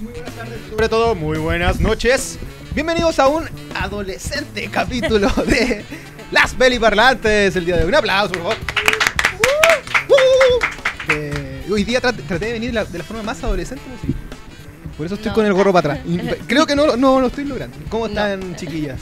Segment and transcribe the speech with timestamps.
[0.00, 2.38] muy buenas tardes, sobre todo muy buenas noches.
[2.74, 5.84] Bienvenidos a un adolescente capítulo de
[6.30, 7.56] Las Peliparlantes.
[7.56, 7.88] El día de hoy.
[7.88, 8.56] Un aplauso, por favor.
[10.08, 11.12] Uh, uh.
[11.12, 14.16] Eh, hoy día trat- traté de venir la- de la forma más adolescente posible.
[14.96, 15.34] Por eso estoy No.
[15.34, 16.06] con el gorro para atrás.
[16.46, 17.76] Creo que no, no lo estoy logrando.
[17.90, 18.12] ¿Cómo No.
[18.12, 19.00] están, chiquillas?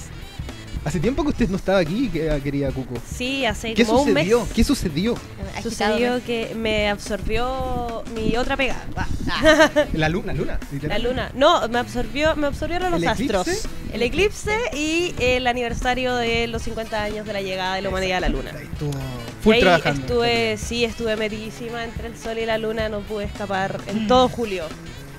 [0.85, 2.95] Hace tiempo que usted no estaba aquí, que- querida Cuco.
[3.11, 4.49] Sí, hace ¿Qué como un mes sucedió?
[4.55, 5.17] ¿Qué sucedió?
[5.63, 8.77] sucedió que me absorbió mi otra pega.
[8.95, 10.59] Ah, La luna, luna.
[10.83, 11.31] La luna.
[11.35, 13.37] No, me absorbió, me absorbieron los ¿El eclipse?
[13.37, 13.69] astros.
[13.95, 18.19] El eclipse y el aniversario de los 50 años de la llegada de la humanidad
[18.19, 18.51] a la luna.
[18.51, 20.01] Estuvo Y full ahí trabajando.
[20.03, 23.89] estuve, sí, estuve metidísima entre el sol y la luna, no pude escapar Mm.
[23.89, 24.65] en todo julio.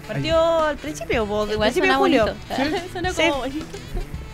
[0.08, 2.26] Partió al principio, po, Igual principio suena de julio.
[2.60, 2.88] bonito.
[2.92, 3.22] Suena Sí.
[3.24, 3.66] como bonito.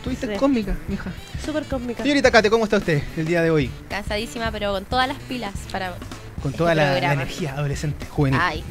[0.02, 0.40] Estuviste Sí.
[0.40, 1.12] cómica, mija.
[1.46, 2.02] Súper cósmica.
[2.02, 3.70] Señorita Kate, ¿cómo está usted el día de hoy?
[3.88, 5.92] Cansadísima, pero con todas las pilas para.
[6.42, 8.40] Con Este toda la, la energía adolescente, juvenil.
[8.42, 8.64] Ay,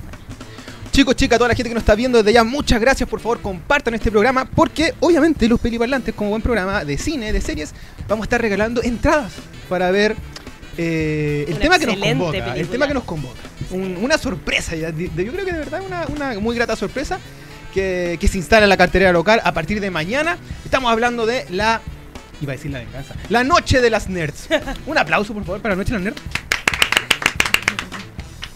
[0.91, 3.09] Chicos, chicas, toda la gente que nos está viendo desde ya, muchas gracias.
[3.09, 7.41] Por favor, compartan este programa porque obviamente los peliparlantes, como buen programa de cine, de
[7.41, 7.73] series,
[8.09, 9.33] vamos a estar regalando entradas
[9.69, 10.17] para ver
[10.77, 12.57] eh, el Una tema que nos convoca.
[12.57, 13.39] El tema que nos convoca.
[13.71, 17.21] Un- una sorpresa, yo creo que de verdad una, una muy grata sorpresa
[17.73, 20.37] que, que se instala en la cartelera local a partir de mañana.
[20.65, 21.81] Estamos hablando de la...
[22.43, 23.15] Iba a decir la venganza.
[23.29, 24.49] La Noche de las Nerds.
[24.87, 26.23] Un aplauso, por favor, para la Noche de las Nerds.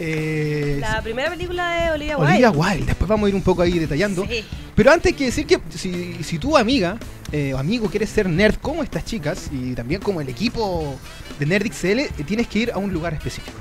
[0.01, 2.59] Eh, La primera película de Olivia Olivia Wilde.
[2.61, 2.87] Wilde.
[2.87, 4.27] Después vamos a ir un poco ahí detallando.
[4.27, 4.45] Sí.
[4.75, 6.99] Pero antes hay que decir que si, si tu amiga
[7.31, 10.99] eh, o amigo quieres ser nerd como estas chicas y también como el equipo
[11.39, 13.57] de NerdXL, eh, tienes que ir a un lugar específico.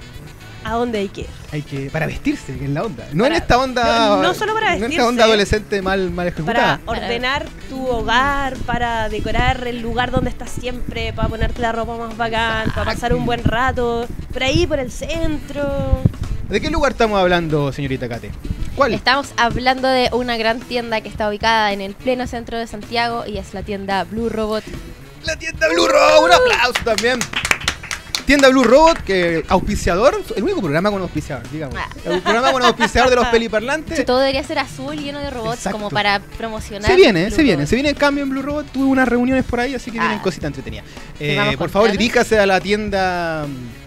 [0.64, 1.28] ¿A dónde hay que ir?
[1.52, 3.06] Hay que para vestirse, que es la onda.
[3.14, 5.08] No Para- en esta onda no- no solo para no en esta vestirse.
[5.08, 6.80] onda adolescente mal mal ejecutada.
[6.86, 11.98] Para ordenar tu hogar, para decorar el lugar donde estás siempre, para ponerte la ropa
[11.98, 16.02] más bacán, para pasar un buen rato, por ahí, por el centro.
[16.50, 18.32] ¿De qué lugar estamos hablando, señorita Kate?
[18.76, 18.94] ¿Cuál?
[18.94, 23.24] estamos hablando de una gran tienda que está ubicada en el pleno centro de Santiago
[23.28, 24.64] y es la tienda Blue Robot.
[25.26, 27.20] La tienda Blue Robot, un aplauso también.
[28.26, 31.76] Tienda Blue Robot, que auspiciador, el único programa con auspiciador, digamos.
[31.78, 31.88] Ah.
[32.06, 33.98] El programa con auspiciador de los peliparlantes.
[33.98, 35.78] Que todo debería ser azul, lleno de robots, Exacto.
[35.78, 36.90] como para promocionar.
[36.90, 38.68] Se viene, Blue se viene, se viene el cambio en Blue Robot.
[38.72, 40.24] Tuve unas reuniones por ahí, así que vienen Ah.
[40.24, 40.86] cositas entretenidas.
[41.18, 43.84] ¿Te Eh, por favor, diríjase a la tienda mm,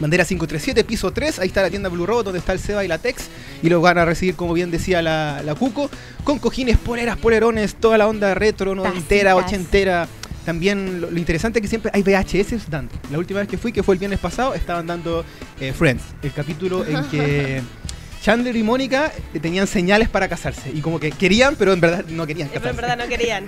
[0.00, 1.38] Bandera 537, piso 3.
[1.40, 3.24] Ahí está la tienda Blue Robot, donde está el Seba y la Tex.
[3.62, 5.90] Y los van a recibir, como bien decía la, la Cuco,
[6.24, 9.48] con cojines, poleras, polerones, toda la onda retro, noventera, Tacitas.
[9.48, 10.08] ochentera.
[10.48, 12.90] También lo, lo interesante es que siempre hay VHS dando.
[13.12, 15.22] La última vez que fui, que fue el viernes pasado, estaban dando
[15.60, 17.60] eh, Friends, el capítulo en que
[18.22, 20.70] Chandler y Mónica eh, tenían señales para casarse.
[20.74, 22.80] Y como que querían, pero en verdad no querían Eh, Pero casarse.
[22.82, 23.44] en verdad no querían.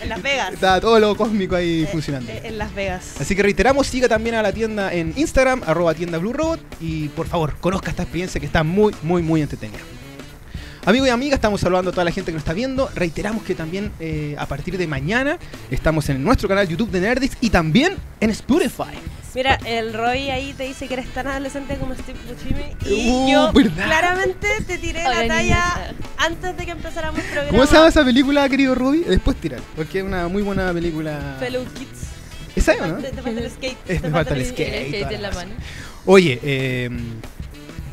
[0.00, 0.52] En Las Vegas.
[0.54, 2.30] Estaba todo lo cósmico ahí Eh, funcionando.
[2.30, 3.16] eh, En Las Vegas.
[3.20, 7.08] Así que reiteramos, siga también a la tienda en Instagram, arroba tienda Blue Robot, y
[7.08, 9.80] por favor, conozca esta experiencia que está muy, muy, muy entretenida.
[10.86, 12.90] Amigos y amigas, estamos saludando a toda la gente que nos está viendo.
[12.94, 15.38] Reiteramos que también eh, a partir de mañana
[15.70, 18.92] estamos en nuestro canal YouTube de Nerdix y también en Spotify.
[19.34, 22.64] Mira, el Roy ahí te dice que eres tan adolescente como Steve Buscemi.
[22.84, 23.86] Y Uh, yo ¿verdad?
[23.86, 27.50] claramente te tiré Hola, la talla antes de que empezáramos el programa.
[27.50, 29.04] ¿Cómo se llama esa película, querido Ruby?
[29.04, 31.36] Después tirar, porque es una muy buena película.
[31.40, 32.08] Fellow Kids.
[32.56, 32.96] ¿Esa es o no?
[32.98, 33.78] Te, te falta el skate.
[33.88, 35.12] Es, te falta el El skate.
[35.12, 35.50] en la mano.
[36.06, 36.90] Oye, eh,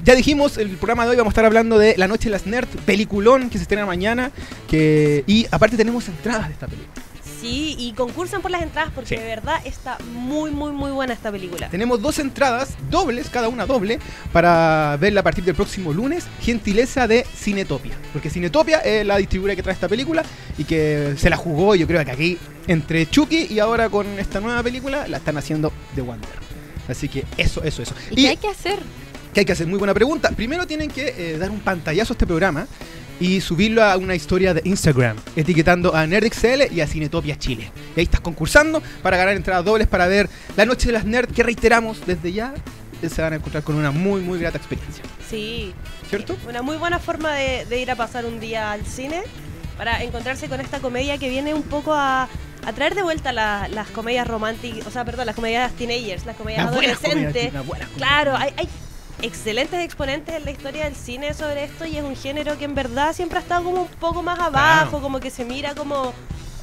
[0.04, 2.46] ya dijimos, el programa de hoy vamos a estar hablando de La Noche de las
[2.46, 4.32] Nerds, peliculón que se estrena mañana.
[4.70, 6.92] Que, y aparte tenemos entradas de esta película.
[7.40, 9.16] Sí, y concursan por las entradas porque Sí.
[9.16, 11.70] de verdad está muy, muy, muy buena esta película.
[11.70, 13.98] Tenemos dos entradas dobles, cada una doble,
[14.32, 16.26] para verla a partir del próximo lunes.
[16.42, 17.96] Gentileza de Cinetopia.
[18.14, 20.22] Porque Cinetopia es la distribuidora que trae esta película
[20.60, 22.38] y que se la jugó, yo creo que aquí,
[22.68, 26.30] entre Chucky y ahora con esta nueva película, la están haciendo de Wonder.
[26.88, 27.96] Así que eso, eso, eso.
[28.12, 28.78] ¿Y qué hay que hacer?
[29.34, 30.30] Que hay que hacer muy buena pregunta.
[30.36, 32.68] Primero tienen que eh, dar un pantallazo a este programa
[33.20, 37.72] y subirlo a una historia de Instagram, etiquetando a NerdXL y a Cinetopia Chile.
[37.96, 40.28] Y ahí estás concursando para ganar entradas dobles para ver
[40.58, 42.54] La Noche de las Nerds, que reiteramos desde ya,
[43.02, 45.04] eh, se van a encontrar con una muy, muy grata experiencia.
[45.30, 45.74] Sí.
[46.10, 46.36] ¿Cierto?
[46.50, 49.22] Una muy buena forma de, de ir a pasar un día al cine
[49.78, 52.28] para encontrarse con esta comedia que viene un poco a,
[52.66, 56.36] a traer de vuelta la- las comedias románticas, o sea, perdón, las comedias teenagers, las
[56.36, 57.54] comedias Las buenas comedias, adolescentes.
[57.54, 58.08] las buenas comedias.
[58.10, 58.68] Claro, hay, hay
[59.22, 62.76] excelentes exponentes en la historia del cine sobre esto y es un género que en
[62.76, 65.02] verdad siempre ha estado como un poco más abajo, Claro.
[65.02, 66.14] como que se mira como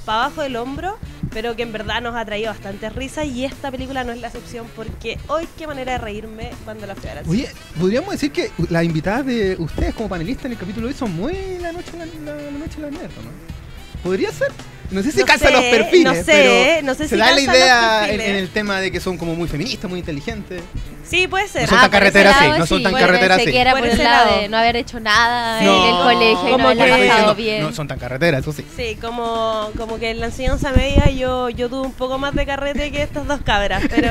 [0.04, 0.96] para abajo del hombro,
[1.30, 4.28] pero que en verdad nos ha traído bastante risa y esta película no es la
[4.28, 7.30] excepción porque hoy qué manera de reírme cuando la fui a cine.
[7.30, 10.98] Oye, podríamos decir que las invitadas de ustedes como panelistas en el capítulo de hoy
[10.98, 14.02] son muy la noche la, la- la noche la nerd, ¿no?
[14.02, 14.48] ¿Podría ser?
[14.90, 17.20] No sé si No calza sé, los perfiles, no sé, pero no sé se si
[17.20, 20.62] da la idea en, el tema de que son como muy feministas, muy inteligentes.
[21.04, 21.62] Sí, puede ser.
[21.62, 23.56] No son tan ese carreteras, sí, lado no son tan Bueno, carreteras, sí.
[23.56, 26.50] era Por por, el lado de no haber hecho nada Sí, en el colegio y
[26.52, 27.62] no que- pasado diciendo, bien.
[27.62, 28.64] No son tan carreteras, eso sí.
[28.76, 32.46] Sí, como, como que en la enseñanza media yo, yo tuve un poco más de
[32.46, 34.10] carrete que estas dos cabras, pero,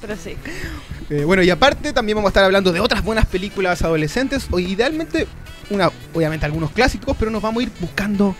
[0.00, 0.36] pero sí.
[1.10, 4.58] Eh, bueno, y aparte también vamos a estar hablando de otras buenas películas adolescentes, o
[4.58, 5.26] idealmente,
[5.70, 8.34] una, obviamente algunos clásicos, pero nos vamos a ir buscando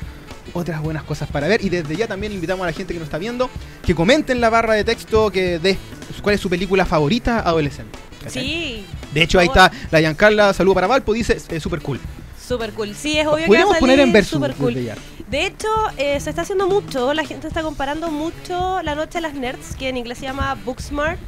[0.52, 1.64] otras buenas cosas para ver.
[1.64, 3.50] Y desde ya también invitamos a la gente que nos está viendo
[3.84, 5.76] que comente en la barra de texto que de
[6.22, 7.98] cuál es su película favorita adolescente.
[8.22, 8.42] ¿cachai?
[8.42, 12.00] Sí, De hecho, ahí está la Giancarla, saludo para Valpo, dice eh, super cool.
[12.40, 12.94] super cool.
[12.94, 14.74] Sí, es obvio que va a poner en salir verso super cool.
[14.74, 19.22] De hecho, eh, se está haciendo mucho, la gente está comparando mucho La Noche de
[19.22, 21.18] las Nerds, que en inglés se llama Booksmart,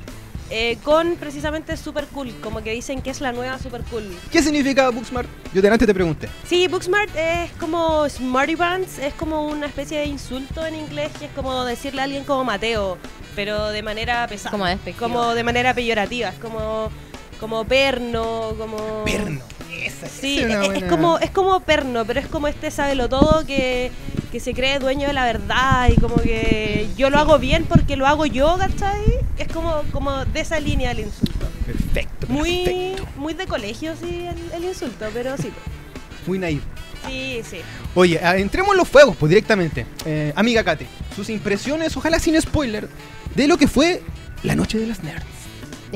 [0.51, 4.05] eh, con precisamente Super Cool, como que dicen que es la nueva Super Cool.
[4.31, 5.29] ¿Qué significa Booksmart?
[5.53, 6.29] Yo de antes te pregunté.
[6.47, 11.27] Sí, Booksmart es como Smarty Pants, es como una especie de insulto en inglés, que
[11.27, 12.99] es como decirle a alguien como Mateo,
[13.35, 14.51] pero de manera pesada.
[14.51, 15.09] Como despectiva.
[15.09, 16.91] Como de manera peyorativa, es como,
[17.41, 19.05] como perno, como...
[19.05, 19.41] Perno.
[19.83, 22.71] Esa, Sí, esa es, una es buena- como, es como perno, pero es como este
[22.71, 23.91] sábelo todo que,
[24.33, 27.97] que se cree dueño de la verdad y como que yo lo hago bien porque
[27.97, 29.03] lo hago yo, ¿cachai?
[29.37, 31.47] Es como, como de esa línea el insulto.
[31.67, 33.07] Perfecto, Muy, perfecto.
[33.17, 35.51] muy de colegio, sí, el, el insulto, pero sí.
[36.27, 36.63] Muy naive.
[37.07, 37.59] Sí, sí.
[37.95, 39.85] Oye, ah, entremos en los fuegos, pues directamente.
[40.07, 42.89] Eh, amiga Kate, sus impresiones, ojalá sin spoiler,
[43.35, 44.03] de lo que fue
[44.43, 45.25] la noche de las nerds.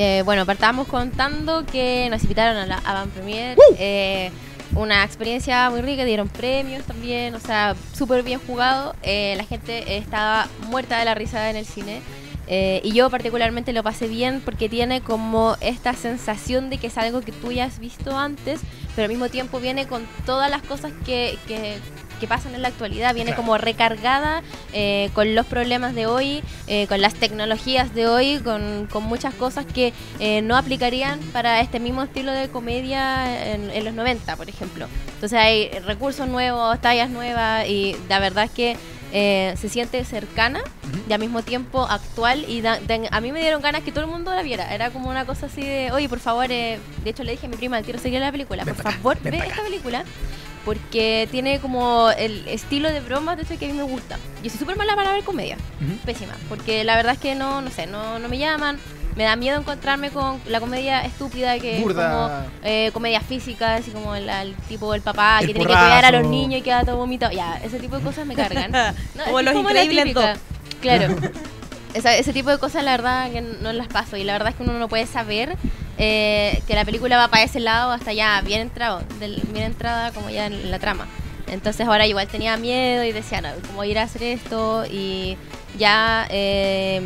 [0.01, 3.57] Eh, bueno, partamos contando que nos invitaron a la Avant Premiere.
[3.57, 3.77] ¡Woo!
[3.81, 4.31] eh,
[4.77, 8.95] una experiencia muy rica, dieron premios también, o sea, súper bien jugado.
[9.03, 12.01] Eh, la gente estaba muerta de la risa en el cine.
[12.47, 16.97] eh, y yo particularmente lo pasé bien porque tiene como esta sensación de que es
[16.97, 18.61] algo que tú ya has visto antes,
[18.95, 21.79] pero al mismo tiempo viene con todas las cosas que, que-
[22.19, 23.43] que pasan en la actualidad, viene Claro.
[23.43, 24.43] como recargada
[24.73, 29.35] eh, con los problemas de hoy, eh, con las tecnologías de hoy, con, con muchas
[29.35, 34.37] cosas que eh, no aplicarían para este mismo estilo de comedia en, en los 90,
[34.37, 34.87] por ejemplo.
[35.15, 38.77] Entonces hay recursos nuevos, tallas nuevas y la verdad es que
[39.11, 40.61] eh, se siente cercana
[41.09, 44.05] y al mismo tiempo actual y da- da- a mí me dieron ganas que todo
[44.05, 44.75] el mundo la viera.
[44.75, 47.49] Era como una cosa así de, oye, por favor, eh", de hecho le dije a
[47.49, 49.47] mi prima, quiero seguir la película, Ven por acá, favor, ve pa' acá".
[49.47, 50.05] esta película.
[50.69, 54.19] Porque tiene como el estilo de bromas de hecho que a mí me gusta.
[54.43, 55.97] Yo soy súper mala para ver comedia Ujú.
[56.05, 58.79] pésima, porque la verdad es que no, no sé, no, no me llaman.
[59.17, 62.05] Me da miedo encontrarme con la comedia estúpida que Burda.
[62.05, 65.67] es como eh, comedia física, así como el, el tipo del papá El que tiene
[65.69, 66.31] que cuidar a los porrazo.
[66.31, 67.33] niños y queda todo vomitado.
[67.33, 68.71] Ya, ese tipo de cosas me cargan.
[69.15, 70.39] No, como los como la increíbles dos.
[70.83, 71.17] Claro.
[71.95, 74.55] Esa- ese tipo de cosas la verdad que no las paso y la verdad es
[74.57, 75.57] que uno no puede saber
[75.99, 80.13] eh, que la película va para ese lado hasta ya bien entrado, del- bien entrada
[80.13, 81.07] como ya en la trama.
[81.49, 85.37] Entonces ahora igual tenía miedo y decía, no, cómo ir a hacer esto y
[85.79, 87.01] ya eh,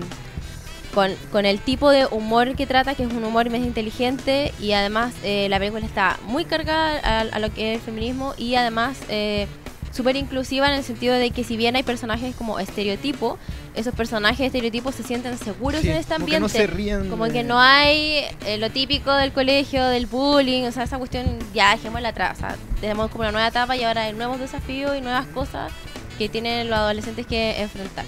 [0.95, 4.73] con, con el tipo de humor que trata, que es un humor más inteligente y
[4.73, 8.57] además eh, la película está muy cargada a, a lo que es el feminismo y
[8.57, 9.47] además eh,
[9.93, 13.39] súper inclusiva en el sentido de que si bien hay personajes como estereotipo,
[13.75, 16.41] esos personajes estereotipos se sienten seguros Sí, en este como que ambiente.
[16.41, 20.73] no se ríen Como que no hay eh, lo típico del colegio, del bullying, o
[20.73, 22.39] sea, esa cuestión ya dejémosla atrás.
[22.39, 25.71] O sea, tenemos como una nueva etapa y ahora hay nuevos desafíos y nuevas cosas
[26.19, 28.05] que tienen los adolescentes que enfrentar.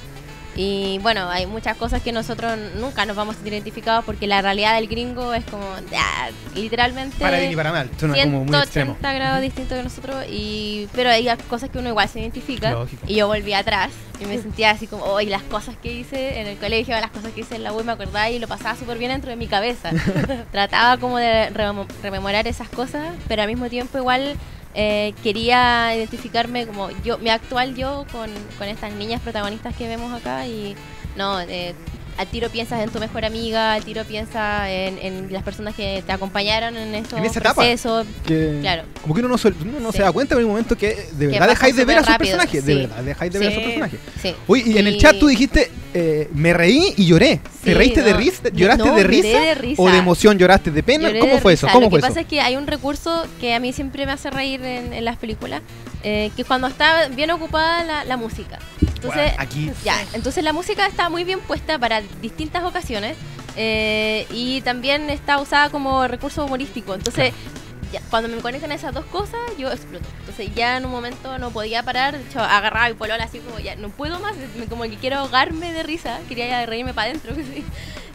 [0.56, 4.40] Y bueno, hay muchas cosas que nosotros nunca nos vamos a sentir identificados porque la
[4.40, 7.16] realidad del gringo es como, ya, literalmente...
[7.18, 8.92] Para bien y para mal, suena como muy extremo.
[9.00, 13.02] 180 grados distinto que nosotros y pero hay cosas que uno igual se identifica Lógico.
[13.06, 16.46] y yo volví atrás y me sentía así como hoy las cosas que hice en
[16.46, 18.96] el colegio las cosas que hice en la U me acordaba y lo pasaba súper
[18.98, 19.90] bien dentro de mi cabeza
[20.52, 24.36] trataba como de remo- rememorar esas cosas pero al mismo tiempo igual
[24.74, 30.12] eh, quería identificarme como yo mi actual yo con, con estas niñas protagonistas que vemos
[30.12, 30.74] acá y
[31.16, 31.74] no eh,
[32.16, 36.02] al tiro piensas en tu mejor amiga, al tiro piensas en, en las personas que
[36.06, 37.54] te acompañaron en esos En esa etapa.
[37.62, 38.06] procesos.
[38.26, 38.84] Que- Claro.
[39.02, 39.98] Como que uno no, se, uno no Sí.
[39.98, 42.64] se da cuenta en un momento que de verdad dejáis de ver a rápido, personajes.
[42.64, 44.00] De verdad, dejáis de ver a personajes.
[44.22, 44.34] Sí.
[44.46, 47.40] Uy, y en el chat tú dijiste, eh, me reí y lloré.
[47.62, 48.48] ¿Te reíste de risa?
[48.52, 49.28] ¿Lloraste no, de, risa?
[49.40, 49.82] de risa.
[49.82, 51.08] ¿O de emoción lloraste de pena?
[51.08, 51.66] Lloré ¿Cómo de fue eso?
[51.66, 51.72] risa.
[51.74, 52.08] ¿Cómo Lo fue que eso?
[52.14, 55.04] pasa es que hay un recurso que a mí siempre me hace reír en, en
[55.04, 55.62] las películas,
[56.04, 58.58] eh, que cuando está bien ocupada la, la música.
[58.80, 63.16] Entonces, Bueno, aquí- ya, entonces la música está muy bien puesta para distintas ocasiones
[63.56, 66.94] eh, y también está usada como recurso humorístico.
[66.94, 67.32] Entonces,
[67.92, 70.04] ya, cuando me conectan esas dos cosas, yo exploto.
[70.20, 73.58] Entonces ya en un momento no podía parar, de hecho agarraba mi polola así como
[73.60, 74.34] ya no puedo más,
[74.68, 77.34] como que quiero ahogarme de risa, quería ya reírme para adentro.
[77.54, 77.64] sí.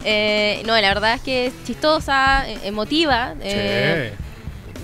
[0.04, 3.34] Eh, no, la verdad es que es chistosa, eh, emotiva.
[3.40, 4.12] eh,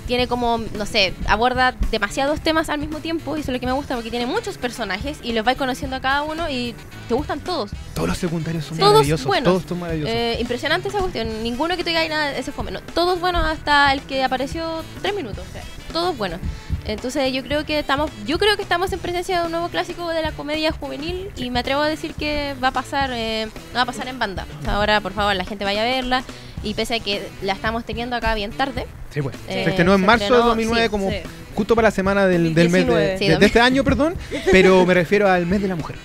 [0.07, 3.67] tiene como, no sé, aborda demasiados temas al mismo tiempo y eso es lo que
[3.67, 6.75] me gusta porque tiene muchos personajes y los vais conociendo a cada uno y
[7.09, 7.71] te gustan todos.
[7.95, 9.27] Todos los secundarios son Todos maravillosos.
[9.27, 9.53] buenos.
[9.53, 10.15] Todos son maravillosos.
[10.15, 11.43] Eh, impresionante esa cuestión.
[11.43, 12.83] Ninguno que te diga "Ay, nada, ese fue menos.
[12.95, 15.45] Todos buenos hasta el que apareció tres minutos.
[15.93, 16.41] Todos buenos.
[16.85, 20.09] Entonces yo creo que estamos, yo creo que estamos en presencia de un nuevo clásico
[20.11, 23.81] de la comedia juvenil y me atrevo a decir que va a pasar, eh, va
[23.83, 24.47] a pasar en banda.
[24.69, 26.23] Ahora por favor la gente vaya a verla
[26.63, 28.87] y pese a que la estamos teniendo acá bien tarde.
[29.11, 29.35] sí, pues.
[29.49, 31.17] eh, se estrenó en se marzo de estrenó, 2009 sí, como sí.
[31.55, 33.19] justo para la semana del, del mes de, 19.
[33.19, 34.15] Sí, de- de este año, perdón,
[34.51, 35.97] pero me refiero al mes de la mujer.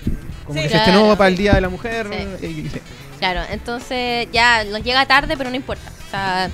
[0.46, 1.16] Como que se estrenó Claro.
[1.18, 2.06] para el Día de la Mujer.
[2.40, 2.70] Sí.
[3.18, 5.88] Claro, entonces ya nos llega tarde, pero no importa.
[6.08, 6.50] O sea,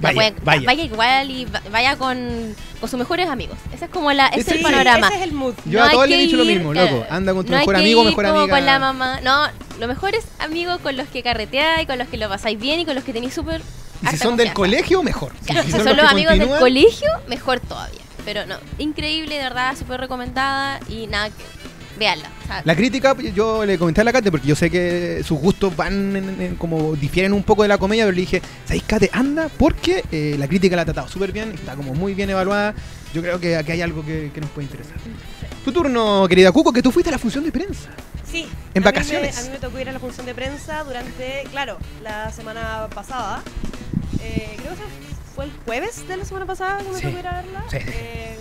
[0.00, 0.82] Vaya, pueden- vaya.
[0.82, 3.56] igual y va- vaya con, con sus mejores amigos.
[3.72, 5.06] Ese es como la, ese es Sí, el panorama.
[5.06, 5.54] Ese es el mood.
[5.66, 7.06] Yo No a hay todos les he que dicho lo ir, mismo, claro, loco.
[7.10, 8.56] Anda con tu no mejor amigo, ir mejor como amiga.
[8.56, 9.20] con la mamá.
[9.20, 9.46] No,
[9.78, 12.96] los mejores amigos con los que carreteáis, con los que lo pasáis bien y con
[12.96, 13.62] los que tenéis súper.
[14.02, 15.32] Y si son del colegio, mejor.
[15.46, 18.00] Claro, Si si son, los amigos del colegio, mejor todavía.
[18.24, 21.44] Pero no, increíble, de verdad, súper recomendada y nada que.
[22.64, 26.14] La crítica, yo le comenté a la Kate, porque yo sé que sus gustos van
[26.16, 29.10] en- en- como difieren un poco de la comedia, pero le dije, ¿sabéis Kate?
[29.12, 32.74] Anda, porque eh, la crítica la ha tratado súper bien, está como muy bien evaluada.
[33.14, 34.96] Yo creo que aquí hay algo que, que nos puede interesar.
[35.64, 37.90] Tu turno, querida Cuco, que tú fuiste a la función de prensa.
[38.30, 38.42] Sí.
[38.42, 39.34] En a mí vacaciones.
[39.36, 42.88] me- a mí me tocó ir a la función de prensa durante, claro, la semana
[42.94, 43.42] pasada.
[44.20, 44.82] Eh, creo que
[45.34, 47.02] fue el jueves de la semana pasada que me Sí.
[47.06, 47.64] tocó ir a verla.
[47.70, 47.76] Sí.
[47.80, 48.36] Eh,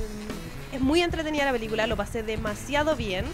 [0.82, 3.26] muy entretenida la película, lo pasé demasiado bien.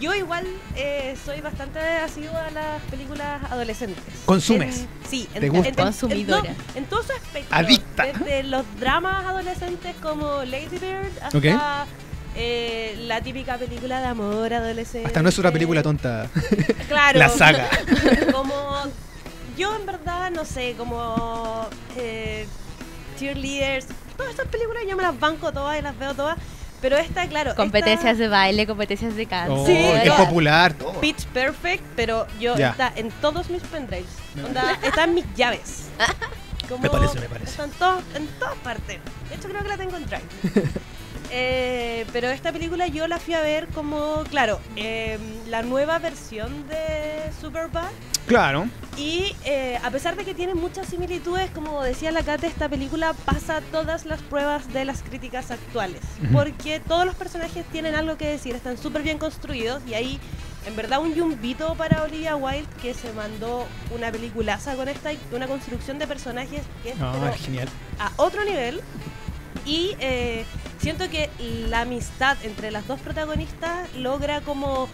[0.00, 4.02] Yo igual eh, soy bastante asidua a las películas adolescentes.
[4.24, 4.80] ¿Consumes?
[4.80, 5.68] En- sí, en, ¿Te gusta?
[5.68, 6.42] en- en- Consumidora.
[6.50, 7.56] no, en todo su espectro.
[7.56, 8.04] Adicta.
[8.06, 11.44] Desde los dramas adolescentes como Lady Bird hasta Ok.
[12.34, 15.06] eh, la típica película de amor adolescente.
[15.06, 16.28] Hasta no es otra película tonta.
[16.88, 17.18] Claro.
[17.18, 17.68] La saga.
[18.32, 18.54] Como
[19.56, 22.46] yo en verdad no sé, como eh,
[23.18, 23.86] cheerleaders,
[24.16, 26.36] todas estas películas yo me las banco todas y las veo todas,
[26.80, 29.54] pero esta claro, competencias esta de baile, competencias de canto.
[29.54, 31.00] Oh, Sí, es popular, todo.
[31.00, 32.70] Pitch Perfect, pero yo Ya.
[32.70, 34.06] está en todos mis pendrives,
[34.44, 35.88] onda, está en mis llaves.
[36.68, 37.50] Como Me parece, me parece.
[37.50, 38.98] Está en, to- en todas partes.
[39.28, 40.22] De hecho creo que la tengo en Drive.
[41.30, 45.18] Eh, pero esta película yo la fui a ver como, claro, eh,
[45.48, 47.90] la nueva versión de Superbad.
[48.26, 48.68] Claro.
[48.96, 53.12] Y eh, a pesar de que tiene muchas similitudes, como decía la Kate, esta película
[53.24, 56.00] pasa todas las pruebas de las críticas actuales.
[56.32, 60.18] Porque todos los personajes tienen algo que decir, están súper bien construidos y ahí,
[60.66, 65.18] en verdad, un yumbito para Olivia Wilde que se mandó una peliculaza con esta, y
[65.32, 67.68] una construcción de personajes que es No, es genial.
[68.00, 68.80] a otro nivel.
[69.64, 70.44] Y eh,
[70.78, 71.30] siento que
[71.68, 74.88] la amistad entre las dos protagonistas logra como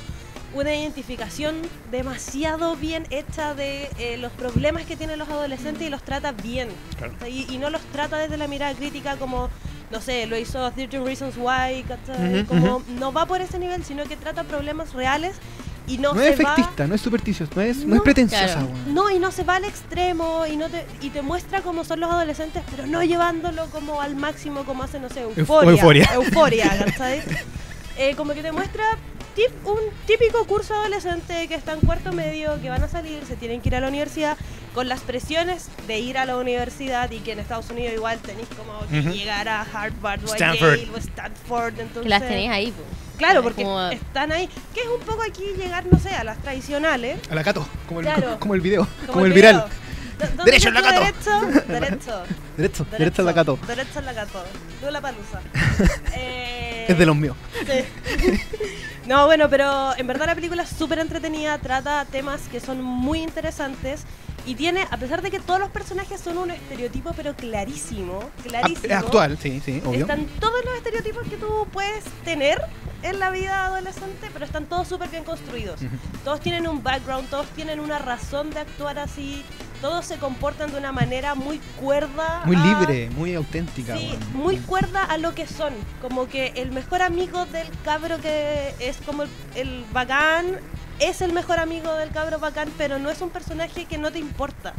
[0.54, 1.56] una identificación
[1.90, 6.68] demasiado bien hecha de eh, los problemas que tienen los adolescentes y los trata bien.
[6.98, 7.14] Claro.
[7.26, 9.48] Y, y no los trata desde la mirada crítica como,
[9.90, 12.40] no sé, lo hizo 13 Reasons Why, ¿cachai?
[12.42, 12.84] Ujú, como ujú.
[12.98, 15.36] no va por ese nivel, sino que trata problemas reales
[15.86, 16.52] y no, No, se es va...
[16.54, 18.44] efectista, no es supersticioso, no es, no es No, pretenciosa.
[18.46, 18.66] claro.
[18.66, 18.94] weón.
[18.94, 22.00] No, y no se va al extremo y no te, y te muestra cómo son
[22.00, 25.70] los adolescentes, pero no llevándolo como al máximo como hace, no sé, euforia.
[25.70, 26.10] euforia.
[26.14, 27.22] Euforia, ¿cachai?
[27.98, 28.84] Eh, como que te muestra
[29.34, 33.36] tip- un típico curso adolescente que está en cuarto medio, que van a salir, se
[33.36, 34.36] tienen que ir a la universidad,
[34.74, 38.48] con las presiones de ir a la universidad y que en Estados Unidos igual tenéis
[38.56, 39.10] como que Ujú.
[39.10, 40.76] llegar a Harvard o a Stanford.
[40.78, 41.72] Yale o Stanford.
[41.80, 42.70] Entonces, Que las tenéis ahí.
[42.72, 42.82] po.
[43.18, 46.38] Claro, porque como- están ahí, que es un poco aquí llegar, no sé, a las
[46.38, 47.18] tradicionales.
[47.30, 48.38] A la Cato, como el, Claro.
[48.40, 49.54] como el video, como, Como el viral.
[49.56, 49.68] video.
[50.18, 51.40] ¿Dó- dónde Derecho en la está tu Cato.
[51.40, 52.24] Derecho, derecho.
[52.56, 53.58] Derecho, derecho a la Cato.
[53.66, 54.44] Derecho en la gato.
[54.80, 55.40] Tú la palusa.
[56.14, 57.36] Eh, Es de los míos.
[57.66, 58.28] sí.
[59.06, 63.20] No, bueno, pero en verdad la película es súper entretenida, trata temas que son muy
[63.20, 64.04] interesantes
[64.46, 68.94] y tiene, a pesar de que todos los personajes son un estereotipo, pero clarísimo, clarísimo.
[68.94, 70.00] Actual, sí, sí, obvio.
[70.00, 72.60] Están todos los estereotipos que tú puedes tener
[73.02, 75.80] en la vida adolescente, pero están todos súper bien construidos.
[76.24, 79.44] Todos tienen un background, todos tienen una razón de actuar así,
[79.82, 82.42] todos se comportan de una manera muy cuerda.
[82.46, 83.98] Muy a- libre, muy auténtica.
[83.98, 85.74] Sí, muy cuerda a lo que son.
[86.00, 90.58] Como que el mejor amigo del cabro que es como el, el bacán
[91.00, 94.20] es el mejor amigo del cabro bacán, pero no es un personaje que no te
[94.20, 94.72] importa.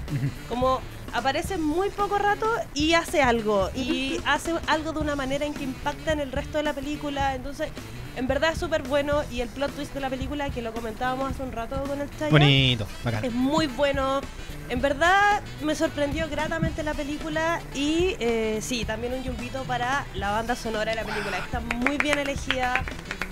[0.47, 0.79] Como
[1.13, 3.69] aparece muy poco rato y hace algo.
[3.75, 7.35] Y hace algo de una manera en que impacta en el resto de la película.
[7.35, 7.69] Entonces,
[8.15, 9.23] en verdad es súper bueno.
[9.31, 12.09] Y el plot twist de la película, que lo comentábamos hace un rato con el
[12.11, 13.25] Chaya, Bonito, bacán.
[13.25, 14.21] es muy bueno.
[14.69, 20.31] En verdad me sorprendió gratamente la película y eh, sí, también un yumbito para la
[20.31, 21.37] banda sonora de la película.
[21.37, 22.83] Está muy bien elegida,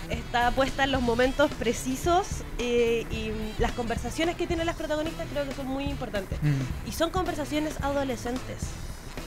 [0.10, 5.48] está puesta en los momentos precisos eh, y las conversaciones que tienen las protagonistas creo
[5.48, 6.38] que son muy importantes.
[6.42, 6.90] Mm.
[6.90, 8.58] Y son conversaciones adolescentes.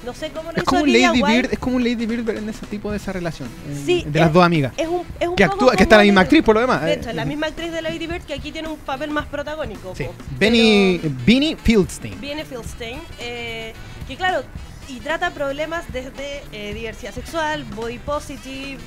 [0.04, 1.22] No sé cómo lo Es hizo como un Lady.
[1.22, 3.48] Bird, es como un Lady Bird en ese tipo de esa relación.
[3.68, 4.72] en- Sí, de las dos amigas.
[4.76, 6.82] Es un, es un Que actúa, que está la misma actriz por lo demás.
[6.82, 9.26] De eh, hecho, la misma actriz de Lady Bird que aquí tiene un papel más
[9.26, 9.94] protagónico.
[9.96, 10.04] Sí.
[10.04, 10.14] po.
[10.38, 12.20] Benny, Beanie Fieldstein.
[12.20, 13.72] Viene Fieldstein, eh,
[14.06, 14.42] que claro,
[14.88, 18.78] y trata problemas desde eh, diversidad sexual, body positive,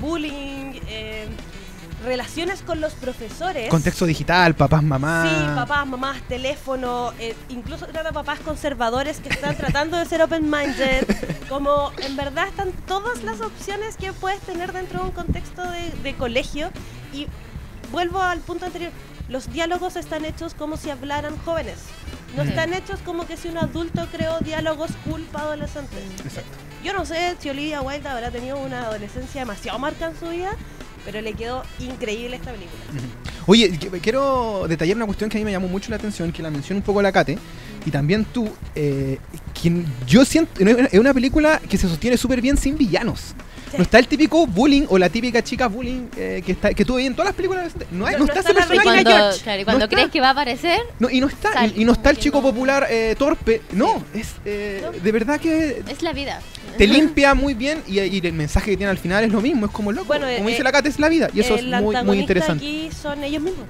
[0.00, 1.26] bullying, eh,
[2.04, 3.68] relaciones con los profesores.
[3.68, 5.28] Contexto digital, papás, mamás.
[5.28, 10.22] Sí, papás, mamás, teléfono, eh, incluso trata a papás conservadores que están tratando de ser
[10.22, 11.06] open-minded.
[11.48, 15.90] Como en verdad están todas las opciones que puedes tener dentro de un contexto de,
[16.02, 16.70] de colegio.
[17.12, 17.26] Y
[17.90, 18.90] vuelvo al punto anterior,
[19.28, 21.78] los diálogos están hechos como si hablaran jóvenes.
[22.36, 22.48] No Mm.
[22.48, 25.98] están hechos como que si un adulto creó diálogos cool para adolescentes.
[26.24, 26.50] Exacto.
[26.82, 30.50] Yo no sé si Olivia Wilde habrá tenido una adolescencia demasiado marca en su vida,
[31.04, 32.80] pero le quedó increíble esta película.
[33.46, 36.42] Oye, qu- quiero detallar una cuestión que a mí me llamó mucho la atención, que
[36.42, 37.38] la menciona un poco la Kate,
[37.84, 39.18] y también tú, eh,
[40.06, 43.34] yo siento, es una película que se sostiene súper bien sin villanos.
[43.76, 46.94] No está el típico bullying o la típica chica bullying eh, que, está, que tú
[46.94, 47.72] veías en todas las películas.
[47.90, 49.02] No, hay- No- no está está ese personaje.
[49.04, 49.40] Cuando, George.
[49.42, 49.96] claro, y cuando No está.
[49.96, 52.18] crees que va a aparecer, No, y no está, Sale, y, y no está el
[52.18, 52.42] chico no.
[52.42, 53.62] popular eh, torpe.
[53.72, 54.90] No, es eh, No.
[54.92, 56.40] de verdad que es la vida.
[56.78, 59.66] te limpia muy bien y, y el mensaje que tiene al final es lo mismo,
[59.66, 60.06] es como loco.
[60.06, 61.28] Bueno, como eh, dice la Kate, es la vida.
[61.34, 62.64] Y eso es muy, muy interesante.
[62.64, 63.66] aquí son ellos mismos.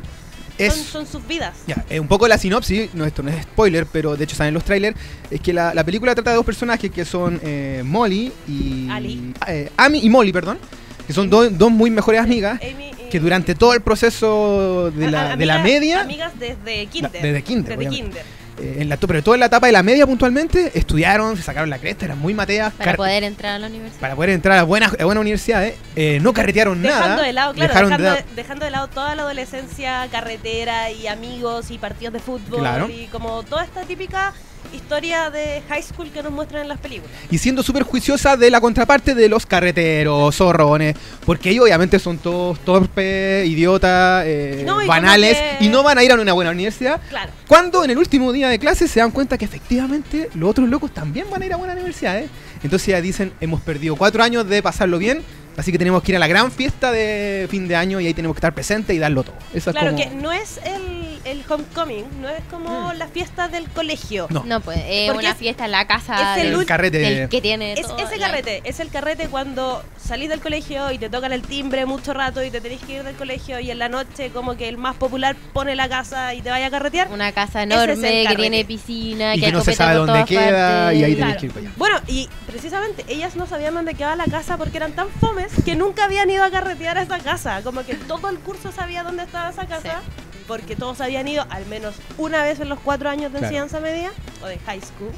[0.58, 1.54] Es, Son, son sus vidas.
[1.66, 4.54] Ya, eh, un poco la sinopsis, no, esto no es spoiler, pero de hecho salen
[4.54, 4.96] los trailers,
[5.30, 8.88] es que la, la película trata de dos personajes que son eh, Molly y...
[8.90, 9.32] Ali.
[9.48, 10.58] eh, Amy y Molly, perdón,
[11.06, 15.10] que son dos dos muy mejores amigas, Amy que durante todo el proceso de a-
[15.10, 17.10] la, a- de la media, Amigas desde kinder.
[17.12, 18.24] desde kinder, Desde kinder.
[18.58, 21.70] Eh, en la, pero todo en la etapa de la media puntualmente, estudiaron, se sacaron
[21.70, 24.00] la cresta, eran muy mateas, Para poder entrar a la universidad.
[24.00, 27.54] para poder entrar a buenas a buenas universidades, eh, no carretearon Dejando nada, de lado,
[27.54, 31.78] claro, dejaron dejando, de- de, dejando de lado toda la adolescencia, carretera y amigos y
[31.78, 32.88] partidos de fútbol Claro.
[32.88, 34.32] y como toda esta típica
[34.72, 37.10] historia de high school que nos muestran en las películas.
[37.30, 42.18] y siendo súper juiciosa de la contraparte de los carreteros, zorrones, porque ellos obviamente son
[42.18, 46.14] todos torpes, idiotas, eh, No, y como banales, que- y no van a ir a
[46.14, 47.00] una buena universidad.
[47.08, 47.32] Claro.
[47.48, 50.92] Cuando en el último día de clase se dan cuenta que efectivamente los otros locos
[50.92, 52.28] también van a ir a buena universidad, ¿eh?
[52.62, 55.22] Entonces ya dicen, hemos perdido cuatro años de pasarlo bien,
[55.56, 58.14] así que tenemos que ir a la gran fiesta de fin de año y ahí
[58.14, 59.34] tenemos que estar presentes y darlo todo.
[59.52, 60.91] Eso es Claro como- que no es el,
[61.24, 62.96] el homecoming, no es como Mm.
[62.98, 64.26] la fiesta del colegio.
[64.30, 64.42] No.
[64.44, 66.98] No, pues, eh, Porque una es- fiesta en la casa es el del, carrete.
[66.98, 70.90] del que tiene Es todo ese la- carrete, es el carrete cuando salís del colegio
[70.90, 73.70] y te tocan el timbre mucho rato y te tenés que ir del colegio y
[73.70, 76.70] en la noche como que el más popular pone la casa y te vaya a
[76.70, 77.08] carretear.
[77.10, 80.98] Una casa es enorme que tiene piscina, y que no se sabe dónde queda partes.
[80.98, 81.26] y ahí Claro.
[81.32, 81.74] tenés que ir para allá.
[81.76, 85.76] Bueno, y precisamente ellas no sabían dónde quedaba la casa porque eran tan fomes que
[85.76, 87.62] nunca habían ido a carretear a esa casa.
[87.62, 90.00] Como que todo el curso sabía dónde estaba esa casa
[90.46, 93.46] porque todos habían ido al menos una vez en los cuatro años de Claro.
[93.46, 95.10] enseñanza media o de high school.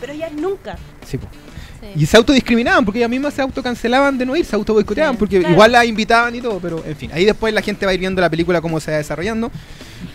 [0.00, 0.76] Pero ellas nunca.
[1.06, 1.26] Sí, po.
[1.80, 1.86] Sí.
[2.02, 5.18] Y se autodiscriminaban porque ellas mismas se autocancelaban de no ir, se auto boicoteaban Sí,
[5.18, 5.54] porque claro.
[5.54, 8.00] igual las invitaban y todo, pero en fin, ahí después la gente va a ir
[8.00, 9.50] viendo la película cómo se va desarrollando.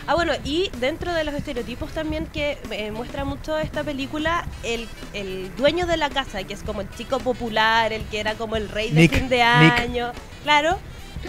[0.05, 4.87] Ah, bueno, y dentro de los estereotipos también que eh, muestra mucho esta película, el,
[5.13, 8.55] el dueño de la casa, que es como el chico popular, el que era como
[8.57, 9.79] el rey de Nick, fin de Nick.
[9.79, 10.11] año,
[10.43, 10.77] claro,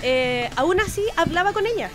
[0.03, 1.91] eh, aún así hablaba con ellas.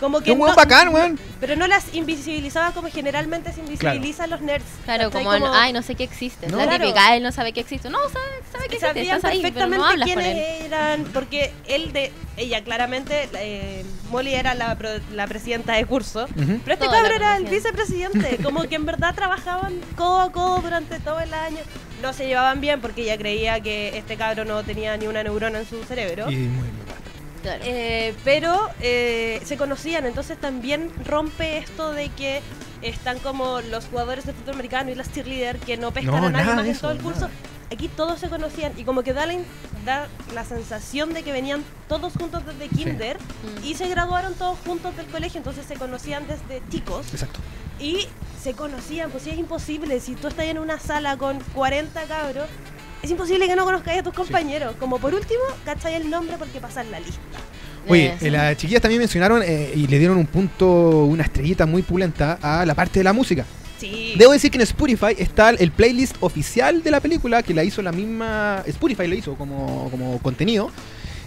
[0.00, 1.18] Como que Qué weón no- bacán, weón.
[1.40, 4.64] Pero no las invisibilizaba como generalmente se invisibilizan los nerds.
[4.84, 6.46] Claro, como, ay, no sé qué existe.
[6.48, 6.56] No.
[6.58, 6.84] la Claro.
[6.84, 7.90] típica, él no sabe que existe.
[7.90, 10.66] No, sabe, sabe que existe, sabían estás ahí, pero perfectamente no hablas con quiénes él.
[10.66, 16.26] eran, porque él de ella claramente, eh, Molly era la, pro- la presidenta de curso,
[16.36, 20.60] pero este Toda cabrón era el vicepresidente, como que en verdad trabajaban codo a codo
[20.60, 21.58] durante todo el año.
[22.02, 25.58] No se llevaban bien porque ella creía que este cabrón no tenía ni una neurona
[25.58, 26.30] en su cerebro.
[26.30, 26.97] Y muy bien.
[27.42, 27.62] Claro.
[27.66, 32.40] Eh, pero eh, se conocían, entonces también rompe esto de que
[32.82, 36.30] están como los jugadores de fútbol americano y las cheerleaders que no pescan No, a
[36.30, 37.20] nadie nada más en todo el curso.
[37.22, 37.32] nada.
[37.70, 39.34] Aquí todos se conocían y como que da la,
[39.84, 43.64] da la sensación de que venían todos juntos desde kinder Mm.
[43.64, 47.40] y se graduaron todos juntos del colegio, entonces se conocían desde chicos Exacto.
[47.78, 48.08] y
[48.42, 52.46] se conocían, pues sí es imposible, si tú estás en una sala con 40 cabros,
[53.02, 54.74] es imposible que no conozcáis a tus compañeros.
[54.78, 57.20] Como por último, cachai el nombre porque pasan la lista.
[57.86, 61.82] Oye, eh, las chiquillas también mencionaron eh, y le dieron un punto, una estrellita muy
[61.82, 63.44] pulenta a la parte de la música.
[63.78, 64.14] Sí.
[64.18, 67.80] Debo decir que en Spotify está el playlist oficial de la película, que la hizo
[67.80, 68.62] la misma.
[68.66, 70.70] Spotify lo hizo como, como contenido.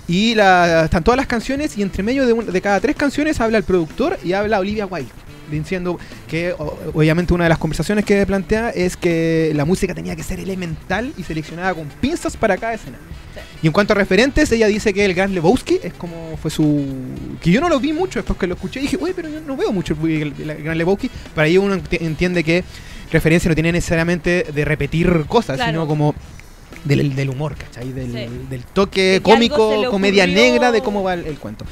[0.08, 3.40] Y la- están todas las canciones, y entre medio de, un- de cada tres canciones
[3.40, 5.10] habla el productor y habla Olivia Wilde.
[5.52, 6.54] Diciendo que,
[6.94, 11.14] obviamente, una de las conversaciones que plantea es que la música tenía que ser elemental
[11.18, 12.98] y seleccionada con pinzas para cada escena.
[13.34, 13.40] Sí.
[13.64, 16.84] Y en cuanto a referentes, ella dice que el Gran Lebowski es como fue su.
[17.42, 18.80] que yo no lo vi mucho después que lo escuché.
[18.80, 20.34] dije, oye, pero yo no veo mucho el,
[20.64, 21.10] Gran Lebowski.
[21.36, 22.64] Para ello uno enti- entiende que
[23.12, 25.72] referencia no tiene necesariamente de repetir cosas, Claro.
[25.72, 26.16] sino como
[26.86, 27.92] del, del humor, ¿cachai?
[27.92, 28.28] Del, Sí.
[28.50, 31.66] del toque De cómico, comedia negra de cómo va el, el cuento.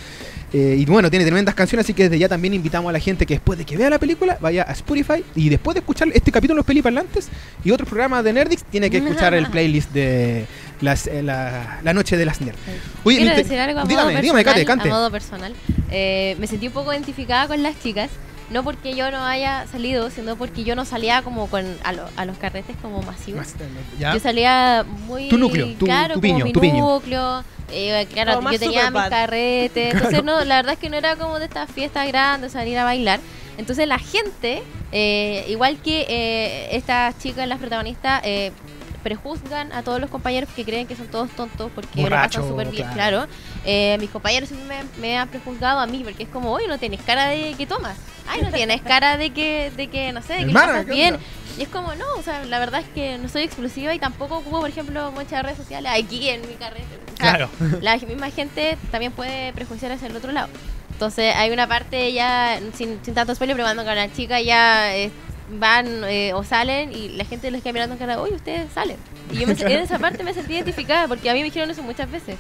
[0.52, 3.26] Eh, y bueno, tiene tremendas canciones, así que desde ya también invitamos a la gente
[3.26, 6.32] que después de que vea la película vaya a Spotify y después de escuchar este
[6.32, 7.30] capítulo de los peliparlantes
[7.64, 10.46] y otros programas de Nerdix, tiene que escuchar el playlist de
[10.82, 12.58] las, eh, la, la noche de las nerds.
[13.04, 13.44] Oye, Quiero Mr.
[13.44, 14.44] decir algo a dígame, modo dígame.
[14.44, 14.90] Kate, cante.
[14.90, 15.54] A modo personal.
[15.92, 18.10] Eh, me sentí un poco identificada con las chicas.
[18.50, 22.10] No porque yo no haya salido, sino porque yo no salía como con a, lo-
[22.16, 23.42] a los carretes como masivos.
[23.42, 23.56] Más-
[24.00, 24.14] ¿ya?
[24.14, 26.80] Yo salía muy Tu núcleo, tu- claro, tu como piño, mi tu piño.
[26.80, 27.44] núcleo.
[27.72, 29.94] eh, claro, Como yo tenía mis carretes.
[29.94, 32.84] Entonces, no, la verdad es que no era como de estas fiestas grandes, salir a
[32.84, 33.20] bailar.
[33.60, 38.52] Entonces, la gente, eh, igual que eh, estas chicas, las protagonistas, eh,
[39.00, 42.70] prejuzgan a todos los compañeros que creen que son todos tontos porque lo pasan súper
[42.70, 43.20] bien, claro.
[43.26, 43.32] claro.
[43.66, 46.78] Eh, mis compañeros siempre me, me han prejuzgado a mí porque es como, oye, no
[46.78, 47.98] tienes cara de que tomas.
[48.28, 50.92] Ay, no tienes cara de que, de que no sé, de que Hermana, pasas ¿qué
[50.92, 51.16] bien.
[51.16, 51.26] onda?
[51.58, 54.38] Y es como, no, o sea, la verdad es que no soy explosiva y tampoco
[54.38, 56.86] ocupo, por ejemplo, muchas redes sociales aquí en mi carrera.
[57.14, 57.50] O sea, Claro.
[57.82, 60.48] La misma gente también puede prejuiciar hacia el otro lado.
[60.92, 65.12] Entonces, hay una parte ya, sin, sin tanto spoiler, pero cuando la chica ya eh,
[65.60, 68.98] van eh, o salen y la gente les queda mirando en cara, oye, ustedes salen.
[69.32, 71.82] Y yo me, en esa parte me sentí identificada porque a mí me dijeron eso
[71.84, 72.36] muchas veces.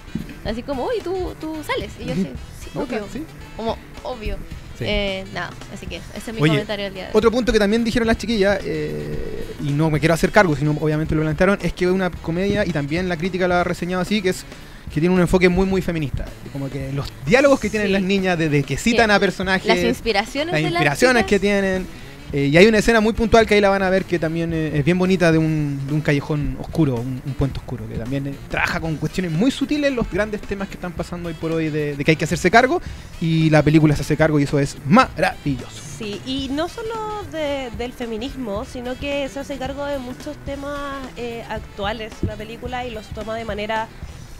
[0.45, 1.91] Así como, oye, tú, tú sales.
[1.99, 2.29] Y yo, sí,
[2.63, 3.07] sí, obvio.
[3.11, 3.23] ¿Sí?
[3.57, 4.37] Como, obvio.
[4.77, 4.85] Sí.
[4.87, 7.17] Eh, nada, así que ese es mi Oye, comentario del día de hoy.
[7.17, 10.71] Otro punto que también dijeron las chiquillas, eh, y no me quiero hacer cargo, sino
[10.79, 14.21] obviamente lo plantearon, es que una comedia, y también la crítica lo ha reseñado así,
[14.21, 14.45] que es
[14.93, 16.25] que tiene un enfoque muy muy feminista.
[16.53, 17.93] Como que los diálogos que tienen Sí.
[17.93, 21.85] las niñas desde que citan a personajes, Las inspiraciones las de las inspiraciones que tienen.
[22.31, 24.53] Eh, y hay una escena muy puntual que ahí la van a ver que también
[24.53, 28.27] eh, es bien bonita de un, de un callejón oscuro, un, puente oscuro, que también
[28.27, 31.69] eh, trabaja con cuestiones muy sutiles los grandes temas que están pasando hoy por hoy
[31.69, 32.81] de, que hay que hacerse cargo
[33.19, 35.81] y la película se hace cargo y eso es maravilloso.
[35.97, 41.01] Sí, y no solo de- del feminismo, sino que se hace cargo de muchos temas
[41.17, 43.87] eh, actuales la película y los toma de manera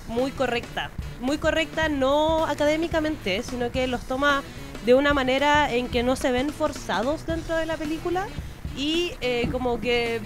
[0.07, 0.89] muy correcta.
[1.21, 4.41] Muy correcta no académicamente, sino que los toma
[4.89, 8.25] de una manera en que no se ven forzados dentro de la película
[8.75, 10.19] y eh, como que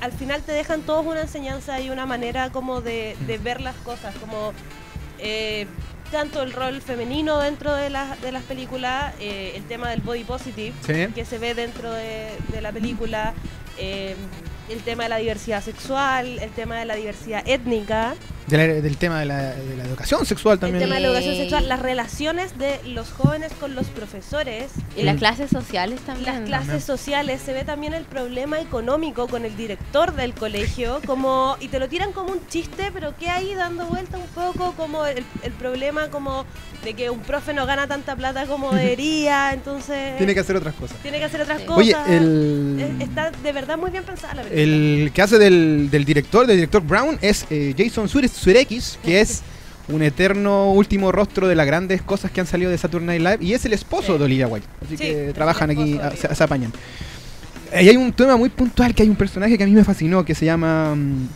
[0.00, 3.76] al final te dejan todos una enseñanza y una manera como de, de ver las
[3.76, 4.52] cosas, como
[5.20, 5.68] eh,
[6.10, 10.24] tanto el rol femenino dentro de, las de las películas, eh, el tema del body
[10.24, 11.12] positive Sí.
[11.14, 13.32] que se ve dentro de, de la película,
[13.78, 18.14] el tema de la diversidad sexual, el tema de la diversidad étnica,
[18.46, 20.80] De la- del tema de la, de la educación sexual el también.
[20.82, 25.14] tema de la educación sexual, las relaciones de los jóvenes con los profesores, Y las
[25.14, 25.18] Mm.
[25.18, 26.24] clases sociales también.
[26.26, 26.80] las clases También.
[26.86, 31.78] sociales, se ve también el problema económico con el director del colegio, como y te
[31.78, 35.52] lo tiran como un chiste, pero que ahí dando vuelta un poco como el, el
[35.52, 36.44] problema como
[36.84, 40.74] de que un profe no gana tanta plata como debería, entonces Tiene que hacer otras
[40.74, 40.96] cosas.
[40.98, 41.66] tiene que hacer otras Sí.
[41.66, 41.78] cosas.
[42.08, 44.62] Oye, el, Está de verdad muy bien pensada la película.
[44.62, 49.20] el que hace del, del director, del director Brown, es eh, Jason Sudeikis, Sudeikis, que
[49.20, 49.42] es
[49.88, 53.50] un eterno último rostro de las grandes cosas que han salido de Saturday Night Live
[53.50, 54.18] y es el esposo Sí.
[54.18, 54.66] de Olivia Wilde.
[54.84, 56.28] Así Sí, que trabajan aquí, esposo de a- Olivia.
[56.28, 56.72] se, se apañan.
[57.74, 60.24] Y hay un tema muy puntual que hay un personaje que a mí me fascinó
[60.24, 60.94] que se llama.
[60.94, 61.28] mm,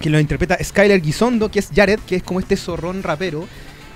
[0.00, 3.46] que lo interpreta Skyler Gisondo, que es Jared, que es como este zorrón rapero.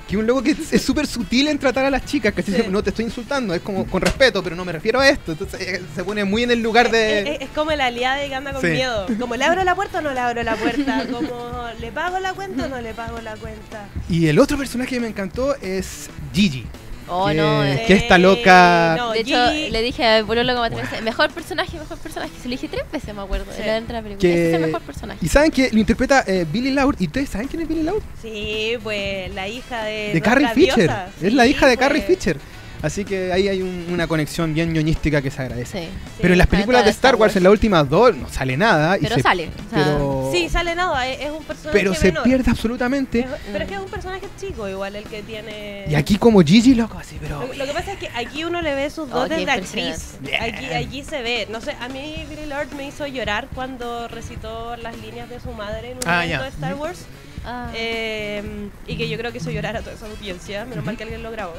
[0.08, 2.50] Que un loco que es súper sutil en tratar a las chicas, que Sí.
[2.52, 5.32] se- no te estoy insultando, es como con respeto, pero no me refiero a esto.
[5.32, 7.20] Entonces eh, se pone muy en el lugar de.
[7.20, 8.68] Es, es- es como el aliado que anda con Sí.
[8.68, 9.06] miedo.
[9.20, 11.04] Como le abro la puerta o no le abro la puerta.
[11.12, 13.86] Como le pago la cuenta o no le pago la cuenta.
[14.08, 16.64] Y el otro personaje que me encantó es Gigi.
[17.10, 17.64] Oh, que, no.
[17.64, 17.84] eh.
[17.86, 18.94] que esta loca.
[18.96, 22.32] No, de hecho, Gigi- le dije a Pololo como tres veces, mejor personaje, mejor personaje.
[22.40, 23.60] Se lo dije tres veces, me acuerdo, Sí.
[23.62, 24.20] en la dentro de la película.
[24.20, 25.18] Que- Ese es el mejor personaje.
[25.24, 26.94] Y saben que lo interpreta eh, Billy Loud.
[26.98, 28.02] ¿Y ustedes saben quién es Billy Loud?
[28.22, 30.10] Sí, pues la hija de.
[30.14, 30.90] De Carrie Fisher.
[31.22, 31.86] es la hija de pues.
[31.88, 32.36] Carrie Fisher.
[32.82, 35.82] Así que ahí hay un- una conexión bien ñoñística que se agradece.
[35.84, 35.88] Sí.
[36.20, 38.96] Pero en las películas de Star Wars, en las últimas dos, no sale nada.
[38.98, 39.48] y Pero se- sale.
[39.48, 41.78] o sea, Pero, Sí, sale nada, es, es un personaje.
[41.78, 42.22] pero se menor.
[42.24, 43.20] pierde absolutamente.
[43.20, 45.84] Es- pero es que es un personaje chico, igual el que tiene.
[45.88, 47.40] Y aquí, como Gigi, loco, así, pero.
[47.46, 50.14] Lo, lo que pasa es que aquí uno le ve sus Oh, dotes de actriz.
[50.18, 50.36] impresionante.
[50.36, 51.48] Aquí, allí se ve.
[51.50, 55.50] No sé, a mí Billy Lord me hizo llorar cuando recitó las líneas de su
[55.52, 56.74] madre en un Ah, de Star.
[56.74, 57.00] Wars.
[57.44, 58.42] ah, Eh,
[58.86, 60.64] y que yo creo que hizo llorar a toda esa audiencia.
[60.64, 61.54] Menos mal que alguien lo grabó.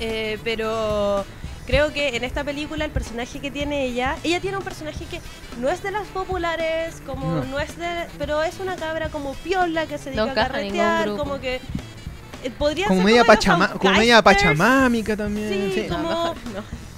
[0.00, 1.24] Eh, pero
[1.66, 5.20] creo que en esta película el personaje que tiene ella, ella tiene un personaje que
[5.60, 7.44] no es de las populares, como No.
[7.44, 11.16] no, es de, pero es una cabra como piola que se dedica No a carretear,
[11.16, 11.60] como que
[12.42, 15.48] eh, podría como ser media, como pachama, como media pachamámica también.
[15.74, 15.88] Sí, sí.
[15.88, 16.34] como- no.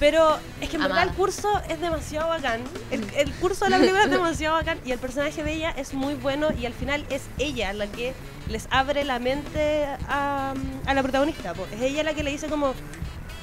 [0.02, 2.60] Pero es que en verdad el curso es demasiado bacán.
[2.90, 5.94] El, el curso de la película es demasiado bacán y el personaje de ella es
[5.94, 8.12] muy bueno y al final es ella la que
[8.48, 10.54] les abre la mente a,
[10.86, 11.54] a la protagonista.
[11.54, 11.66] po.
[11.72, 12.74] Es ella la que le dice como,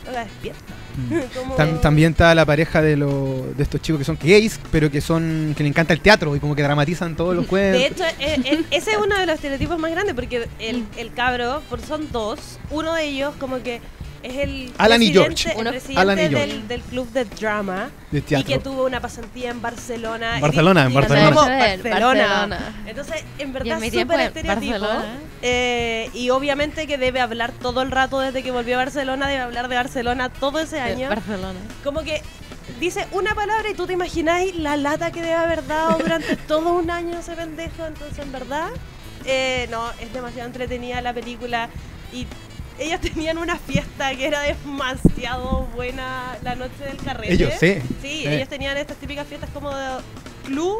[0.05, 0.59] "Oiga, despierta.
[1.39, 4.91] Como- Tam- también está la pareja de, los de estos chicos que son gays, pero
[4.91, 7.81] que son que le encanta el teatro y como que dramatizan todos los De cuentos.
[7.81, 11.61] hecho, eh, eh, ese es uno de los estereotipos más grandes porque el, el cabro,
[11.69, 13.79] por son dos, uno de ellos como que
[14.23, 15.51] es el Alan y presidente, George.
[15.51, 16.67] el Uno- presidente Alan y del, George.
[16.67, 20.37] del club de drama de y que tuvo una pasantía en Barcelona.
[20.37, 21.25] y- Barcelona, en y Barcelona.
[21.35, 21.99] como Barcelona.
[21.99, 22.83] Barcelona.
[22.87, 24.71] Entonces, en verdad, en es súper en estereotipo.
[24.79, 25.05] Barcelona.
[25.41, 29.41] eh, y obviamente que debe hablar todo el rato desde que volvió a Barcelona, debe
[29.41, 31.09] hablar de Barcelona todo ese año.
[31.09, 31.59] Barcelona.
[31.83, 32.21] Como que
[32.79, 36.73] dice una palabra y tú te imagináis la lata que debe haber dado durante todo
[36.77, 37.85] un año ese pendejo.
[37.85, 38.69] Entonces, en verdad,
[39.25, 41.69] eh, no, es demasiado entretenida la película.
[42.11, 42.25] Y
[42.79, 47.33] ellos tenían una fiesta que era demasiado buena la noche del carrete.
[47.33, 47.75] Ellos, sí.
[48.01, 48.27] Sí, Sí.
[48.27, 49.85] ellos tenían estas típicas fiestas como de
[50.45, 50.77] club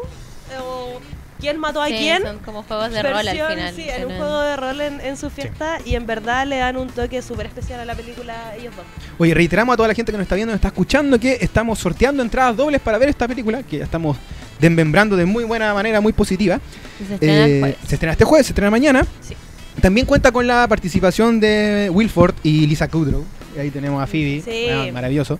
[0.52, 1.00] eh, o
[1.38, 2.22] quién mató a Sí, quién.
[2.22, 3.74] Son como juegos de rol al final.
[3.74, 6.76] Sí, en un juego de rol en, en su fiesta y en verdad le dan
[6.76, 8.84] un toque súper especial a la película ellos dos.
[9.18, 11.78] Oye, reiteramos a toda la gente que nos está viendo, nos está escuchando, que estamos
[11.78, 14.16] sorteando entradas dobles para ver esta película, que ya estamos
[14.58, 16.60] desmembrando de muy buena manera, muy positiva.
[17.06, 19.06] se estrena Eh, se estrena este jueves, se estrena mañana.
[19.22, 19.34] Sí.
[19.80, 23.24] También cuenta con la participación de Wilford y Lisa Kudrow.
[23.56, 24.64] Y ahí tenemos a Phoebe, Sí.
[24.66, 25.38] bueno, maravilloso.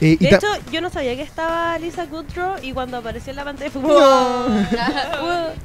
[0.00, 3.44] Eh, De hecho, yo no sabía que estaba Lisa Kudrow y cuando apareció en la
[3.44, 3.82] pantalla fue.
[3.82, 4.46] No.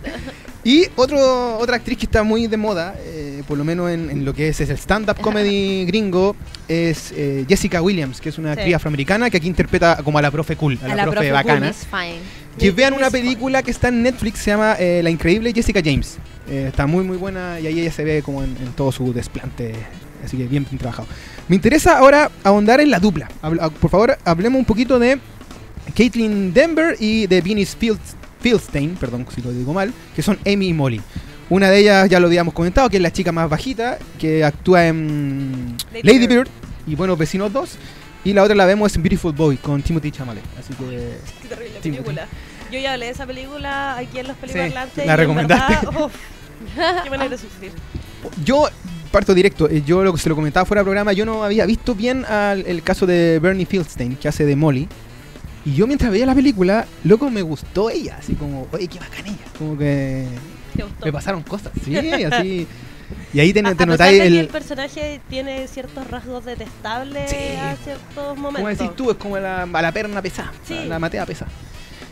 [0.63, 4.23] Y otro, otra actriz que está muy de moda, eh, por lo menos en, en
[4.25, 6.35] lo que es, es el stand-up comedy gringo,
[6.67, 8.59] es eh, Jessica Williams, que es una Sí.
[8.59, 11.69] actriz afroamericana que aquí interpreta como a la profe cool, a, la, profe, bacana.
[11.69, 12.19] It's fine.
[12.59, 16.19] Que vean una película que está en Netflix, se llama eh, La increíble Jessica James.
[16.47, 19.13] Eh, está muy muy buena y ahí ella se ve como en, en todo su
[19.13, 19.73] desplante.
[20.23, 21.07] Así que bien, bien trabajado.
[21.47, 23.27] Me interesa ahora ahondar en la dupla.
[23.41, 25.19] Habla- por favor, hablemos un poquito de
[25.95, 30.69] Caitlin Denver y de Venus Fields- Fieldstein, perdón si lo digo mal, que son Amy
[30.69, 31.01] y Molly.
[31.49, 34.87] Una de ellas ya lo habíamos comentado, que es la chica más bajita, que actúa
[34.87, 36.29] en Lady Lady Bird.
[36.29, 36.47] Bird
[36.87, 37.69] y Buenos Vecinos 2.
[38.23, 40.43] Y la otra la vemos en Beautiful Boy con Timothy Chalamet.
[40.59, 42.27] Así que Qué terrible película.
[42.71, 44.97] Yo ya hablé de esa película aquí en los peliparlantes.
[45.05, 45.73] la y en recomendaste.
[45.85, 46.11] verdad,
[47.03, 47.71] qué manera de sufrir.
[48.45, 48.69] Yo
[49.11, 51.65] parto directo, eh, yo lo que se lo comentaba fuera del programa, yo no había
[51.65, 54.87] visto bien al- el caso de Bernie Fieldstein, que hace de Molly.
[55.65, 59.27] Y yo mientras veía la película, loco, me gustó ella, así como, oye, qué bacana
[59.27, 59.45] ella.
[59.57, 60.25] Como que
[61.05, 61.95] me pasaron cosas, sí,
[62.31, 62.67] así.
[63.33, 64.37] Y ahí te, A- te a pesar notáis de que el...
[64.39, 67.35] el personaje tiene ciertos rasgos detestables Sí.
[67.59, 68.61] a ciertos momentos.
[68.61, 70.73] Como decís tú, es como la, a la perna pesada, Sí.
[70.75, 71.51] la, la matea pesada.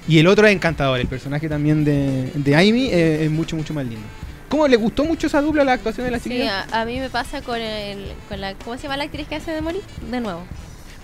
[0.08, 3.74] Y el otro es encantador, el personaje también de, de Amy eh, es mucho, mucho
[3.74, 4.06] más lindo.
[4.50, 6.66] ¿Cómo le gustó mucho esa dupla la actuación de la Sí, chiquilla?
[6.72, 8.54] a, a mí me pasa con, el, con la.
[8.56, 9.82] ¿Cómo se llama la actriz que hace de Molly?
[10.10, 10.42] De nuevo.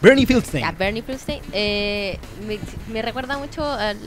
[0.01, 0.63] Bernie Fieldstein.
[0.63, 1.41] Ya, Bernie Fieldstein.
[1.53, 2.59] Eh, me,
[2.91, 3.97] me recuerda mucho al,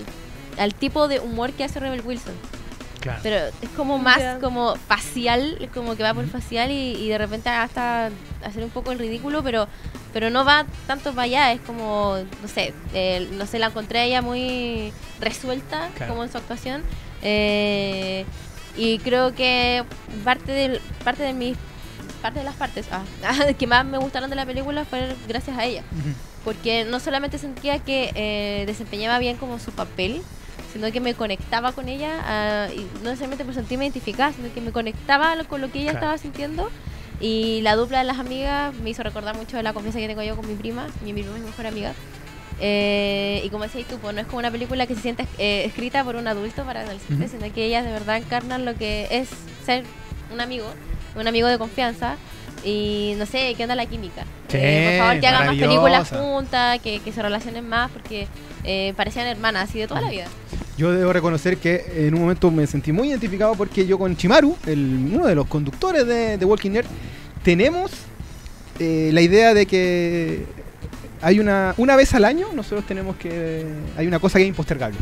[0.59, 2.35] al tipo de humor que hace Rebel Wilson.
[3.01, 3.21] Claro.
[3.23, 7.49] Pero es como más como facial, como que va por facial y, y de repente
[7.49, 8.11] hasta
[8.45, 9.69] hacer un poco el ridículo, pero
[10.13, 14.01] pero no va tanto para allá, es como, no sé, eh, no sé, la encontré
[14.01, 16.13] a ella muy resuelta Claro.
[16.13, 16.83] como en su actuación.
[17.23, 18.25] eh,
[18.79, 19.85] y creo que
[20.25, 21.57] parte del parte de mis
[22.23, 23.03] parte de las partes ah,
[23.59, 25.83] que más me gustaron de la película fue gracias a ella
[26.45, 30.23] porque no solamente sentía que eh, desempeñaba bien como su papel,
[30.73, 34.61] sino que me conectaba con ella, ah, y no necesariamente por sentirme identificada, sino que
[34.63, 36.07] me conectaba con lo que ella Claro.
[36.07, 36.71] estaba sintiendo.
[37.21, 40.23] Y la dupla de las amigas me hizo recordar mucho de la confianza que tengo
[40.23, 41.93] yo con mi prima, mi prima es mi mejor amiga.
[42.61, 45.65] Eh, y como decías tú, pues no es como una película que se siente eh,
[45.67, 49.29] escrita por un adulto para adolescentes, sino que ellas de verdad encarnan lo que es
[49.65, 49.85] ser
[50.33, 50.67] un amigo,
[51.17, 52.17] un amigo de confianza.
[52.65, 54.25] Y no sé, ¿qué onda la química?
[54.49, 58.27] Sí, Eh, por favor, que hagan más películas juntas, que, que se relacionen más, porque
[58.97, 60.25] parecían hermanas así de toda la vida.
[60.77, 64.57] Yo debo reconocer que en un momento me sentí muy identificado porque yo con Chimaru,
[64.67, 64.79] el,
[65.13, 66.85] uno de los conductores de, de Walking Dead,
[67.43, 67.91] tenemos
[68.79, 70.45] eh, la idea de que
[71.23, 73.65] hay una una vez al año nosotros tenemos que
[73.97, 74.99] hay una cosa que es impostergable.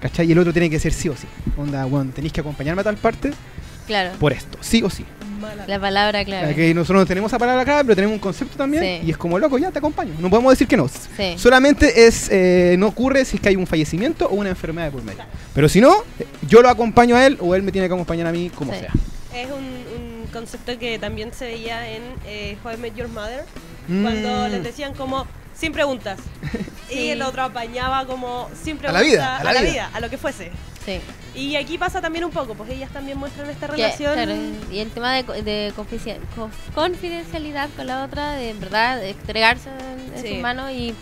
[0.00, 0.26] ¿Cachai?
[0.28, 1.26] Y el otro tiene que ser sí o sí.
[1.58, 3.32] Onda, bueno, tenéis que acompañarme a tal parte
[3.86, 5.04] Claro, por esto, sí o sí.
[5.66, 6.54] La palabra clave.
[6.54, 9.06] Que nosotros no tenemos esa palabra clave, pero tenemos un concepto también Sí.
[9.06, 10.14] y es como loco, ya te acompaño.
[10.18, 10.86] No podemos decir que no.
[10.88, 11.34] Sí.
[11.36, 14.92] Solamente es eh, no ocurre si es que hay un fallecimiento o una enfermedad de
[14.92, 15.22] por medio.
[15.54, 15.94] Pero si no,
[16.48, 18.80] yo lo acompaño a él o él me tiene que acompañar a mí como Sí.
[18.80, 18.92] sea.
[19.34, 23.44] Es un, un concepto que también se veía en eh, How I Met Your Mother,
[23.88, 24.02] Mm.
[24.02, 25.26] cuando les decían como
[25.60, 26.18] sin preguntas.
[26.90, 28.92] Y el otro apañaba como sin A preguntas.
[28.92, 29.90] la vida, a la vida.
[29.94, 30.50] a lo que fuese.
[30.84, 31.00] Sí.
[31.36, 34.12] Y aquí pasa también un poco, pues ellas también muestran esta Que, relación.
[34.14, 34.34] claro,
[34.72, 39.68] y el tema de, de confidencia- co- confidencialidad con la otra, de en verdad entregarse
[39.70, 40.28] en, en Sí.
[40.30, 40.92] sus manos y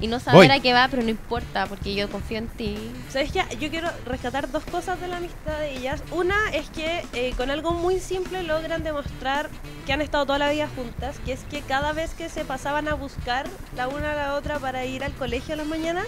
[0.00, 0.58] y no saber Voy.
[0.58, 2.76] a qué va, pero no importa, porque yo confío en ti.
[3.10, 3.44] ¿Sabes qué?
[3.58, 6.02] Yo quiero rescatar dos cosas de la amistad de ellas.
[6.10, 9.50] Una es que eh, con algo muy simple logran demostrar
[9.86, 12.88] que han estado toda la vida juntas, que es que cada vez que se pasaban
[12.88, 16.06] a buscar la una a la otra para ir al colegio a las mañanas,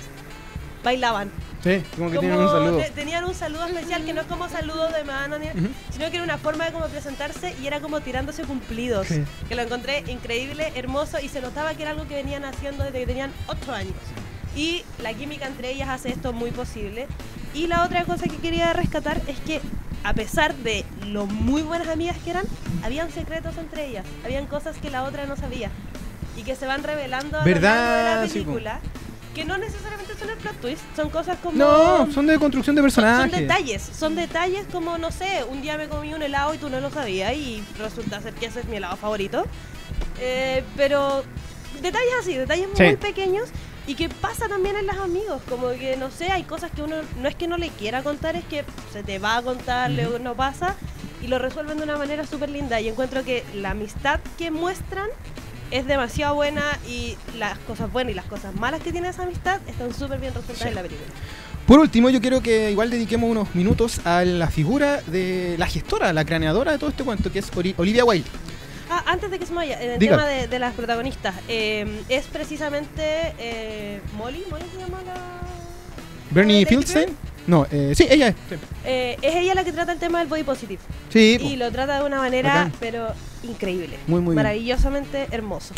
[0.82, 1.30] bailaban.
[1.62, 2.78] Sí, como que Como tienen un saludo.
[2.78, 5.68] te- tenían un saludo especial que no es como saludo de mano, ni- Ujú.
[5.92, 9.06] sino que era una forma de como presentarse y era como tirándose cumplidos.
[9.06, 9.22] Sí.
[9.48, 12.98] Que lo encontré increíble, hermoso y se notaba que era algo que venían haciendo desde
[13.00, 13.94] que tenían 8 años.
[14.56, 17.06] Y la química entre ellas hace esto muy posible.
[17.54, 19.60] Y la otra cosa que quería rescatar es que
[20.04, 22.44] a pesar de lo muy buenas amigas que eran,
[22.82, 25.70] habían secretos entre ellas, habían cosas que la otra no sabía
[26.36, 27.76] y que se van revelando a ¿Verdad?
[27.76, 28.80] lo largo de la Sí, película.
[29.34, 31.56] Que no necesariamente son el plot twist, son cosas como...
[31.56, 33.30] No, son de construcción de son- personajes.
[33.30, 36.68] Son detalles, son detalles como, no sé, un día me comí un helado y tú
[36.70, 39.44] no lo sabías y resulta ser que ese es mi helado favorito.
[40.20, 41.24] Eh, pero
[41.80, 42.82] detalles así, detalles Sí.
[42.84, 43.48] muy pequeños
[43.86, 46.96] y que pasa también en los amigos, como que, no sé, hay cosas que uno
[47.20, 50.18] no es que no le quiera contar, es que se te va a contar, luego
[50.20, 50.76] no pasa
[51.20, 55.08] y lo resuelven de una manera súper linda y encuentro que la amistad que muestran
[55.72, 59.60] es demasiado buena y las cosas buenas y las cosas malas que tiene esa amistad
[59.66, 60.68] están súper bien resueltas Sí.
[60.68, 61.08] en la película.
[61.66, 66.12] Por último, yo quiero que igual dediquemos unos minutos a la figura de la gestora,
[66.12, 68.28] la craneadora de todo este cuento, que es Olivia Wilde.
[68.90, 70.16] Ah, antes de que se me vaya, en el Diga.
[70.18, 75.40] tema de, de las protagonistas, eh, es precisamente eh, Molly, ¿Molly se llama la...?
[76.30, 76.66] Bernie.
[76.66, 77.16] Fieldstein.
[77.46, 78.34] No, eh, sí, ella es.
[78.48, 80.80] Sí, Eh, es ella la que trata el tema del body positive.
[81.10, 81.46] Sí, po.
[81.48, 82.72] Y lo trata de una manera, Bacán.
[82.80, 83.08] pero
[83.42, 83.98] increíble.
[84.06, 84.36] Muy, muy bien.
[84.36, 85.74] Maravillosamente hermoso.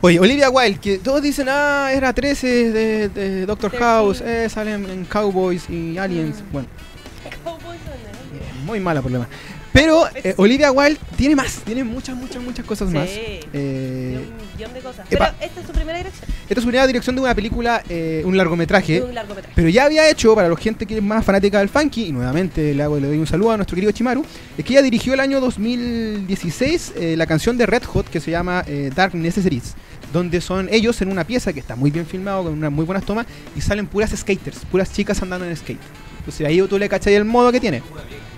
[0.00, 3.76] Oye, Olivia Wilde, que todos dicen, ah, era 13 de, de Doctor.
[3.78, 6.40] House, eh, salen en Cowboys y Aliens.
[6.42, 6.52] Mm.
[6.52, 6.68] Bueno,
[7.44, 9.26] Cowboys eh, muy mala problema.
[9.72, 13.08] Pero eh, Olivia Wilde tiene más, tiene muchas, muchas, muchas cosas más.
[13.08, 15.06] Eh, un millón de cosas.
[15.10, 15.34] epa.
[15.38, 16.30] Pero esta es su primera dirección.
[16.48, 19.00] esta es una dirección de una película, eh, un largometraje.
[19.00, 19.52] De un largometraje.
[19.54, 22.74] Pero ya había hecho, para la gente que es más fanática del funky, y nuevamente
[22.74, 24.24] le, hago, le doy un saludo a nuestro querido Chimaru,
[24.56, 28.30] es que ella dirigió el año 2016 eh, la canción de Red Hot que se
[28.30, 29.74] llama Dark Necessities,
[30.12, 33.04] donde son ellos en una pieza que está muy bien filmado, con unas muy buenas
[33.04, 35.80] tomas, y salen puras skaters, puras chicas andando en skate.
[36.28, 37.82] Entonces ahí tú le cachai el modo que tiene.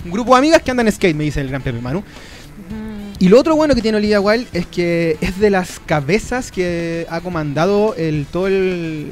[0.05, 2.05] Un grupo de amigas que andan en skate, me dice el gran Pepe Manu.
[3.19, 7.07] Y lo otro bueno que tiene Olivia Wilde es que es de las cabezas que
[7.11, 9.09] ha comandado el, todo el-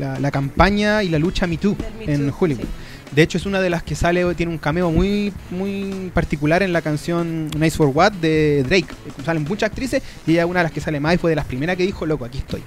[0.00, 2.62] la, la campaña y la lucha Me Too Me en Too, Hollywood.
[2.64, 2.68] sí.
[3.14, 6.72] De hecho es una de las que sale, tiene un cameo muy muy particular en
[6.72, 8.88] la canción Nice for What de Drake.
[9.24, 11.36] Salen muchas actrices y ella es una de las que sale más y fue de
[11.36, 12.62] las primeras que dijo, loco, aquí estoy.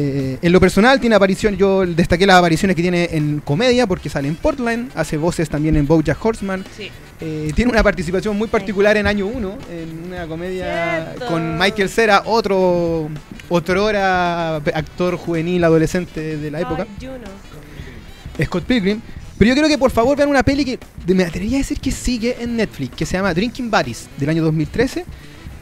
[0.00, 4.08] Eh, en lo personal tiene aparición, yo destaqué las apariciones que tiene en comedia porque
[4.08, 6.88] sale en Portland, hace voces también en BoJack Horseman, Sí.
[7.20, 11.26] eh, tiene una participación muy particular en Año 1, en una comedia Cierto.
[11.26, 13.08] con Michael Cera, otro
[13.48, 18.44] otrora actor juvenil adolescente de la época, Ay, Juno.
[18.44, 19.00] Scott Pilgrim.
[19.36, 20.78] Pero yo creo que por favor vean una peli que
[21.12, 24.42] me atrevería a decir que sigue en Netflix, que se llama Drinking Buddies, del año
[24.44, 25.04] 2013,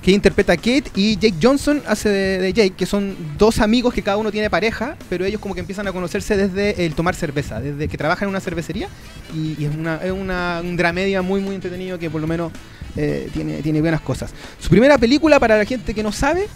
[0.07, 4.03] que interpreta a Kate y Jake Johnson hace de, Jake, que son dos amigos que
[4.03, 7.61] cada uno tiene pareja, pero ellos como que empiezan a conocerse desde el tomar cerveza,
[7.61, 8.87] desde que trabajan en una cervecería
[9.35, 12.53] y, y es, una, es una, un dramedia muy muy entretenido que por lo menos
[12.95, 14.33] eh, tiene, tiene buenas cosas.
[14.61, 16.47] Su primera película, para la gente que no sabe,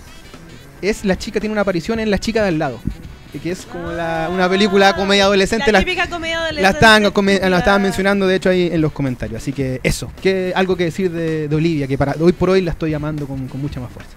[0.80, 2.78] es La chica tiene una aparición en La chica de al lado,
[3.38, 5.66] que es como la- una película comedia adolescente.
[5.70, 6.62] La la- típica comedia adolescente.
[6.62, 9.40] la estaban, come- la estaban mencionando de hecho ahí en los comentarios.
[9.40, 12.60] Así que eso, que algo que decir de, de Olivia, que para hoy por hoy
[12.62, 14.10] la estoy llamando con, con mucha más fuerza.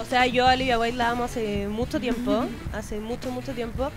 [0.00, 3.90] O sea, yo a Olivia Wilde la amo hace mucho tiempo, hace mucho, mucho tiempo.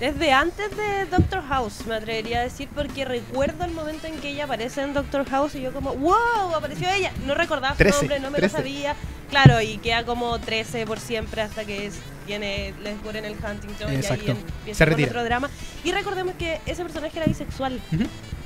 [0.00, 4.28] Desde antes de Doctor House, me atrevería a decir, porque recuerdo el momento en que
[4.28, 7.12] ella aparece en Doctor House y yo como, wow, apareció ella.
[7.24, 8.52] No recordaba su 13, nombre, no me 13.
[8.52, 8.96] lo sabía.
[9.30, 11.94] Claro, y queda como 13 por siempre hasta que es,
[12.26, 14.24] tiene, le descubren el Huntington Exacto.
[14.26, 15.08] y ahí empieza Se retira.
[15.08, 15.50] otro drama.
[15.82, 17.80] Y recordemos que ese personaje era bisexual.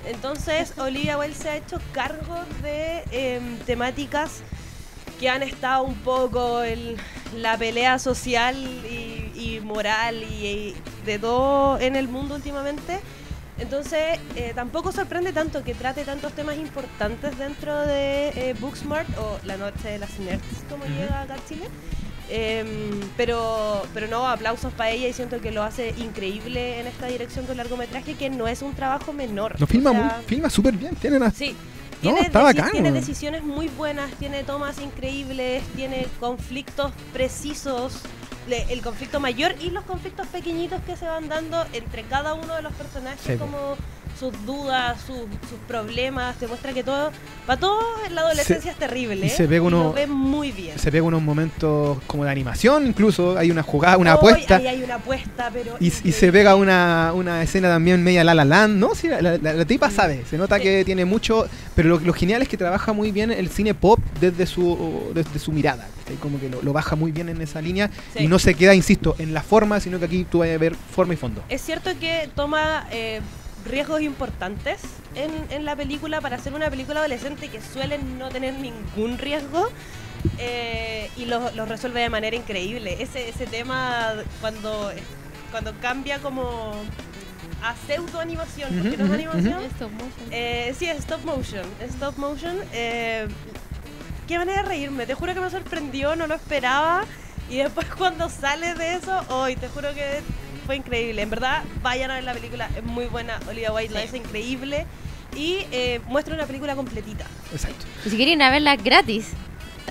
[0.07, 4.43] Entonces, Olivia Wilde se ha hecho cargo de em, temáticas
[5.19, 6.97] que han estado un poco en
[7.37, 10.77] la pelea social y, y moral y, y
[11.07, 13.01] de todo en el mundo últimamente.
[13.59, 19.39] Entonces, eh, tampoco sorprende tanto que trate tantos temas importantes dentro de eh, Booksmart o
[19.45, 20.95] La Noche de las Nerds, como Ujú.
[20.95, 21.67] llega acá a Chile.
[22.33, 27.07] Em, pero, pero no, aplausos para ella y siento que lo hace increíble en esta
[27.07, 29.59] dirección de un largometraje que no es un trabajo menor.
[29.61, 31.57] No filma O sea, muy, filma súper bien, tiene una- Sí.
[32.03, 37.99] No, Tiene, está deci- bacán, tiene decisiones muy buenas, tiene tomas increíbles, tiene conflictos precisos,
[38.49, 42.63] el conflicto mayor y los conflictos pequeñitos que se van dando entre cada uno de
[42.63, 43.77] los personajes Sí, como
[44.21, 45.17] sus dudas, sus,
[45.49, 47.11] sus problemas, te muestra que todo,
[47.47, 49.25] para todo en la adolescencia es terrible.
[49.27, 50.79] y se ve uno- lo ve muy bien.
[50.79, 54.57] Se pega unos momentos como de animación, incluso hay una jugada, una Hoy apuesta.
[54.57, 55.77] Ahí hay una apuesta, pero.
[55.81, 58.95] Y, y se pega una, una escena también media la la land, ¿no?
[58.95, 60.63] Sí, la, la- la tipa sabe, se nota Sí.
[60.65, 63.99] que tiene mucho, pero lo, lo genial es que trabaja muy bien el cine pop
[64.21, 65.89] desde su desde su mirada,
[66.21, 69.17] como que lo, lo baja muy bien en esa línea y no se queda, insisto,
[69.19, 71.43] en la forma, sino que aquí tú vas a ver forma y fondo.
[71.49, 73.21] Es cierto que toma eh,
[73.65, 74.81] riesgos importantes
[75.15, 79.69] en, en la película para hacer una película adolescente que suelen no tener ningún riesgo
[80.39, 83.03] eh, y los lo resuelve de manera increíble.
[83.03, 84.93] Ese, ese tema cuando,
[85.51, 86.73] cuando cambia como
[87.63, 89.63] a pseudo animación, porque no es animación.
[89.65, 90.29] Stop motion.
[90.31, 91.67] Eh, sí, stop motion.
[91.81, 92.57] Stop motion.
[92.73, 93.29] eh,
[94.27, 95.07] qué manera de reírme.
[95.07, 97.05] Te juro que me sorprendió, no lo esperaba.
[97.51, 100.21] Y después cuando sale de eso, hoy te juro que
[100.67, 101.23] fue increíble.
[101.23, 103.39] En verdad, vayan a ver la película, es muy buena.
[103.49, 104.09] Olivia Wilde la Sí.
[104.09, 104.87] hace increíble.
[105.37, 107.25] Y eh, muestra una película completita.
[107.53, 107.87] Exacto.
[108.05, 109.29] Y si quieren ir a verla gratis,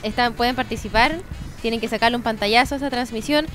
[0.03, 1.15] están, pueden participar,
[1.61, 3.45] tienen que sacarle un pantallazo a esta transmisión,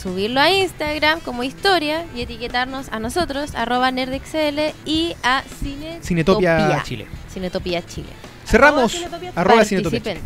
[0.00, 6.82] subirlo a Instagram como historia y etiquetarnos a nosotros, arroba nerdxl y a Cinetopia, Cinetopia
[6.84, 7.06] Chile.
[7.32, 8.08] Cinetopia Chile.
[8.46, 9.32] Cerramos, Arroba Cinetopia.
[9.36, 10.20] arroba Cinetopia Chile.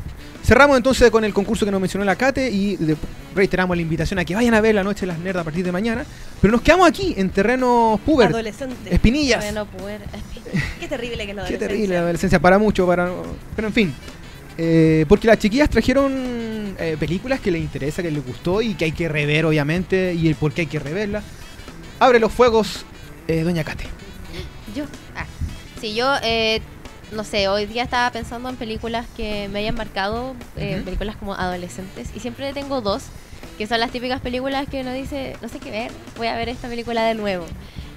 [0.46, 2.96] Cerramos entonces con el concurso que nos mencionó la Kate y de-
[3.34, 5.64] reiteramos la invitación a que vayan a ver la noche de las nerds a partir
[5.64, 6.04] de mañana.
[6.40, 8.94] Pero nos quedamos aquí en terreno puber, Adolescente.
[8.94, 9.42] espinillas.
[9.44, 10.02] Bueno, poder-
[10.80, 11.58] Qué terrible que es la Qué adolescencia.
[11.68, 13.10] terrible la adolescencia para mucho, para
[13.56, 13.94] pero en fin.
[14.58, 18.84] Eh, porque las chiquillas trajeron eh, películas que les interesa, que les gustó y que
[18.86, 21.24] hay que rever obviamente y el por qué hay que reverlas.
[21.98, 22.84] Abre los fuegos,
[23.26, 23.84] eh, Doña Kate.
[24.76, 24.84] Yo.
[25.16, 25.26] Ah.
[25.80, 26.62] Sí, yo, eh,
[27.12, 31.34] no sé, hoy día estaba pensando en películas que me hayan marcado, eh, películas como
[31.34, 33.04] adolescentes, y siempre tengo dos,
[33.58, 36.48] que son las típicas películas que uno dice, no sé qué ver, voy a ver
[36.48, 37.46] esta película de nuevo.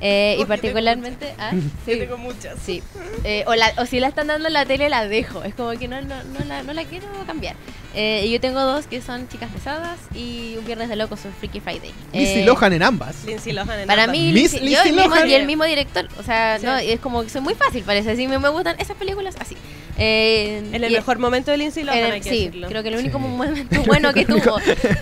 [0.01, 1.34] Eh, y yo particularmente...
[1.38, 1.51] ¿ah?
[1.53, 1.99] Yo Sí.
[1.99, 2.57] tengo muchas.
[2.64, 2.82] Sí.
[3.26, 5.43] Eh, o, la- o si la están dando en la tele, la dejo.
[5.43, 7.57] Es como que no, no, no, la, no la quiero cambiar.
[7.96, 11.34] Eh, y yo tengo dos que son Chicas Pesadas y Un Viernes de Locos, un
[11.34, 11.92] Freaky Friday.
[12.14, 13.26] Lindsay Eh, Lohan en ambas.
[13.26, 14.16] Lindsay Lohan en Para ambas.
[14.18, 15.30] mí, Miss Lindsay- Lindsay yo el mismo, Lohan.
[15.30, 16.08] y el mismo director.
[16.20, 16.66] O sea, Sí.
[16.68, 18.12] no, es como que soy muy fácil, parece.
[18.12, 19.58] Así me, me gustan esas películas así.
[19.98, 22.68] Eh, En el y- mejor momento de Lindsay Lohan, el- hay que sí, decirlo.
[22.68, 23.24] creo que el único Sí.
[23.26, 24.58] momento bueno que tuvo.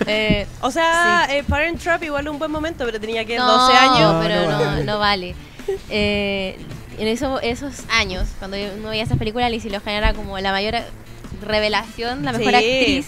[0.06, 3.76] Eh, O sea, eh, Parent Trap igual un buen momento, pero tenía que no, 12
[3.76, 4.14] años.
[4.14, 4.84] No, pero no no, vale.
[4.84, 5.34] no vale.
[5.90, 6.56] Eh,
[6.98, 10.52] en eso- esos años, cuando yo no veía esas películas, Lindsay Lohan era como la
[10.52, 10.76] mayor
[11.42, 12.54] revelación, la mejor Sí.
[12.56, 13.06] actriz.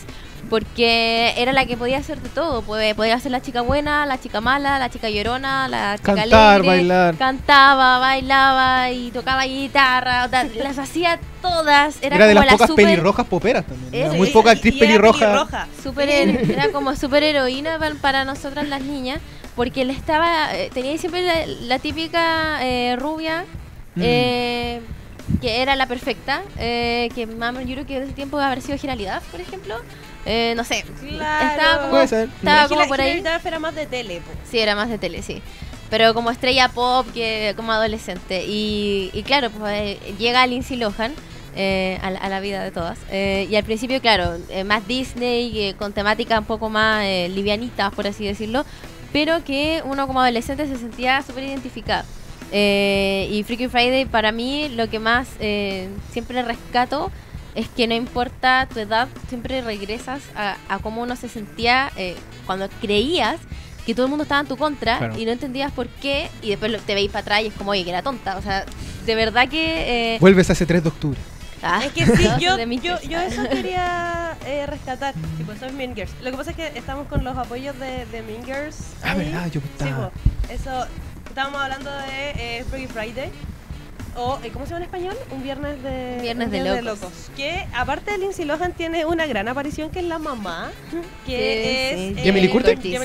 [0.49, 2.62] Porque era la que podía hacer de todo.
[2.62, 6.55] Podía, podía ser la chica buena, la chica mala, la chica llorona, la chica Cantar,
[6.61, 7.16] alegre, bailar.
[7.16, 10.24] Cantaba, bailaba y tocaba guitarra.
[10.24, 11.99] o sea, las hacía todas.
[12.03, 13.95] Era, Era, de como las la pocas super, pelirrojas poperas también.
[13.95, 15.18] Era Era- muy Y- poca y- actriz y era pelirroja.
[15.26, 15.68] pelirroja.
[15.83, 19.20] super era como super heroína pa- para nosotras las niñas
[19.57, 23.45] porque él estaba eh, tenía siempre la, la típica eh, rubia
[23.95, 24.01] Mm.
[24.05, 24.81] eh,
[25.41, 28.77] que era la perfecta eh, que mami, yo creo que en ese tiempo haber sido
[28.79, 29.77] Giralidad por ejemplo
[30.27, 30.85] Eh, no sé
[31.16, 31.47] Claro.
[31.49, 32.29] estaba como, Puede ser.
[32.37, 34.21] estaba como por ahí era más de tele.
[34.51, 35.41] Sí, era más de tele, sí.
[35.89, 38.45] Pero como estrella pop, que como adolescente.
[38.47, 41.12] Y, y claro, pues eh, llega Lindsay Lohan
[41.57, 42.99] eh, a, la- a la vida de todas.
[43.11, 47.29] Eh, y al principio, claro, eh, más Disney, eh, con temática un poco más eh,
[47.35, 48.64] livianita, por así decirlo.
[49.12, 52.05] Pero que uno como adolescente se sentía súper identificado.
[52.53, 57.11] Eh, y Freaky Friday, para mí, lo que más eh, siempre rescato
[57.55, 62.16] es que no importa tu edad, siempre regresas a, a cómo uno se sentía eh,
[62.46, 63.36] cuando creías
[63.86, 65.18] que todo el mundo estaba en tu contra Claro.
[65.18, 67.70] y no entendías por qué y después lo- te veis para atrás y es como,
[67.72, 68.36] oye, que era tonta.
[68.36, 68.64] O sea,
[69.07, 70.14] de verdad que...
[70.14, 71.18] eh, Vuelves a ese 3 de octubre.
[71.62, 72.57] ah, Es que sí, yo,
[73.03, 75.14] yo, eso quería eh, rescatar.
[75.38, 76.12] Sí, pues Mean Girls.
[76.22, 78.76] Lo que pasa es que estamos con los apoyos de, de Mean Girls.
[79.03, 79.18] Ah, ahí.
[79.24, 80.11] verdad, yo Sí, estaba.
[80.46, 80.86] pues, eso.
[81.31, 83.31] Estábamos hablando de eh, Freaky Friday.
[84.16, 85.16] O, eh, ¿cómo se llama en español?
[85.31, 87.31] Un viernes de, Un viernes de locos.
[87.37, 90.72] Que aparte de Lindsay Lohan tiene una gran aparición que es la mamá.
[91.26, 92.16] Que Sí, es.
[92.18, 92.22] sí.
[92.26, 92.43] Jamie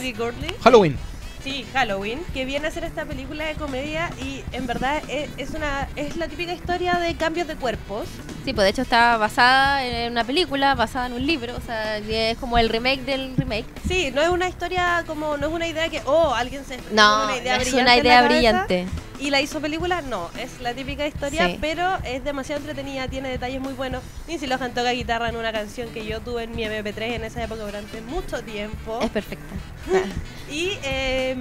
[0.01, 0.55] Lee Curtis.
[0.63, 0.97] Halloween.
[1.43, 5.51] Sí, Halloween, que viene a hacer esta película de comedia y en verdad es, es
[5.51, 8.07] una es la típica historia de cambios de cuerpos.
[8.45, 11.99] Sí, pues de hecho está basada en una película, basada en un libro, o sea,
[11.99, 13.65] que es como el remake del remake.
[13.87, 17.23] Sí, no es una historia como no es una idea que oh, alguien se No,
[17.25, 18.85] una idea es brillante una idea cabeza brillante.
[19.19, 21.57] y la hizo película, no, es la típica historia, Sí.
[21.59, 24.03] pero es demasiado entretenida, tiene detalles muy buenos.
[24.27, 27.43] Lindsay Lohan toca guitarra en una canción que yo tuve en mi MP3 en esa
[27.43, 28.99] época durante mucho tiempo.
[29.01, 29.55] Es perfecta.
[30.51, 31.35] Y eh,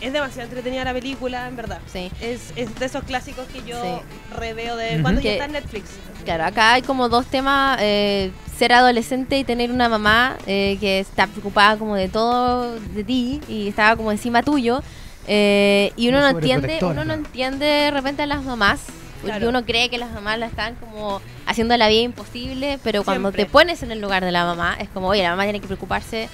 [0.00, 1.78] es demasiado entretenida la película, en verdad.
[1.92, 2.10] Sí.
[2.20, 4.34] Es, es de esos clásicos que yo Sí.
[4.36, 5.02] reveo de Ujú.
[5.02, 5.84] cuando ya está en Netflix.
[6.24, 11.00] Claro, acá hay como dos temas, eh, ser adolescente y tener una mamá eh, que
[11.00, 14.82] está preocupada como de todo de ti y estaba como encima tuyo.
[15.26, 18.80] Eh, y uno Como no entiende, uno no entiende de repente a las mamás.
[19.20, 19.50] Porque Claro.
[19.50, 23.44] uno cree que las mamás la están como haciendo la vida imposible, pero cuando Siempre.
[23.44, 25.66] te pones en el lugar de la mamá, es como, oye, la mamá tiene que
[25.66, 26.30] preocuparse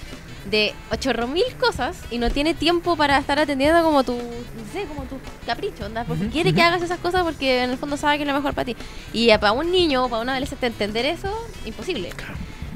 [0.50, 4.84] de ochorro mil cosas y no tiene tiempo para estar atendiendo como tu, no sé,
[4.86, 7.96] como tu capricho, onda, porque Ujú, quiere que hagas esas cosas porque en el fondo
[7.96, 8.76] sabe que es lo mejor para ti.
[9.12, 11.32] Y para un niño o para un adolescente entender eso,
[11.64, 12.10] imposible.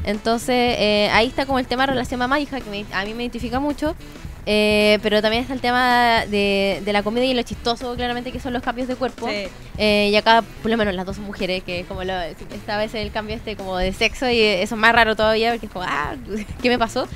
[0.05, 3.61] Entonces, eh, ahí está como el tema relación mamá-hija, que me- a mí me identifica
[3.61, 3.95] mucho.
[4.47, 8.41] Eh, pero también está el tema de, de la comida y lo chistoso, claramente, que
[8.41, 9.29] son los cambios de cuerpo.
[9.29, 9.49] Sí.
[9.77, 12.95] Eh, y acá, por lo menos, las dos son mujeres, que como lo, esta vez
[12.95, 15.85] el cambio este como de sexo, y eso es más raro todavía, porque es como,
[15.87, 16.15] ah,
[16.63, 17.07] ¿qué me pasó?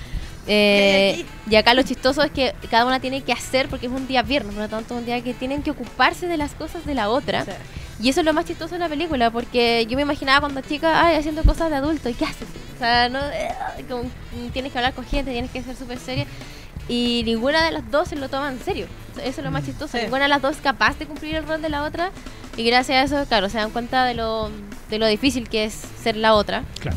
[0.46, 3.86] Eh, ¿Qué hay y acá lo chistoso es que cada una tiene que hacer, porque
[3.86, 6.54] es un día viernes, por lo tanto, un día que tienen que ocuparse de las
[6.54, 7.44] cosas de la otra.
[7.44, 7.52] Sí.
[8.00, 11.06] Y eso es lo más chistoso de la película, porque yo me imaginaba cuando chica,
[11.06, 12.48] ay, haciendo cosas de adulto, ¿y qué haces?
[12.74, 13.54] O sea, no, eh,
[13.88, 14.04] como,
[14.52, 16.26] tienes que hablar con gente, tienes que ser súper seria.
[16.88, 18.86] Y ninguna de las dos se lo toma en serio.
[19.22, 19.96] Eso es lo más chistoso.
[19.96, 20.04] Sí.
[20.04, 22.10] Ninguna de las dos es capaz de cumplir el rol de la otra.
[22.56, 24.50] Y gracias a eso, claro, se dan cuenta de lo,
[24.90, 26.64] de lo difícil que es ser la otra.
[26.80, 26.96] Claro.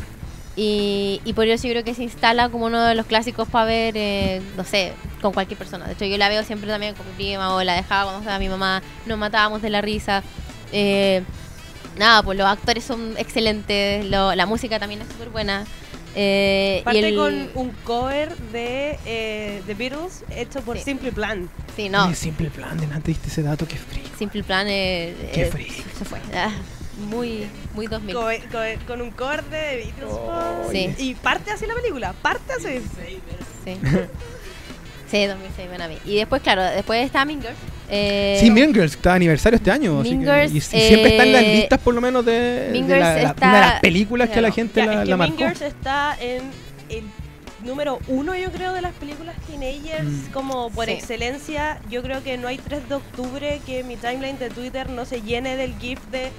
[0.60, 3.64] Y, y por eso yo creo que se instala como uno de los clásicos para
[3.66, 4.92] ver, eh, no sé,
[5.22, 5.86] con cualquier persona.
[5.86, 8.40] De hecho, yo la veo siempre también con mi prima o la dejaba cuando estaba
[8.40, 8.82] mi mamá.
[9.06, 10.24] Nos matábamos de la risa.
[10.72, 11.22] Eh,
[11.96, 14.04] nada, pues los actores son excelentes.
[14.06, 15.64] lo- la música también es súper buena.
[16.16, 20.82] Eh, y Parte el- con un cover de eh, The Beatles hecho por Sí.
[20.84, 21.48] Simple Plan.
[21.76, 22.06] Sí, no.
[22.06, 24.02] Oye, simple plan, delante diste ese dato, qué frío.
[24.18, 25.70] Simple Plan eh, Qué eh, freak.
[25.96, 26.18] se fue.
[26.34, 26.50] Ah,
[27.08, 27.46] muy,
[27.78, 28.14] muy 2000.
[28.14, 30.08] Co- co- con un cover de Beatles.
[30.10, 30.68] po.
[30.72, 30.94] Sí.
[30.98, 32.12] Y parte así la película.
[32.20, 32.80] Parte así.
[33.64, 33.76] Sí.
[35.10, 35.96] Sí, 2006, ven a mí.
[36.04, 37.56] Y después, claro, después está Mean Girls.
[37.88, 40.00] Eh, Sí, Mean Girls está aniversario este año.
[40.00, 42.32] así Mean que- y, y siempre está en las eh, listas, por lo menos, de,
[42.72, 44.54] de la, la- está- una de las películas que la claro.
[44.54, 45.26] gente Ya, la, es que la.
[45.48, 46.42] Girls está en
[46.90, 47.04] el
[47.64, 50.30] número uno, yo creo, de las películas teenagers, Mm.
[50.32, 50.90] como por Sí.
[50.92, 51.80] excelencia.
[51.88, 55.22] Yo creo que no hay 3 de octubre que mi timeline de Twitter no se
[55.22, 56.30] llene del GIF de.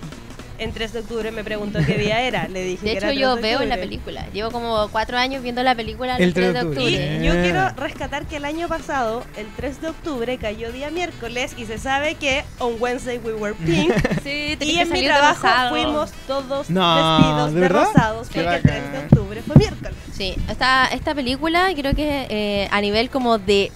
[0.59, 2.47] En 3 de octubre me preguntó qué día era.
[2.49, 3.79] Le dije De que hecho, era 3 yo de veo la octubre.
[3.81, 4.25] película.
[4.33, 6.95] Llevo como cuatro años viendo la película El el 3 de 3 de octubre.
[6.95, 7.17] octubre.
[7.23, 7.41] Y yo Eh.
[7.43, 11.77] quiero rescatar que el año pasado, el 3 de octubre, cayó día miércoles y se
[11.77, 13.93] sabe que on Wednesday we were pink.
[14.23, 15.69] Sí, y en mi trabajo rosado.
[15.69, 19.93] fuimos todos No, vestidos ¿de de, rosados porque el 3 de octubre fue miércoles.
[20.11, 23.71] Sí, esta, esta película creo que eh, a nivel como de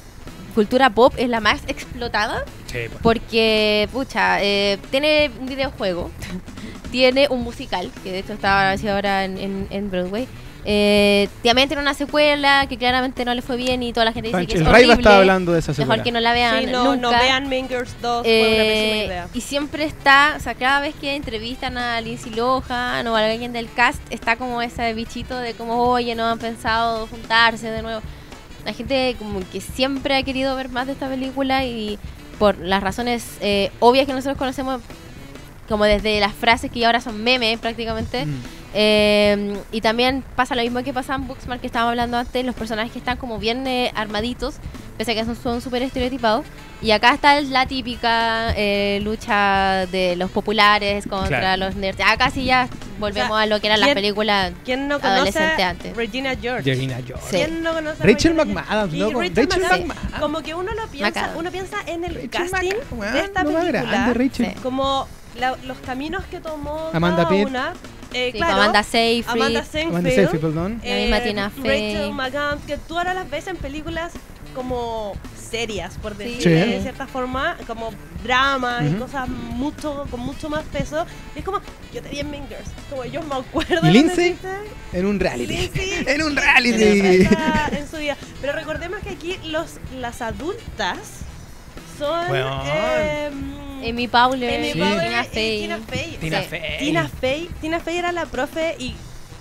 [0.54, 3.01] cultura pop es la más explotada Sí, pues.
[3.01, 6.10] porque, pucha, eh, tiene un videojuego,
[6.91, 10.28] tiene un musical, que de hecho está así ahora en, en, en Broadway.
[10.66, 14.30] Eh, también tiene una secuela que claramente no le fue bien y toda la gente
[14.30, 14.93] dice que el es Raiva horrible.
[14.93, 16.04] estaba hablando de esa Mejor secuela.
[16.04, 17.01] que no la vean Sí, no, nunca.
[17.01, 19.28] no vean Mean Girls 2, fue una Eh, pésima idea.
[19.34, 23.51] y siempre está, o sea, cada vez que entrevistan a Lindsay Lohan o a alguien
[23.51, 28.01] del cast, está como ese bichito de como, oye, no han pensado juntarse de nuevo.
[28.66, 31.99] La gente como que siempre ha querido ver más de esta película y
[32.39, 34.82] por las razones eh, obvias que nosotros conocemos,
[35.70, 38.41] como desde las frases que ya ahora son memes prácticamente, Mm.
[38.74, 42.55] eh, y también pasa lo mismo que pasa en Booksmart que estábamos hablando antes, los
[42.55, 44.55] personajes que están como bien eh, armaditos,
[44.97, 46.45] pese a que son- son súper estereotipados.
[46.82, 51.66] Y acá está la típica eh, lucha de los populares contra Claro.
[51.68, 52.01] los nerds.
[52.05, 52.68] Acá sí ya
[52.99, 54.51] volvemos O sea, a lo que eran las ¿quién- películas.
[54.66, 55.95] ¿Quién no conoce adolescente a antes.
[55.95, 56.70] Regina George?
[56.70, 57.24] Regina George.
[57.30, 57.38] Sí.
[57.38, 59.22] ¿Quién no conoce a Rachel McAdams, loco.
[59.22, 60.20] Rachel Rachel McAdams.
[60.20, 61.39] Como que uno lo piensa, McAdams.
[61.39, 63.89] uno piensa en el Rachel casting McAdams, de esta lo más película.
[63.91, 64.45] grande, Rachel.
[64.47, 64.61] Sí.
[64.61, 65.07] como
[65.40, 67.74] la- los caminos que tomó Amanda cada una.
[68.14, 69.32] Eh, Sí, claro, Amanda Seyfried.
[69.42, 70.40] Amanda Amanda Seyfried.
[70.42, 70.82] Perdón.
[70.84, 71.96] La misma Tina Fey.
[71.96, 74.12] Rachel McAdams, que tú ahora las ves en películas
[74.54, 75.14] como
[75.50, 76.24] serias, por Sí.
[76.24, 76.72] decirlo Sí.
[76.74, 77.90] de cierta forma, como
[78.24, 79.00] drama y Ujú.
[79.06, 81.08] cosas mucho con mucho más peso.
[81.36, 81.60] Y es como,
[81.92, 83.88] yo te vi en Mean Girls, como yo me acuerdo.
[83.88, 84.36] ¿Y Lindsay?
[84.94, 85.48] En un reality.
[85.58, 86.84] Lindsay en un reality.
[87.72, 88.16] en su vida.
[88.42, 90.98] Pero recordemos que aquí los, las adultas
[91.98, 92.62] son Weón.
[92.68, 93.34] em,
[93.90, 94.08] Amy.
[94.08, 95.62] Powler Tina Fey.
[95.62, 96.18] Tina Fey.
[96.20, 96.48] Tina Sí.
[96.50, 96.78] Fey.
[96.80, 97.50] Tina Fey.
[97.62, 98.96] Tina Fey era la profe y,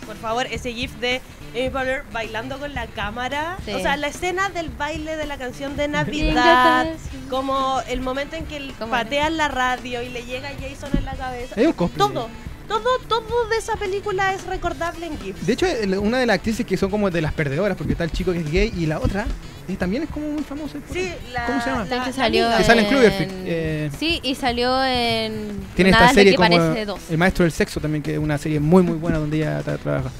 [0.07, 1.20] por favor, ese gif de
[1.55, 3.57] Amy Powler bailando con la cámara.
[3.64, 3.72] Sí.
[3.72, 6.86] O sea, la escena del baile de la canción de Navidad.
[7.30, 11.14] Como el momento en que él patea la radio y le llega Jason en la
[11.14, 11.55] cabeza.
[11.61, 11.99] Es un cosplay.
[12.09, 12.28] Todo,
[12.68, 15.47] todo, todo de esa película es recordable en GIFs.
[15.47, 15.66] De hecho,
[16.01, 18.38] una de las actrices que son como de las perdedoras, porque está el chico que
[18.38, 19.26] es gay y la otra
[19.72, 20.78] y también es como muy famosa.
[20.92, 21.84] Sí, la, ¿Cómo se llama?
[21.84, 22.56] De la- hecho la salió.
[22.58, 23.90] Que sale en Cloverfield, eh.
[23.98, 27.00] Sí, y salió en Tiene esta serie que como parece dos.
[27.10, 29.78] El Maestro del Sexo también, que es una serie muy muy buena donde ella tra-
[29.78, 30.10] trabaja.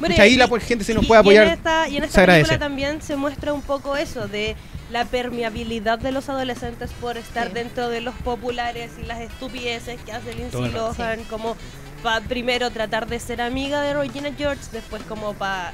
[0.00, 1.46] Bueno, Pucha, ahí y- la por- gente se nos y- puede y en apoyar.
[1.56, 2.48] esta, y en se esta agradece.
[2.48, 4.56] película también se muestra un poco eso de
[4.90, 7.52] la permeabilidad de los adolescentes por estar Sí.
[7.54, 10.72] dentro de los populares y las estupideces que hace Lindsay.
[10.72, 11.56] Lohan, como
[12.02, 15.72] para primero tratar de ser amiga de Regina George, después como para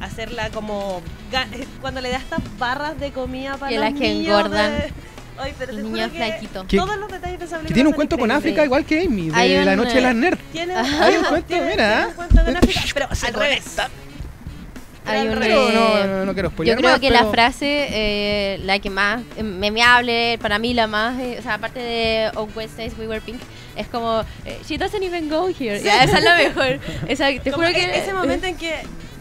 [0.00, 1.00] hacerla como
[1.32, 1.46] ga-
[1.80, 4.72] cuando le da estas barras de comida para Que los las que niños engordan.
[4.78, 4.92] de-
[5.38, 6.66] Ay, pero que flaquitos.
[6.66, 8.30] Que- Todos los detalles de esa película Que tiene un cuento con.
[8.30, 10.42] África igual que Amy, de Hay la noche de las eh, nerds.
[10.50, 11.86] Tiene, Hay un cuento, tiene- mira.
[11.88, 13.64] tiene un cuento con África, pero al revés.
[15.04, 15.38] Hay un.
[15.38, 18.78] Pero no, eh, no, no quiero Yo creo más, que pero- la frase, eh, la
[18.78, 22.94] que más eh, memeable, para mí la más, eh, o sea, aparte de On Wednesdays
[22.98, 23.40] We Were Pink,
[23.76, 25.80] es como, eh, She doesn't even go here.
[25.82, 26.78] Ya, esa es la mejor.
[27.08, 27.98] Esa, te Como juro e- que...
[27.98, 28.74] ese momento en que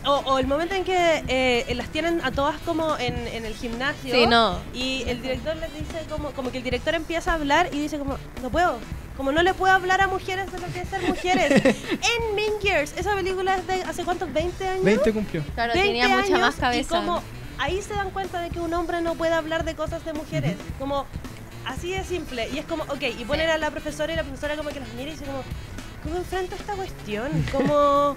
[0.08, 3.56] o, o el momento en que eh, las tienen a todas como en, en el
[3.56, 4.60] gimnasio Sí, no.
[4.72, 7.98] y el director les dice como como que el director empieza a hablar y dice
[7.98, 8.78] como no puedo
[9.18, 12.54] como no le puedo hablar a mujeres de lo que es ser mujeres en Mean
[12.62, 15.44] Girls esa película es de hace cuántos 20 años 20 cumplió.
[15.56, 16.90] Claro, 20 tenía mucha años, más y cabeza.
[17.00, 17.24] como
[17.58, 20.56] ahí se dan cuenta de que un hombre no puede hablar de cosas de mujeres
[20.78, 21.08] como
[21.66, 24.56] así de simple y es como ok y ponen a la profesora y la profesora
[24.56, 25.44] como que los mira y dice como
[26.04, 27.30] ¿cómo enfrento esta cuestión?
[27.52, 28.16] como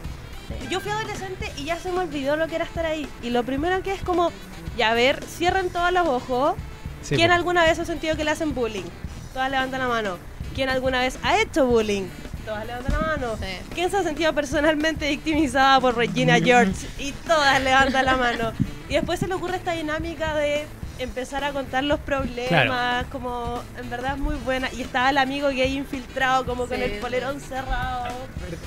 [0.71, 3.45] yo fui adolescente y ya se me olvidó lo que era estar ahí y lo
[3.45, 4.33] primero que es como
[4.77, 6.55] ya a ver cierren todos los ojos
[7.03, 8.85] Sí, ¿quién alguna vez ha sentido que le hacen bullying?
[9.33, 10.19] todas levantan la mano
[10.55, 12.09] ¿quién alguna vez ha hecho bullying?
[12.45, 13.47] todas levantan la mano Sí.
[13.75, 16.87] ¿Quién se ha sentido personalmente victimizada por Regina George?
[16.99, 18.53] Y todas levantan la mano.
[18.89, 20.67] Y después se le ocurre esta dinámica de
[20.99, 23.07] empezar a contar los problemas, Claro.
[23.11, 24.69] como en verdad es muy buena.
[24.77, 28.07] Y estaba el amigo gay infiltrado, como con el polerón cerrado.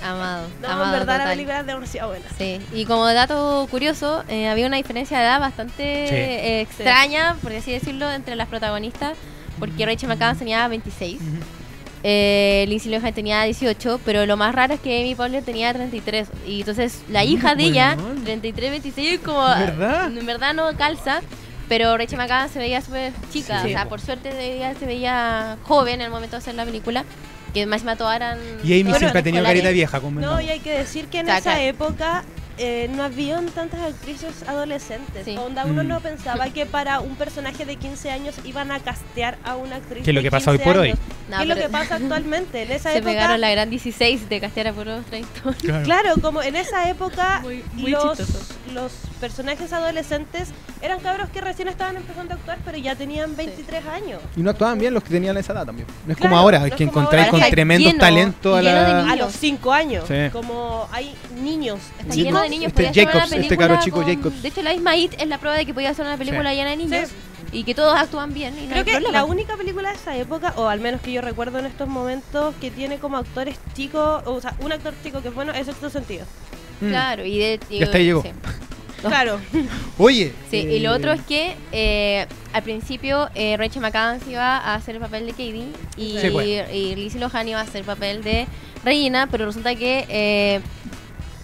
[0.03, 1.29] Amado, No, amado en verdad la total.
[1.33, 2.25] película es demasiado buena.
[2.37, 6.15] Sí, y como dato curioso, eh, había una diferencia de edad bastante Sí.
[6.15, 9.17] eh, extraña, por así decirlo, entre las protagonistas,
[9.59, 11.27] porque Rachel McAdams tenía 26, Ujú.
[12.03, 16.29] eh, Lindsay Lohan tenía 18, pero lo más raro es que Amy Poehler tenía 33,
[16.47, 18.23] y entonces la hija de ella, weón.
[18.23, 19.41] 33, 26, como...
[19.41, 20.07] ¿Verdad?
[20.17, 21.21] En verdad no calza,
[21.71, 23.91] pero Rachel McAdams se veía súper chica, Sí, o sea, po.
[23.91, 27.05] por suerte ella se veía joven en el momento de hacer la película,
[27.53, 28.39] que más me todas eran...
[28.61, 30.43] Y Amy siempre ha tenido carita vieja, No, convengamos.
[30.43, 31.37] y hay que decir que en Saca.
[31.39, 32.23] esa época
[32.57, 35.23] eh, no habían tantas actrices adolescentes.
[35.25, 35.35] Sí.
[35.37, 35.87] Onda, uno Mm.
[35.87, 40.03] no pensaba que para un personaje de 15 años iban a castear a una actriz.
[40.03, 40.87] Que es lo que pasa hoy 15 por hoy.
[40.89, 40.99] años.
[41.29, 42.63] No, ¿Qué es lo que pasa actualmente?
[42.63, 43.11] En esa Se época.
[43.13, 45.29] pegaron la gran 16 de Castera por los 30.
[45.61, 45.83] Claro.
[45.85, 48.53] Claro, como en esa época Muy- muy los, chistoso.
[48.73, 48.91] los
[49.21, 50.49] personajes adolescentes
[50.81, 54.19] eran cabros que recién estaban empezando a actuar, pero ya tenían 23 años.
[54.35, 55.87] Y no actuaban bien los que tenían esa edad también.
[56.05, 59.09] No es Claro, como ahora, no es que encontráis con tremendo lleno, talento a la...
[59.11, 60.05] A los 5 años.
[60.07, 60.15] Sí.
[60.33, 61.79] Como hay niños.
[61.99, 62.67] Está lleno de niños.
[62.69, 64.41] Este podía hacer una Jacobs, este película cabro chico con- Jacobs.
[64.41, 66.55] De hecho, la misma It es la prueba de que podía hacer una película Sí.
[66.55, 67.57] llena de niños Sí.
[67.59, 68.57] y que todos actúan bien.
[68.57, 69.13] Y no Creo que problema.
[69.19, 72.55] la única película de esa época, o al menos que yo recuerdo en estos momentos,
[72.59, 75.89] que tiene como actores chicos, o sea, un actor chico que es bueno, es Sexto
[75.91, 76.25] Sentido.
[76.81, 76.87] Mm.
[76.89, 77.59] Claro, y de.
[77.69, 78.23] y- Y hasta ahí llegó.
[78.23, 78.31] Sí,
[79.01, 79.39] Claro.
[79.97, 80.33] Oye.
[80.49, 84.95] Sí, y lo otro es que eh, al principio eh, Rachel McAdams iba a hacer
[84.95, 86.47] el papel de Katie y, Sí, pues.
[86.73, 88.47] y Lindsay Lohan iba a hacer el papel de
[88.83, 90.61] Regina, pero resulta que eh,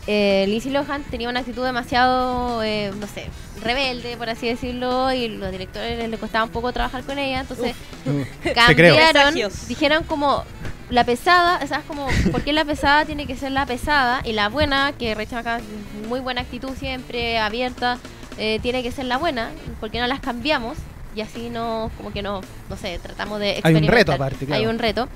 [0.08, 3.26] eh, Lindsay Lohan tenía una actitud demasiado, eh, no sé,
[3.62, 7.76] rebelde, por así decirlo, y los directores les costaba un poco trabajar con ella, entonces
[8.06, 9.36] uh, cambiaron,
[9.68, 10.44] dijeron como
[10.90, 14.22] la pesada, o sea, es como, ¿por qué la pesada tiene que ser la pesada?
[14.24, 15.64] Y la buena, que Rachel McAdams,
[16.08, 17.98] muy buena actitud siempre, abierta,
[18.38, 20.78] eh, tiene que ser la buena, ¿por qué no las cambiamos?
[21.16, 23.96] Y así no, como que no, no sé, tratamos de Hay un experimentar.
[23.96, 24.62] reto aparte, claro.
[24.62, 25.08] Hay un reto.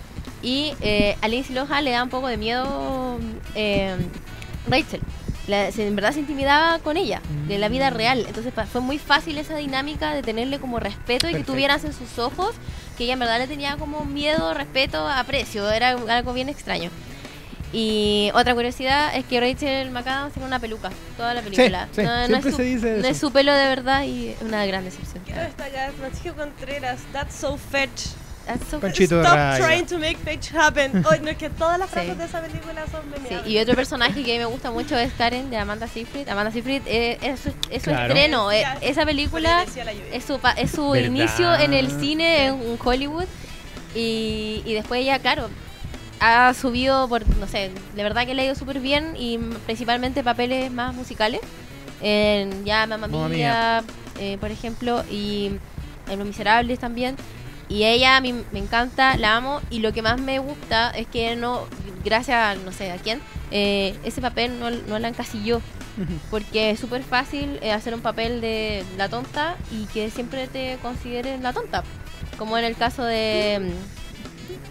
[0.41, 3.19] Y eh, a Lindsay Lohan le da un poco de miedo
[3.55, 3.95] eh,
[4.67, 4.99] Rachel.
[5.47, 7.93] La- se- en verdad se intimidaba con ella, de la vida Mm.
[7.93, 8.25] real.
[8.27, 11.51] Entonces pa- fue muy fácil esa dinámica de tenerle como respeto y que Perfecto.
[11.53, 12.55] tuvieras en sus ojos
[12.97, 15.69] que ella en verdad le tenía como miedo, respeto, aprecio.
[15.71, 16.89] Era algo bien extraño.
[17.73, 21.87] Y otra curiosidad es que Rachel McAdams tiene una peluca toda la película.
[21.93, 23.07] sí, no, no es su, se dice no eso.
[23.07, 25.23] es su pelo de verdad y es una gran decepción.
[25.23, 28.07] Quiero destacar Francisco Contreras, That's so fetch.
[28.69, 29.57] So Panchito Stop raya.
[29.65, 31.05] trying to make fetch happen.
[31.09, 31.93] Oye, no es que todas las Sí.
[31.93, 33.51] frases de esa película son Sí, memeables.
[33.51, 36.27] y otro personaje que me gusta mucho es Karen de Amanda Seyfried.
[36.27, 38.13] Amanda Seyfried eh, es, su- es su Claro.
[38.13, 38.51] estreno.
[38.51, 39.65] eh, esa película
[40.11, 41.07] es su, pa- es su ¿Verdad?
[41.07, 43.25] inicio en el cine en Hollywood.
[43.95, 45.49] Y, y después ella, claro,
[46.19, 50.23] ha subido por, no sé, de verdad que le ha ido súper bien y principalmente
[50.23, 51.41] papeles más musicales.
[52.01, 53.83] En ya Mamma Mamma Mía,
[54.19, 55.51] eh, por ejemplo, y
[56.09, 57.15] en Los Miserables también.
[57.71, 59.61] Y ella a mí me encanta, la amo.
[59.69, 61.67] Y lo que más me gusta es que no,
[62.03, 65.61] gracias a no sé a quién, eh, ese papel no, no la encasilló.
[66.29, 70.77] Porque es súper fácil eh, hacer un papel de la tonta y que siempre te
[70.81, 71.83] consideren la tonta.
[72.37, 73.71] Como en el caso de,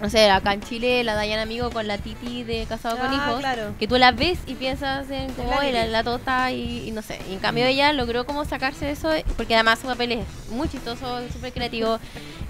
[0.01, 3.15] no sé, acá en Chile la Dayan Amigo con la Titi de Casado con Ah,
[3.15, 3.75] Hijos, claro.
[3.79, 5.93] que tú la ves y piensas en como la "Ay, la, Titi".
[5.93, 7.19] la tota y, y no sé.
[7.29, 7.69] Y en cambio Mm.
[7.69, 11.99] ella logró como sacarse de eso, porque además su papel es muy chistoso, súper creativo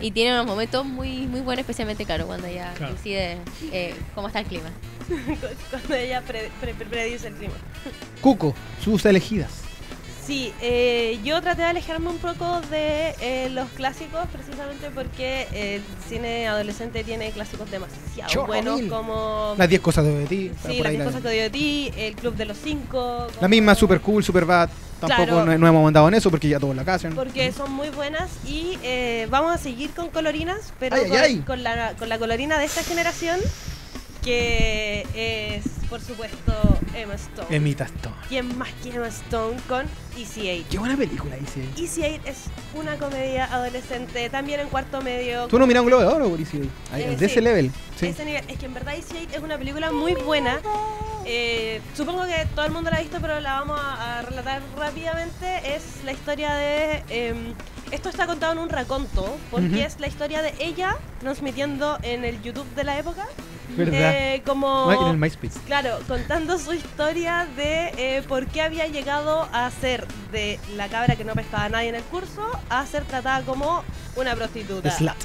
[0.01, 2.95] y tiene unos momentos muy muy buenos, especialmente claro, cuando ella Claro.
[2.95, 3.39] decide
[3.73, 4.71] eh, cómo está el clima.
[5.71, 7.55] Cuando ella pre- pre- pre- predice el clima.
[8.21, 9.51] Cuco, sus elegidas.
[10.31, 15.83] Sí, eh, yo traté de alejarme un poco de eh, los clásicos precisamente porque el
[16.09, 18.89] cine adolescente tiene clásicos demasiado Chorro buenos mil.
[18.89, 19.57] como...
[19.59, 20.53] Las 10 cosas de ti.
[20.65, 23.27] Sí, las ahí 10 la- cosas que odio de ti, el Club de los Cinco.
[23.29, 24.71] La como- misma Super Cool, Super Bad.
[25.01, 25.47] Tampoco Claro.
[25.47, 27.13] no, no hemos mandado en eso porque ya todos la casan.
[27.17, 31.19] Porque son muy buenas y eh, vamos a seguir con colorinas, pero Ay, ay, con,
[31.21, 31.39] ay.
[31.45, 33.41] con la, con la colorina de esta generación,
[34.23, 36.53] que es, por supuesto,
[36.95, 37.55] Emma Stone.
[37.57, 38.15] Emita Stone.
[38.29, 39.87] ¿Quién más que Emma Stone con
[40.19, 40.69] Easy Eight?
[40.69, 41.65] Qué buena película, dice.
[41.79, 42.45] Easy Eight es
[42.75, 45.47] una comedia adolescente, también en cuarto medio.
[45.47, 46.49] Tú no miras un globo de oro, Boris.
[46.93, 47.25] Ahí, Eh, de sí.
[47.25, 47.71] ese level.
[47.99, 48.07] Sí.
[48.07, 48.45] Ese nivel.
[48.49, 50.61] Es que en verdad Easy Eight es una película muy buena.
[51.27, 54.63] Eh, supongo que todo el mundo la ha visto, pero la vamos a, a relatar
[54.77, 55.75] rápidamente.
[55.77, 57.03] Es la historia de...
[57.11, 57.55] em,
[57.93, 59.77] esto está contado en un raconto, porque Ujú.
[59.81, 63.27] es la historia de ella transmitiendo en el YouTube de la época.
[63.77, 64.13] ¿Verdad?
[64.15, 64.93] eh, como...
[64.93, 65.59] En el MySpace.
[65.67, 71.17] Claro, contando su historia de eh, por qué había llegado a ser de la cabra
[71.17, 73.83] que no pescaba a nadie en el curso a ser tratada como
[74.17, 74.89] una prostituta.
[74.89, 75.17] The Slut.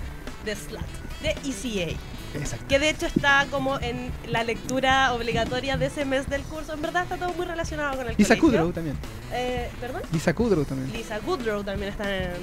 [0.45, 0.85] De slut.
[1.21, 1.97] De ECA.
[2.35, 2.65] Exacto.
[2.67, 6.73] Que de hecho está como en la lectura obligatoria de ese mes del curso.
[6.73, 8.49] En verdad está todo muy relacionado con el Lisa colegio.
[8.59, 8.97] Kudrow también.
[9.31, 10.01] Eh, ¿Perdón?
[10.11, 10.91] Lisa Kudrow también.
[10.91, 12.33] Lisa Goodrow también está en...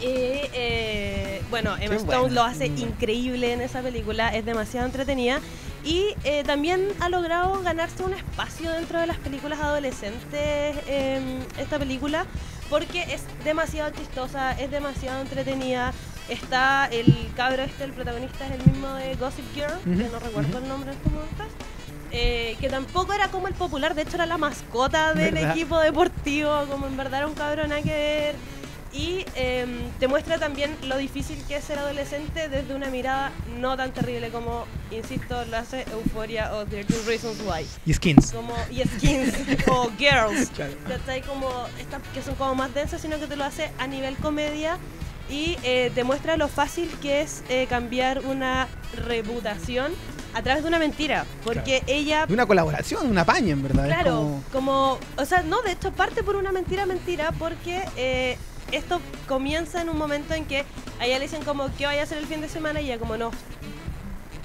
[0.00, 2.78] Y, eh, bueno, Emma Stone lo hace Mm.
[2.78, 5.40] increíble en esa película, es demasiado entretenida
[5.84, 11.20] y eh, también ha logrado ganarse un espacio dentro de las películas adolescentes eh,
[11.58, 12.24] esta película
[12.70, 15.92] porque es demasiado chistosa, es demasiado entretenida.
[16.28, 20.18] Está el cabro este, el protagonista es el mismo de Gossip Girl, que Ujú, no
[20.20, 20.58] recuerdo ujú.
[20.58, 21.46] el nombre en estos momentos.
[22.12, 25.50] eh, que tampoco era como el popular, de hecho era la mascota del ¿Verdad?
[25.56, 28.34] equipo deportivo, como en verdad era un cabrón nada que ver.
[28.92, 33.76] Y em, te muestra también lo difícil que es ser adolescente desde una mirada no
[33.76, 37.66] tan terrible como, insisto, lo hace Euphoria o 13 Reasons Why.
[37.86, 38.32] Y Skins.
[38.32, 39.32] Como, y Skins
[39.68, 40.50] o Girls.
[40.50, 40.72] Claro.
[40.88, 41.22] ¿cachai?
[41.22, 44.76] Como estas que son como más densas, sino que te lo hace a nivel comedia
[45.28, 48.66] y eh, te muestra lo fácil que es eh, cambiar una
[49.06, 49.92] reputación
[50.34, 51.24] a través de una mentira.
[51.44, 53.84] Porque ella De una colaboración, una paña, en verdad.
[53.86, 54.98] Claro, como- como...
[55.16, 58.36] o sea, no, de hecho parte por una mentira, mentira, porque eh,
[58.72, 60.64] esto comienza en un momento en que
[60.98, 62.80] a ella le dicen como, ¿qué vaya a hacer el fin de semana?
[62.80, 63.30] Y ella como, no,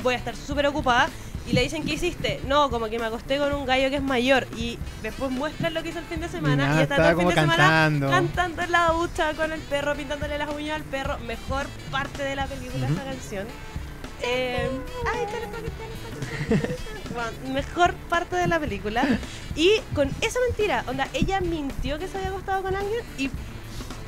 [0.04, 1.10] voy a estar súper ocupada.
[1.48, 2.42] Y le dicen, ¿qué hiciste?
[2.48, 4.48] No, como que me acosté con un gallo que es mayor.
[4.58, 6.68] Y después muestran lo que hizo el fin de semana.
[6.68, 8.08] nada, Y, está todo el fin de cantando.
[8.08, 11.20] semana cantando en la ducha con el perro, pintándole las uñas al perro.
[11.20, 13.48] Mejor parte de la película esta canción.
[14.24, 14.68] Eh,
[15.14, 15.26] ay.
[17.14, 19.04] Bueno, mejor parte de la película.
[19.56, 23.30] Y con esa mentira, onda, ella mintió que se había acostado con alguien y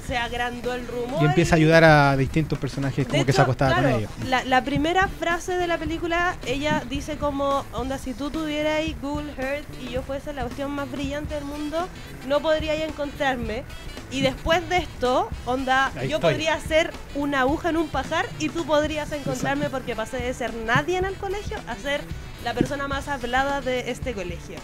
[0.07, 1.21] se agrandó el rumor.
[1.21, 4.11] Y empieza a ayudar a distintos personajes como De que se acostaba claro, con ellos.
[4.27, 9.33] La, la primera frase de la película, ella dice como, onda, si tú tuvieras Google
[9.37, 11.87] Earth y yo fuese la cuestión más brillante del mundo,
[12.27, 13.63] no podríais encontrarme.
[14.09, 16.33] Y después de esto, onda, Ahí yo estoy.
[16.33, 20.53] podría ser una aguja en un pajar y tú podrías encontrarme porque pasé de ser
[20.53, 22.01] nadie en el colegio a ser
[22.45, 24.55] la persona más hablada de este colegio.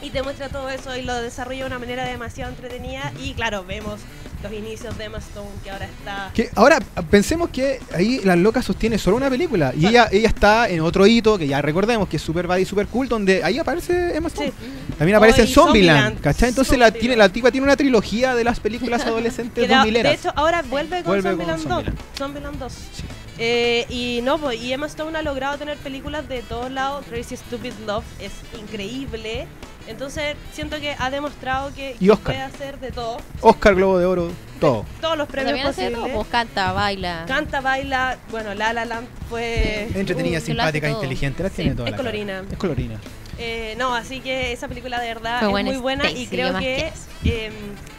[0.00, 3.12] Y te muestra todo eso y lo desarrolla de una manera demasiado entretenida.
[3.22, 4.00] Y claro, vemos
[4.44, 6.78] los inicios de Emma Stone que ahora está Que ahora
[7.10, 9.72] pensemos que ahí Las Locas sostiene solo una película.
[9.76, 12.64] Y ella, ella está en otro hito que ya recordemos que es Super Bad y
[12.64, 14.48] Super Cool, donde ahí aparece Emma Stone.
[14.48, 14.54] Sí.
[14.98, 16.20] También aparece Oh, en y Zombieland, Zombieland.
[16.22, 16.48] ¿cachai?
[16.50, 17.00] Entonces la, Zombieland.
[17.00, 20.62] tiene, la tipa tiene una trilogía de las películas adolescentes da- 2000 de hecho, ahora
[20.62, 21.68] vuelve con Vuelve con Zombieland 2.
[21.68, 21.98] Zombieland.
[22.18, 22.72] Zombieland 2.
[22.72, 23.02] Sí.
[23.38, 27.04] Eh, y no, pues, y Emma Stone ha logrado tener películas de todos lados.
[27.10, 28.30] Crazy Stupid Love es
[28.60, 29.46] increíble.
[29.86, 33.18] Entonces, siento que ha demostrado que puede hacer de todo.
[33.40, 34.30] Oscar, Globo de Oro,
[34.60, 34.84] todo.
[35.00, 36.16] Todos los premios hace todo, posibles.
[36.16, 37.24] pues canta, baila.
[37.26, 38.16] Canta, baila.
[38.30, 39.88] Bueno, La La Land fue.
[39.92, 39.98] Sí.
[39.98, 42.32] Entretenida, Uh, simpática, inteligente, la Sí, tiene toda es la colorina.
[42.40, 42.46] cara.
[42.52, 43.00] Es colorina.
[43.38, 46.56] Eh, no, así que esa película de verdad Fue es buena muy buena y creo
[46.58, 47.50] ¿qué más que eh,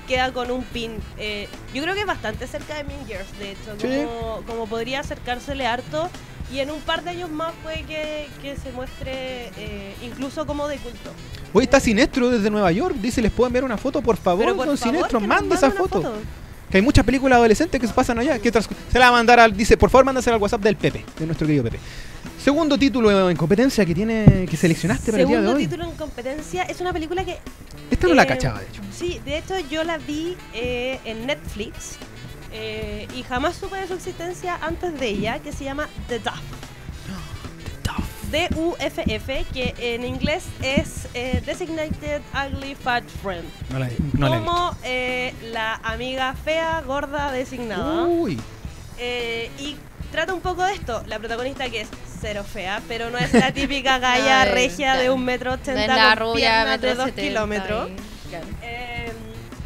[0.07, 0.93] queda con un pin.
[1.17, 4.05] Eh, yo creo que es bastante cerca de Mean Girls, de hecho, Sí.
[4.05, 6.09] como, como podría acercársele harto.
[6.55, 10.69] Y en un par de años más puede que, que se muestre eh, incluso como
[10.69, 11.11] de culto.
[11.51, 12.95] Hoy está Sinestro desde Nueva York.
[13.01, 14.01] Dice, ¿les puedo enviar una foto?
[14.01, 15.19] Por favor, por don favor, Sinestro,
[15.53, 16.13] esa una foto.
[16.71, 18.39] Que hay muchas películas adolescentes que se pasan allá.
[18.39, 19.55] Que se la va a mandar al.
[19.55, 21.77] Dice, por favor, mándasela al WhatsApp del Pepe, de nuestro querido Pepe.
[22.41, 25.67] Segundo título en competencia que tiene que seleccionaste para el día de Segundo hoy.
[25.67, 27.37] título en competencia es una película que
[27.91, 28.81] Esta no la Eh, cachaba, de hecho.
[28.97, 31.97] Sí, de hecho yo la vi eh, en Netflix
[32.55, 36.41] eh, y jamás supe de su existencia antes de ella, que se llama The Duff.
[38.31, 43.45] DUFF, que en inglés es eh, Designated Ugly Fat Friend.
[43.69, 48.03] No la, no la he como eh, la amiga fea, gorda designada.
[48.05, 48.39] Uy.
[48.97, 49.77] Eh, y
[50.11, 51.03] trata un poco de esto.
[51.07, 51.89] La protagonista que es
[52.19, 56.33] cero fea, pero no es la típica galla regia de un metro ochenta la con
[56.33, 57.89] rubia, piernas de metro dos 70 kilómetros.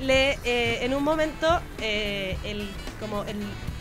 [0.01, 2.69] Le, eh, en un momento, eh, el,
[2.99, 3.37] como el,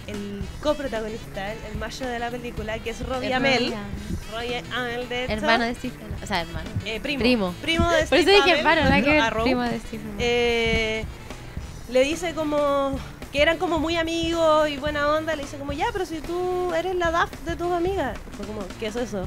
[0.06, 3.74] el coprotagonista, el, el macho de la película, que es Robbie Amell,
[4.32, 6.08] Robbie Amell, de hecho, Hermano de Stephen.
[6.22, 6.68] O sea, hermano.
[6.84, 7.54] eh, primo, primo.
[7.62, 10.14] primo de Por eso dije hermano, nada que primo de Stephen.
[10.18, 11.04] Eh,
[11.90, 12.98] le dice como
[13.32, 16.72] que eran como muy amigos y buena onda, le dice como, ya, pero si tú
[16.74, 18.18] eres la DAF de tus amigas.
[18.36, 19.26] Fue como, ¿qué es eso?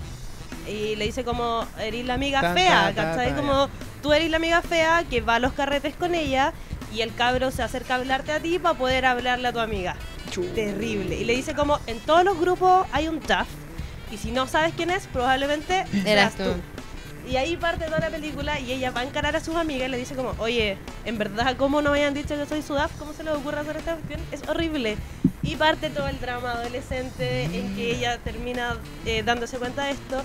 [0.67, 3.29] Y le dice como, eres la amiga Ta, fea, ta, ta, ¿cachai?
[3.29, 3.69] ta, como,
[4.01, 6.51] tú eres la amiga fea que va a los carretes con ella
[6.93, 9.95] y el cabro se acerca a hablarte a ti para poder hablarle a tu amiga.
[10.55, 11.15] Terrible.
[11.15, 13.47] Y le dice como, en todos los grupos hay un DAF
[14.11, 16.53] y si no sabes quién es, probablemente Eras tú.
[17.29, 19.91] y ahí parte toda la película y ella va a encarar a sus amigas y
[19.91, 22.91] le dice como, oye, en verdad, ¿cómo no me hayan dicho que soy Sudaf?
[22.99, 24.21] ¿Cómo se les ocurre hacer esta cuestión?
[24.31, 24.97] Es horrible.
[25.41, 30.23] Y parte todo el drama adolescente en que ella termina eh, dándose cuenta de esto.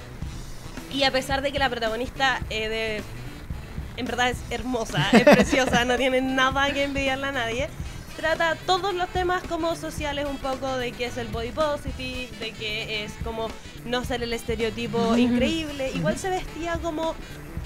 [0.93, 3.03] Y a pesar de que la protagonista eh, de,
[3.97, 7.69] en verdad es hermosa, es preciosa, no tiene nada que envidiarle a nadie,
[8.17, 12.53] trata todos los temas como sociales un poco de que es el body positive, de
[12.53, 13.49] que es como
[13.85, 15.93] no ser el estereotipo increíble.
[15.95, 17.15] Igual se vestía como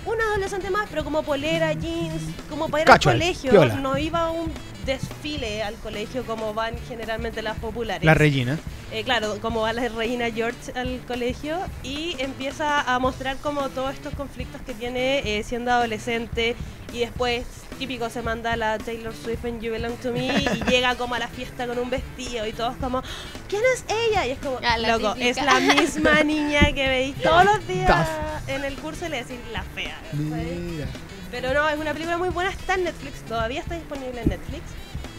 [0.07, 3.51] una adolescente más, pero como polera, jeans, como para ir al colegio.
[3.51, 3.75] piola.
[3.77, 4.51] No iba a un
[4.85, 8.05] desfile al colegio como van generalmente las populares.
[8.05, 8.59] La Regina.
[8.93, 13.95] Eh, claro, como va la reina George al colegio y empieza a mostrar como todos
[13.95, 16.57] estos conflictos que tiene eh, siendo adolescente
[16.93, 17.45] y después
[17.79, 21.21] típico se manda la Taylor Swift en You Belong to Me y llega como a
[21.21, 23.01] la fiesta con un vestido y todos como
[23.49, 24.27] ¿quién es ella?
[24.27, 25.31] Y es como Ah, loco, típica.
[25.31, 28.49] es la misma niña que veis todos los días Tough.
[28.49, 30.01] en el curso y le decís la fea.
[30.11, 30.21] ¿sabes?
[30.59, 30.87] Mira.
[31.31, 34.63] Pero no, es una película muy buena, está en Netflix, todavía está disponible en Netflix.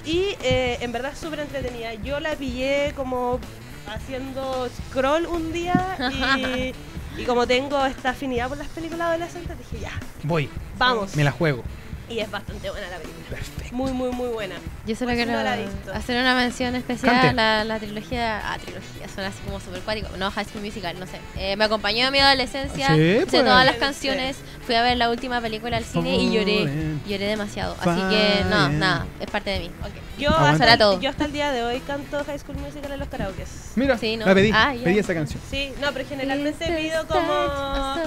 [0.06, 1.94] Y eh, en verdad es súper entretenida.
[1.94, 3.40] Yo la pillé como
[3.88, 6.74] haciendo scroll un día y,
[7.22, 9.92] y como tengo esta afinidad por las películas adolescentes, dije ya,
[10.24, 10.50] Voy.
[10.78, 11.16] vamos.
[11.16, 11.64] Me la juego.
[12.12, 13.26] Y es bastante buena la película.
[13.30, 13.76] Perfecto.
[13.76, 14.56] Muy, muy, muy buena.
[14.86, 15.58] Yo solo quiero no la
[15.94, 18.42] hacer una mención especial a la, la trilogía.
[18.44, 20.10] Ah, trilogía, suena así como super cuático.
[20.18, 21.20] No, High School Musical, no sé.
[21.38, 22.90] Eh, me acompañó en mi adolescencia.
[22.90, 23.44] Sí, sé pues.
[23.44, 24.38] todas las canciones.
[24.66, 26.68] Fui a ver la última película al cine y lloré.
[27.08, 27.76] Lloré demasiado.
[27.80, 29.72] Así que, no, nada, es parte de mí.
[29.82, 30.11] Ok.
[30.22, 31.00] Yo hasta, el, todo.
[31.02, 33.72] yo hasta el día de hoy canto High School Musical en los karaokes.
[33.76, 34.26] Mira, Sí, ¿no?
[34.26, 34.52] la pedí.
[34.54, 34.74] Ah.
[34.84, 35.42] Pedí esa canción.
[35.50, 37.22] Sí, no, pero generalmente pido como...
[37.32, 38.04] Ah.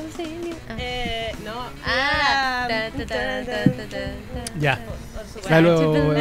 [0.78, 1.52] Eh, no.
[1.84, 2.68] Ah.
[4.60, 4.78] Ya.
[5.14, 5.50] Por supuesto.
[5.50, 5.62] La de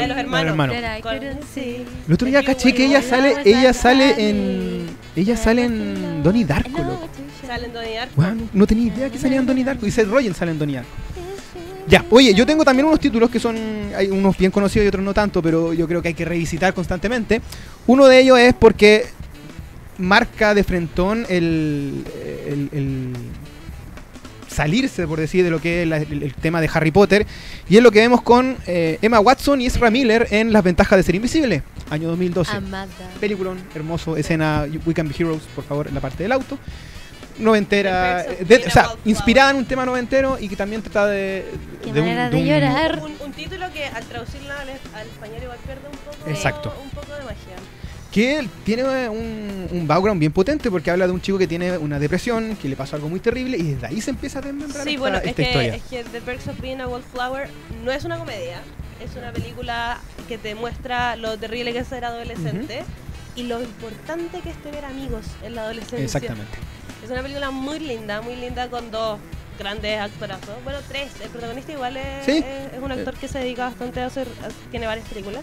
[0.07, 0.75] los- hermanos.
[2.07, 4.97] El otro día caché que ella sale, ella sale en.
[5.15, 7.07] Ella sale en Donnie Darko, loco.
[7.45, 8.23] Salen Donnie Darko.
[8.53, 9.85] No tenía idea que salía en Donnie Darko.
[9.85, 10.89] Y Seth Rogen sale en Donnie Darko.
[11.87, 13.57] Ya, oye, yo tengo también unos títulos que son,
[13.95, 16.73] hay unos bien conocidos y otros no tanto, pero yo creo que hay que revisitar
[16.73, 17.41] constantemente.
[17.87, 19.05] Uno de ellos es porque
[19.97, 22.03] marca de frentón el,
[22.47, 23.13] el- el
[24.47, 27.25] salirse, por decir, de lo que es la- el, el tema de Harry Potter.
[27.67, 30.97] Y es lo que vemos con eh, Emma Watson y Ezra Miller en Las ventajas
[30.97, 32.51] de ser invisible, año 2012.
[32.55, 32.87] Amada.
[33.19, 36.57] Peliculón, hermoso, escena We Can Be Heroes, por favor, en la parte del auto.
[37.39, 41.45] Noventera, eh, de- o sea, inspirada en un tema noventero y que también trata de.
[41.83, 42.99] Qué de manera de llorar.
[42.99, 46.73] Un, un título que al traducirlo al, al español igual pierde un poco, Exacto.
[46.83, 47.55] un poco de magia.
[48.11, 51.97] Que tiene un, un background bien potente porque habla de un chico que tiene una
[51.97, 54.91] depresión, que le pasó algo muy terrible y desde ahí se empieza a desmembrar Sí,
[54.91, 55.75] esta, bueno, es esta que, historia.
[55.75, 57.49] es que The Perks of Being a Wallflower
[57.83, 58.57] no es una comedia,
[59.03, 62.83] es una película que te muestra lo terrible que es ser adolescente
[63.35, 66.05] y lo importante que es tener amigos en la adolescencia.
[66.05, 66.55] Exactamente.
[67.03, 69.19] Es una película muy linda, muy linda con dos
[69.59, 70.63] grandes actorazos.
[70.63, 71.09] Bueno, tres.
[71.23, 72.37] El protagonista igual es, Sí.
[72.37, 75.41] es- es un actor que se dedica bastante a hacer, a- tiene varias películas.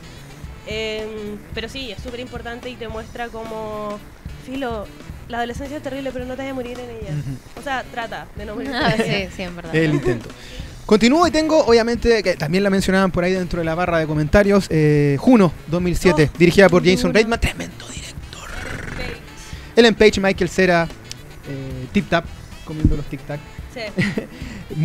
[0.67, 3.99] Eh, pero sí, es súper importante y te muestra como,
[4.47, 4.87] filo,
[5.29, 7.15] la adolescencia es terrible, pero no te vas a morir en ella.
[7.59, 9.29] O sea, trata de no morir Ah, en ella.
[9.31, 9.75] sí, sí, en verdad.
[9.75, 10.29] El intento.
[10.87, 14.07] Continúo y tengo, obviamente, que también la mencionaban por ahí dentro de la barra de
[14.07, 17.15] comentarios, eh, Juno 2007, Oh, dirigida por Jason.
[17.15, 18.49] Reitman, tremendo director.
[19.77, 20.89] Ellen Page, Michael Cera,
[21.51, 22.25] eh, Tip Tap,
[22.65, 23.41] comiendo los Tic Tac.
[23.75, 23.81] Sí.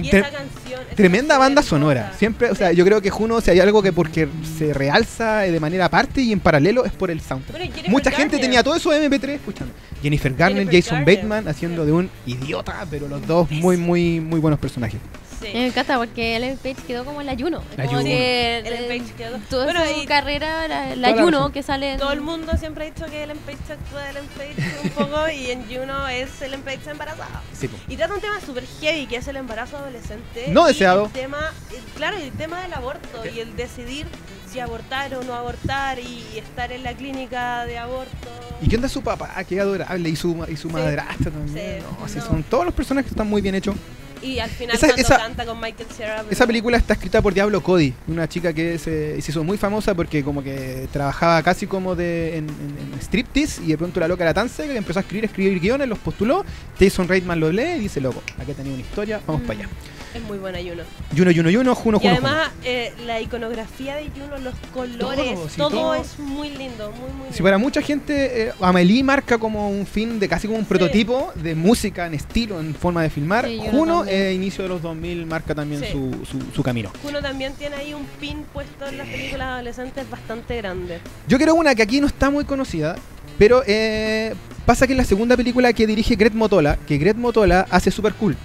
[0.01, 0.81] Y esa canción.
[0.81, 2.11] esa Tremenda banda sonora.
[2.17, 5.59] Siempre, o sea, yo creo que Juno, si hay algo que porque se realza de
[5.59, 7.71] manera aparte y en paralelo, es por el soundtrack.
[7.71, 9.73] Bueno, Mucha gente tenía todo eso de MP3 escuchando.
[10.01, 11.15] Jennifer Garner, Jennifer Jason Garner.
[11.17, 14.99] Bateman haciendo de un idiota, pero los dos muy, muy, muy buenos personajes.
[15.41, 15.49] Sí.
[15.53, 17.61] Me encanta porque Ellen Page quedó como la Juno.
[17.77, 18.03] La como Juno.
[18.09, 21.93] que Ellen eh, Page quedó- Toda Bueno, su y- carrera, la, la Juno que sale
[21.93, 21.99] en...
[21.99, 25.29] Todo el mundo siempre ha dicho que Ellen Page actúa de Ellen Page un poco
[25.29, 27.41] y en Juno es Ellen Page embarazada.
[27.53, 27.77] Sí, po.
[27.87, 30.45] Y trata un tema súper heavy que es el embarazo adolescente.
[30.49, 31.05] No y deseado.
[31.05, 34.07] El tema, eh, claro, el tema del aborto y el decidir
[34.51, 38.29] si abortar o no abortar y estar en la clínica de aborto.
[38.61, 39.33] ¿Y qué onda su papá?
[39.35, 40.07] Ah, Qué adorable.
[40.09, 40.73] Y su, y su Sí.
[40.73, 41.81] madrastra también.
[41.81, 42.21] Sí, No, no.
[42.25, 43.75] son todos los personajes que están muy bien hechos.
[44.21, 46.15] Y al final Esa- cuando esa- canta con Michael Cera.
[46.21, 49.57] Esa pero- película está escrita por Diablo Cody, una chica que se, se hizo muy
[49.57, 53.99] famosa porque como que trabajaba casi como de en, en- en striptease y de pronto
[53.99, 56.43] la loca era tan seca que empezó a escribir, escribir guiones, los postuló,
[56.79, 59.45] Jason Reitman lo lee y dice, loco, aquí tenía una historia, vamos Mm.
[59.45, 59.69] para allá.
[60.15, 60.83] Es muy buena Juno.
[61.13, 65.49] Juno, Juno, Juno, Juno, Y Juno, además eh, la iconografía de Juno, los colores, Todo,
[65.49, 65.95] sí, todo, todo.
[65.95, 67.33] es muy lindo, muy muy lindo.
[67.33, 70.69] Si para mucha gente eh, Amelie marca como un fin de casi como un Sí.
[70.69, 74.81] prototipo de música en estilo, en forma de filmar, Sí, Juno Eh, inicio de los
[74.81, 75.87] 2000, marca también Sí.
[75.91, 76.91] su, su, su camino.
[77.03, 80.99] Juno también tiene ahí un pin puesto en las películas adolescentes bastante grande.
[81.27, 82.95] Yo quiero una que aquí no está muy conocida,
[83.37, 84.33] pero eh,
[84.65, 88.13] pasa que es la segunda película que dirige Greg Motola, que Greg Motola hace Super
[88.13, 88.35] Cool.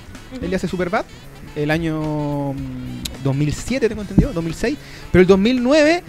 [0.42, 1.04] Él hace Super Bad
[1.56, 4.76] el año mm, 2007, tengo entendido, 2006.
[5.10, 6.02] Pero el 2009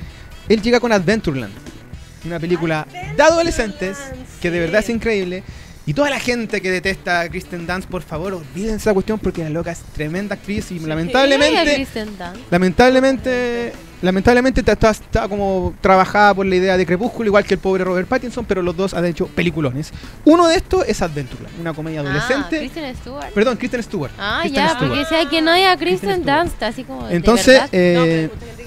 [0.49, 1.54] él llega con Adventureland,
[2.26, 3.97] una película de adolescentes
[4.41, 4.91] que de verdad es sí.
[4.91, 5.43] increíble.
[5.86, 9.44] Y toda la gente que detesta a Kristen Dance, por favor, olvídense esa cuestión porque
[9.44, 10.86] la loca es tremenda actriz y Sí.
[10.86, 12.10] lamentablemente Kristen.
[12.52, 17.60] Lamentablemente, lamentablemente está, está- está como trabajada por la idea de Crepúsculo, igual que el
[17.60, 19.92] pobre Robert Pattinson, pero los dos han hecho peliculones.
[20.26, 22.60] Uno de estos es Adventureland, una comedia Ah, adolescente.
[22.60, 23.30] Kristen Stewart.
[23.34, 24.12] Perdón, Kristen Stewart.
[24.18, 24.88] Ah, Kristen ya, Stewart.
[24.88, 26.40] porque decía que no había Kristen Stewart.
[26.40, 27.64] Dunst, así como de Entonces, verdad.
[27.64, 28.61] No, pero eh, hay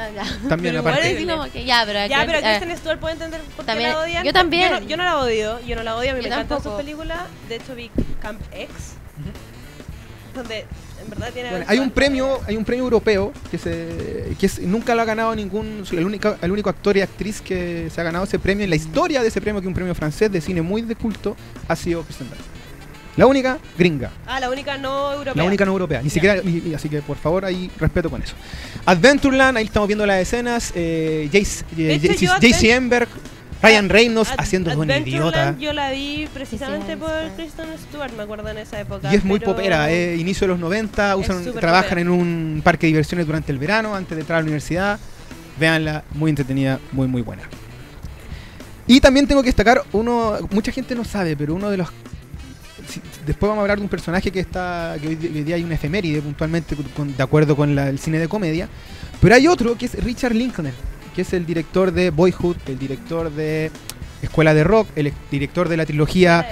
[0.00, 0.48] Ah, ya.
[0.48, 1.20] también pero aparte.
[1.20, 2.06] igual como que ya, pero...
[2.06, 4.24] Ya, que- pero eh, Kristen Stewart puede entender por qué También- la odian.
[4.24, 4.70] yo también.
[4.72, 6.58] Yo no, yo no la odio, yo no la odio, a mí Yo me encantan
[6.58, 6.76] sus tampoco.
[6.78, 7.20] películas.
[7.48, 7.90] De hecho vi
[8.20, 8.70] Camp X,
[10.34, 10.60] donde
[11.02, 11.50] en verdad tiene...
[11.50, 15.04] Bueno, hay un premio, hay un premio europeo que se que es- nunca lo ha
[15.04, 18.64] ganado ningún el único el único actor y actriz que se ha ganado ese premio
[18.64, 20.94] en la historia de ese premio que es un premio francés de cine muy de
[20.94, 21.36] culto
[21.68, 22.44] ha sido Kristen Dunst.
[23.20, 24.10] La única gringa.
[24.26, 25.34] Ah, la única no europea.
[25.34, 28.22] La única no europea, ni siquiera, ni- ni- así que por favor ahí respeto con
[28.22, 28.34] eso.
[28.86, 33.06] Adventureland, ahí estamos viendo las escenas, eh, Jace, De eh,
[33.62, 35.54] Ryan Reynolds Ad- haciendo un idiota.
[35.58, 37.36] Yo la vi precisamente Sí, sí, por.
[37.36, 39.12] Kristen Stewart, me acuerdo en esa época.
[39.12, 42.00] Y es muy popera, eh, inicio de los 90, usan, trabajan popera.
[42.00, 44.98] en un parque de diversiones durante el verano, antes de entrar a la universidad.
[45.58, 47.42] Véanla, muy entretenida, muy muy buena.
[48.86, 51.88] Y también tengo que destacar uno, mucha gente no sabe, pero uno de los
[53.26, 56.20] después vamos a hablar de un personaje que está que hoy, día hay una efeméride
[56.22, 58.68] puntualmente con- de acuerdo con la- el cine de comedia,
[59.20, 60.74] pero hay otro que es Richard Linklater,
[61.14, 63.70] que es el director de Boyhood, el director de
[64.22, 66.46] Escuela de Rock, el director de la trilogía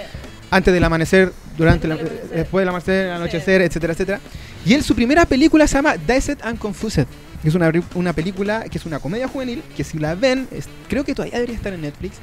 [0.51, 2.29] antes del amanecer, durante amanecer.
[2.35, 4.21] después del amanecer, el anochecer, etcétera, etcétera.
[4.65, 7.07] Y él su primera película se llama Dazed and Confused.
[7.43, 10.67] que Es una, una película que es una comedia juvenil que si la ven, es-
[10.89, 12.17] creo que todavía debería estar en Netflix.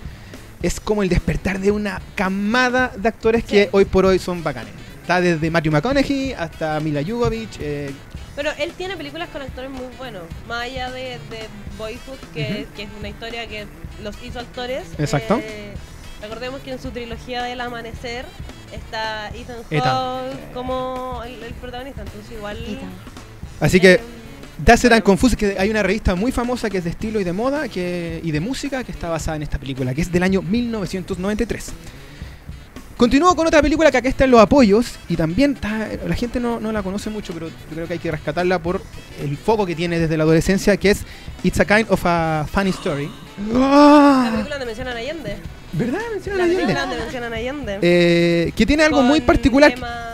[0.62, 4.74] Es como el despertar de una camada de actores que hoy por hoy son bacanes.
[5.02, 7.58] Está desde Matthew McConaughey hasta Mila Jovovich.
[7.60, 7.92] eh,
[8.36, 10.24] Pero él tiene películas con actores muy buenos.
[10.48, 11.48] Más allá de, de
[11.78, 13.68] Boyhood, que, que es una historia que
[14.04, 14.84] los hizo actores.
[14.98, 15.40] Exacto.
[15.44, 15.74] eh,
[16.22, 18.26] recordemos que en su trilogía del amanecer
[18.74, 19.84] está Ethan Ethan.
[19.88, 22.02] Hawke como el, el protagonista.
[22.02, 22.58] Entonces igual...
[22.58, 22.90] Ethan.
[23.60, 24.00] así que
[24.64, 25.04] Dazed and.
[25.04, 28.22] Confused, que hay una revista muy famosa que es de estilo y de moda que,
[28.24, 31.72] y de música que está basada en esta película, que es del año 1993.
[32.98, 36.40] Continúo con otra película que acá está en los apoyos y también está- la gente
[36.40, 38.82] no, no la conoce mucho, pero yo creo que hay que rescatarla por
[39.22, 41.00] el foco que tiene desde la adolescencia, que es
[41.44, 43.10] It's a Kind of a Funny Story.
[43.52, 45.36] La película donde mencionan Allende.
[45.74, 46.00] ¿Verdad?
[46.14, 46.62] Menciona La Allende.
[46.64, 47.80] película donde mencionan Allende.
[47.82, 49.74] Eh, que tiene algo muy particular.
[49.74, 50.12] Emma-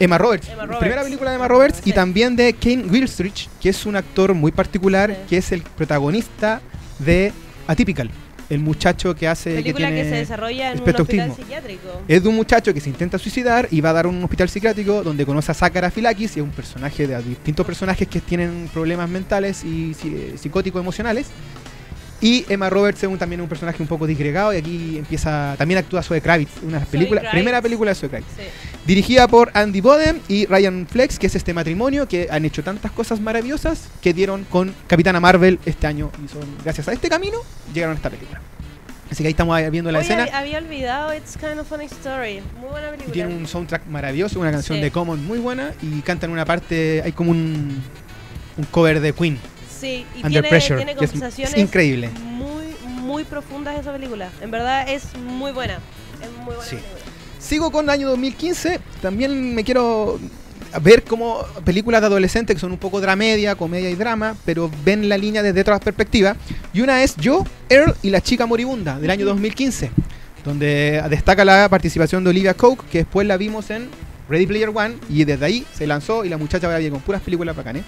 [0.00, 0.80] Emma Roberts, Emma Roberts.
[0.80, 4.50] primera película de Emma Roberts y también de Kane Wilstridge, que es un actor muy
[4.50, 5.16] particular, Sí.
[5.28, 6.60] que es el protagonista
[6.98, 7.32] de
[7.66, 8.10] Atypical,
[8.48, 12.02] el muchacho que hace película que se desarrolla en un hospital psiquiátrico.
[12.08, 15.02] es de un muchacho que se intenta suicidar y va a dar un hospital psiquiátrico
[15.04, 19.08] donde conoce a Sakara Filakis y es un personaje de distintos personajes que tienen problemas
[19.08, 21.26] mentales y psi- psicóticos emocionales.
[22.22, 25.78] Y Emma Roberts es un- también un personaje un poco disgregado y aquí empieza también
[25.78, 27.32] actúa Zoe Kravitz, una película, Kravitz.
[27.34, 28.28] primera película de Zoe Kravitz.
[28.36, 28.42] Sí.
[28.86, 32.92] Dirigida por Andy Boden y Ryan Flex, que es este matrimonio que han hecho tantas
[32.92, 36.10] cosas maravillosas que dieron con Capitana Marvel este año.
[36.24, 37.38] Y son gracias a este camino
[37.72, 38.40] llegaron a esta película.
[39.10, 40.28] Así que ahí estamos viendo la escena.
[40.32, 42.42] había- olvidado It's Kind of Funny Story.
[42.60, 43.12] Muy buena Y película.
[43.12, 44.82] tiene un soundtrack maravilloso, una canción Sí.
[44.84, 45.72] de Common muy buena.
[45.82, 47.82] Y cantan una parte, hay como un,
[48.56, 49.38] un cover de Queen,
[49.80, 52.10] Sí, y Under tiene, Pressure, tiene es- conversaciones es increíble.
[52.24, 54.28] muy, muy profundas esa película.
[54.40, 55.78] En verdad es muy buena.
[56.22, 56.76] Es muy buena Sí.
[56.76, 57.00] película.
[57.38, 58.80] Sigo con el año 2015.
[59.00, 60.18] También me quiero.
[60.82, 65.08] ver como películas de adolescentes que son un poco dramedia, comedia y drama, pero ven
[65.08, 66.36] la línea desde otras perspectivas.
[66.72, 69.90] Y una es Yo, Earl y la chica moribunda del año 2015,
[70.44, 73.88] donde destaca la participación de Olivia Coke, que después la vimos en
[74.28, 77.20] Ready Player One y desde ahí se lanzó y la muchacha va bien con puras
[77.22, 77.82] películas bacanes.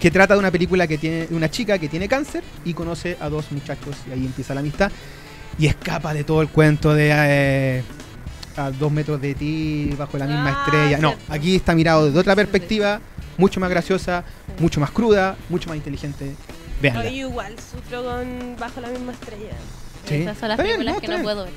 [0.00, 3.16] Que trata de una película que tiene de una chica que tiene cáncer y conoce
[3.20, 4.92] a dos muchachos y ahí empieza la amistad
[5.58, 7.82] y escapa de todo el cuento de eh,
[8.56, 10.98] a dos metros de ti bajo la misma Ah, estrella.
[10.98, 13.00] No, aquí está mirado desde otra perspectiva,
[13.38, 14.22] mucho más graciosa,
[14.60, 16.32] mucho más cruda, mucho más inteligente.
[16.80, 17.04] Veanla.
[17.10, 19.56] Yo igual sufro con Bajo la misma estrella.
[20.06, 20.22] Sí.
[20.22, 21.52] Esas son las bien, películas no, que no puedo ver.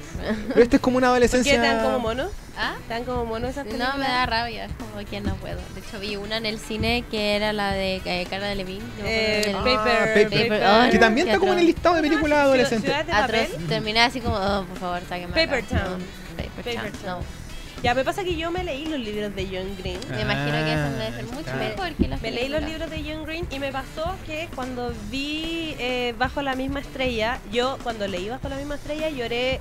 [0.49, 1.61] Pero este es como una ¿Por qué adolescencia.
[1.61, 2.29] dan como mono?
[2.57, 2.75] ¿Ah?
[2.87, 3.93] ¿Te dan como mono esas películas?
[3.93, 5.55] No, me da rabia, es como que no puedo.
[5.73, 8.83] De hecho, vi una en el cine que era la de eh, Cara de Levine.
[9.05, 10.49] Eh, Ah, paper, Paper.
[10.49, 10.63] Paper.
[10.67, 12.89] Oh, que también está como en el listado de películas adolescentes.
[12.91, 13.47] Ciudad de Atroz.
[13.51, 13.67] papel.
[13.67, 15.51] Terminé así como, oh, por favor, sáquenme acá.
[15.51, 15.99] Paper Town.
[15.99, 16.91] No, Paper, Paper Town.
[17.03, 17.19] Town.
[17.19, 17.40] No.
[17.83, 19.99] Ya, me pasa que yo me leí los libros de John Green.
[20.11, 22.89] Me imagino que esa debe ser Ah, mucho mejor que las Me leí los libros
[22.91, 27.79] de John Green y me pasó que cuando vi eh, Bajo la misma estrella, yo
[27.81, 29.59] cuando leí Bajo la misma estrella lloré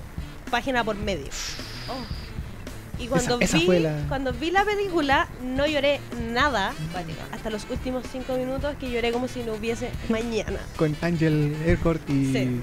[0.51, 1.29] página por medio.
[2.99, 6.01] Y cuando, Esa- esa vi, la- cuando vi la película no lloré
[6.33, 6.75] nada
[7.33, 10.59] hasta los últimos cinco minutos que lloré como si no hubiese mañana.
[10.77, 12.33] Con Angel Aircourt y.
[12.33, 12.61] Sí.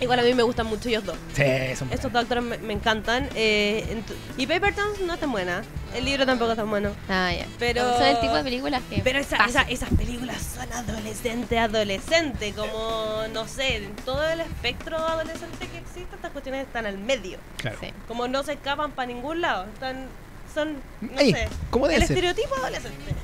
[0.00, 1.16] Igual a mí me gustan mucho ellos dos.
[1.34, 1.42] Sí,
[1.76, 3.28] son Estos dos actores me, me encantan.
[3.34, 4.00] eh,
[4.36, 5.62] y Paper Towns no es tan buena.
[5.94, 6.90] El libro tampoco es tan bueno.
[7.08, 7.46] Ah, ya.
[7.58, 9.00] Pero- Son el tipo de películas que.
[9.02, 14.98] Pero esa- esa- esas películas son adolescente, adolescente, como, no sé, en todo el espectro
[14.98, 17.38] adolescente que existe, estas cuestiones están al medio.
[17.56, 17.78] Claro.
[17.80, 17.88] Sí.
[18.06, 20.06] Como no se escapan para ningún lado, están,
[20.54, 22.16] son, no Ahí, sé, ¿cómo debe el ser?
[22.18, 23.14] estereotipo adolescente.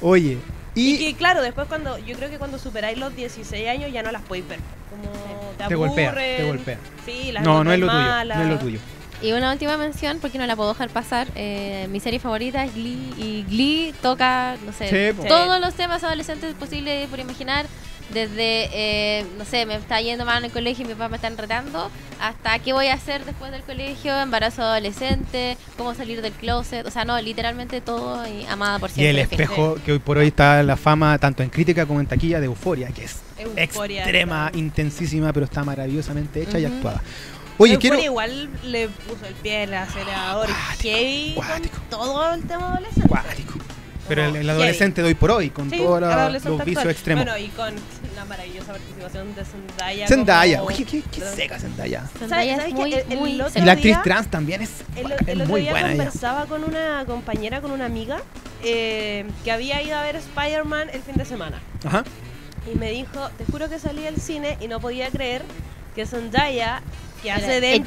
[0.00, 0.38] Oye,
[0.76, 0.98] Y, y.
[0.98, 4.22] que claro, después cuando, yo creo que cuando superáis los 16 años ya no las
[4.22, 4.60] podéis ver.
[4.90, 5.10] Como
[5.58, 6.78] te, Te golpea, te golpea.
[7.04, 8.24] Sí, las No, no es lo tuyo.
[8.34, 8.78] No es lo tuyo.
[9.22, 11.26] Y una última mención, porque no la puedo dejar pasar.
[11.34, 13.14] eh, mi serie favorita es Glee.
[13.16, 17.64] Y Glee toca, no sé, Sí, todos los temas adolescentes posibles por imaginar.
[18.12, 21.16] Desde, eh, no sé, me está yendo mal en el colegio y mi papá me
[21.16, 21.90] están retando,
[22.20, 26.86] hasta qué voy a hacer después del colegio, embarazo adolescente, cómo salir del closet.
[26.86, 29.22] O sea, no, literalmente todo y amada por Y siempre.
[29.22, 29.40] el fin.
[29.40, 32.38] espejo que hoy por hoy está en la fama tanto en crítica como en taquilla
[32.40, 33.16] de Euforia, que es
[33.56, 34.58] Euforia, extrema, está.
[34.58, 37.02] intensísima, pero está maravillosamente hecha y actuada.
[37.58, 38.04] Oye, Euforia quiero.
[38.04, 40.48] igual le puso el pie en el acelerador
[41.90, 43.08] todo el tema adolescente.
[43.08, 43.54] Cuático.
[44.08, 46.02] Pero el, el adolescente de hoy por hoy, con Sí, todos el
[46.32, 46.90] los actual.
[46.90, 47.24] extremos.
[47.24, 47.74] Bueno, y con
[48.14, 50.06] la maravillosa participación de Zendaya.
[50.08, 52.04] Zendaya, como- oye, qué, qué seca Zendaya.
[52.18, 53.64] Zendaya ¿Sabes es muy, El- el muy otro Y seca.
[53.66, 55.96] la actriz día- trans también es, El, es el otro muy día buena ella.
[55.96, 58.18] conversaba con una compañera, con una amiga,
[58.64, 61.60] eh, que había ido a ver Spider-Man el fin de semana.
[61.84, 62.04] Ajá.
[62.72, 65.42] Y me dijo, te juro que salí del cine y no podía creer
[65.94, 66.82] que Zendaya,
[67.22, 67.82] que hace de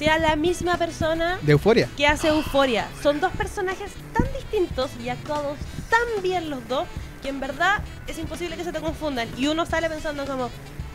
[0.00, 1.88] sea la misma persona De Euforia.
[1.96, 2.88] que hace Euforia.
[3.02, 5.58] Son dos personajes tan distintos y actuados
[5.90, 6.86] tan bien los dos
[7.22, 9.28] que en verdad es imposible que se te confundan.
[9.36, 10.48] Y uno sale pensando como,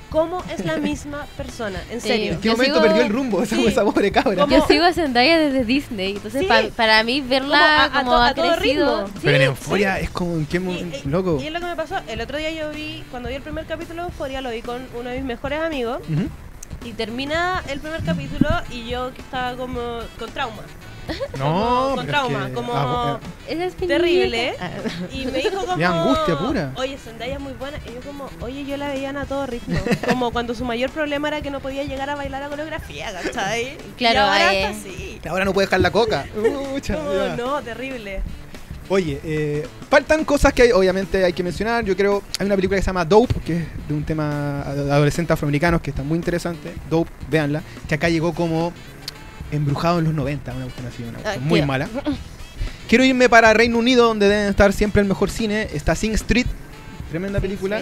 [0.10, 1.80] ¿cómo es la misma persona?
[1.92, 2.08] En Sí.
[2.08, 2.34] serio.
[2.34, 3.68] ¿En qué momento sigo- perdió el rumbo esa, Sí.
[3.68, 4.42] esa pobre cabra?
[4.44, 4.56] ¿Cómo?
[4.58, 6.48] Yo sigo a Zendaya desde Disney, entonces Sí.
[6.48, 9.06] pa- para mí Como verla a- a como to- a ha todo crecido.
[9.06, 9.20] ritmo.
[9.22, 10.98] Pero en Sí, Euforia es como en qué momento.
[11.06, 11.38] y- Loco.
[11.40, 11.98] y es lo que me pasó.
[12.08, 14.88] El otro día yo vi, cuando vi el primer capítulo de Euforia, lo vi con
[15.00, 16.00] uno de mis mejores amigos.
[16.12, 16.28] Ujú.
[16.86, 20.62] Y termina el primer capítulo y yo que estaba como con trauma.
[21.38, 23.20] No, con es trauma, que- como- ah,
[23.50, 24.56] mi Terrible.
[24.60, 24.70] Ah.
[25.12, 25.80] Y me dijo como...
[25.80, 26.72] Y angustia pura.
[26.78, 27.80] Oye, Zendaya es muy buena.
[27.88, 29.80] Y yo como, oye, yo la veía a todo ritmo.
[30.08, 33.78] Como cuando su mayor problema era que no podía llegar a bailar a coreografía, ¿cachai?
[33.98, 34.64] Claro, y ahora eh.
[34.64, 35.22] está así.
[35.28, 36.26] Ahora no puede dejar la coca.
[36.76, 38.22] Ucha, Como, no, terrible.
[38.88, 41.84] Oye, eh, faltan cosas que hay- obviamente hay que mencionar.
[41.86, 44.92] Yo creo, hay una película que se llama Dope, que es de un tema de
[44.92, 46.72] adolescentes afroamericanos que está muy interesante.
[46.90, 47.64] Dope, véanla.
[47.88, 48.72] Que acá llegó como
[49.52, 51.90] embrujado en los 90, una cuestión así, una cuestión Ah, muy mala.
[52.88, 55.68] Quiero irme para Reino Unido, donde deben estar siempre el mejor cine.
[55.74, 56.46] Está Sing Street,
[57.10, 57.82] tremenda película.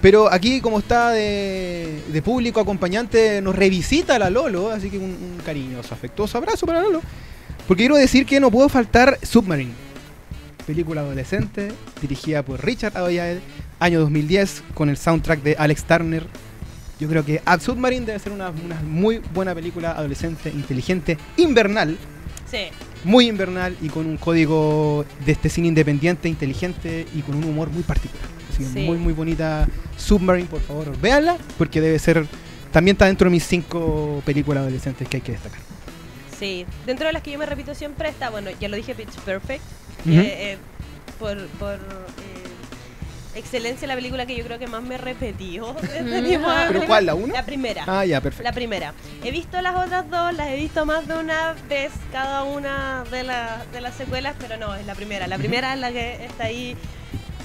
[0.00, 5.04] Pero aquí, como está de, de público acompañante, nos revisita la Lolo, así que un,
[5.04, 7.02] un cariñoso, afectuoso abrazo para Lolo.
[7.68, 9.72] Porque quiero decir que no puedo faltar Submarine,
[10.70, 13.40] película adolescente, dirigida por Richard Ayoade,
[13.80, 16.24] año 2010, con el soundtrack de Alex Turner.
[17.00, 21.98] Yo creo que Ad Submarine debe ser una, una muy buena película adolescente, inteligente, invernal,
[22.48, 22.68] Sí.
[23.04, 27.68] muy invernal y con un código de este cine independiente, inteligente y con un humor
[27.70, 28.26] muy particular.
[28.52, 28.86] Así que Sí.
[28.86, 29.66] muy, muy bonita
[29.96, 32.26] Submarine, por favor, véanla, porque debe ser.
[32.70, 35.60] También está dentro de mis cinco películas adolescentes que hay que destacar.
[36.40, 39.14] Sí, dentro de las que yo me repito siempre está, bueno, ya lo dije, Pitch
[39.20, 39.62] Perfect,
[40.04, 40.20] que, Ujú.
[40.20, 40.58] eh,
[41.18, 45.70] por, por, eh, excelencia la película que yo creo que más me de este tipo
[46.50, 47.32] de ¿Pero cuál, la uno?
[47.34, 47.84] La primera.
[47.86, 48.44] Ah, ya, perfecto.
[48.44, 48.94] La primera.
[49.22, 53.22] He visto las otras dos, las he visto más de una vez cada una de,
[53.22, 55.26] la- de las secuelas, pero no, es la primera.
[55.28, 56.76] La primera es la que está ahí.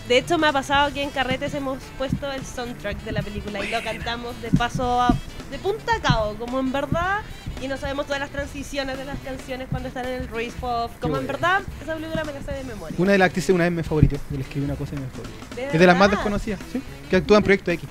[0.07, 3.63] De hecho, me ha pasado que en carretes hemos puesto el soundtrack de la película
[3.65, 5.13] y lo cantamos de paso a,
[5.51, 7.21] de punta a cabo, como en verdad,
[7.61, 10.91] y no sabemos todas las transiciones de las canciones cuando están en el race pop.
[10.99, 12.95] Como en verdad, esa película me la sé de memoria.
[12.97, 14.17] Una de las actrices una vez me favorito.
[14.29, 15.55] Yo le escribí una cosa y me favorito.
[15.55, 16.81] ¿De Es de las más desconocidas, ¿sí?
[17.09, 17.89] Que actúa en Proyecto X.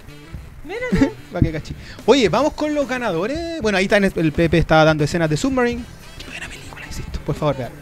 [0.65, 1.12] Mira tú.
[1.35, 1.74] Va que cachi.
[2.07, 3.61] Oye, vamos con los ganadores.
[3.61, 5.82] Bueno, ahí está el Pepe estaba dando escenas de Submarine.
[6.19, 7.20] Qué buena película, insisto.
[7.24, 7.73] Por favor, vean.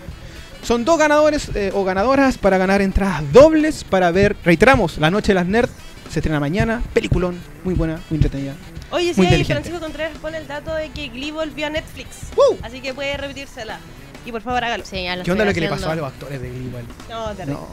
[0.63, 4.37] Son dos ganadores eh, o ganadoras para ganar entradas dobles para ver.
[4.45, 5.73] Reiteramos, La Noche de las Nerds
[6.09, 6.83] se estrena mañana.
[6.95, 8.55] Peliculón, muy buena, muy entretenida.
[8.93, 9.45] Oye, sí, ahí.
[9.45, 12.29] Francisco Contreras pone el dato de que Glee volvió a Netflix.
[12.37, 12.59] ¡Woo!
[12.63, 13.79] Así que puede repetírsela.
[14.25, 14.85] Y por favor, hágalo.
[14.85, 16.85] Sí, ya lo ¿Qué onda lo que le pasó a los actores de Glee igual?
[17.09, 17.61] No, terrible.
[17.61, 17.69] No,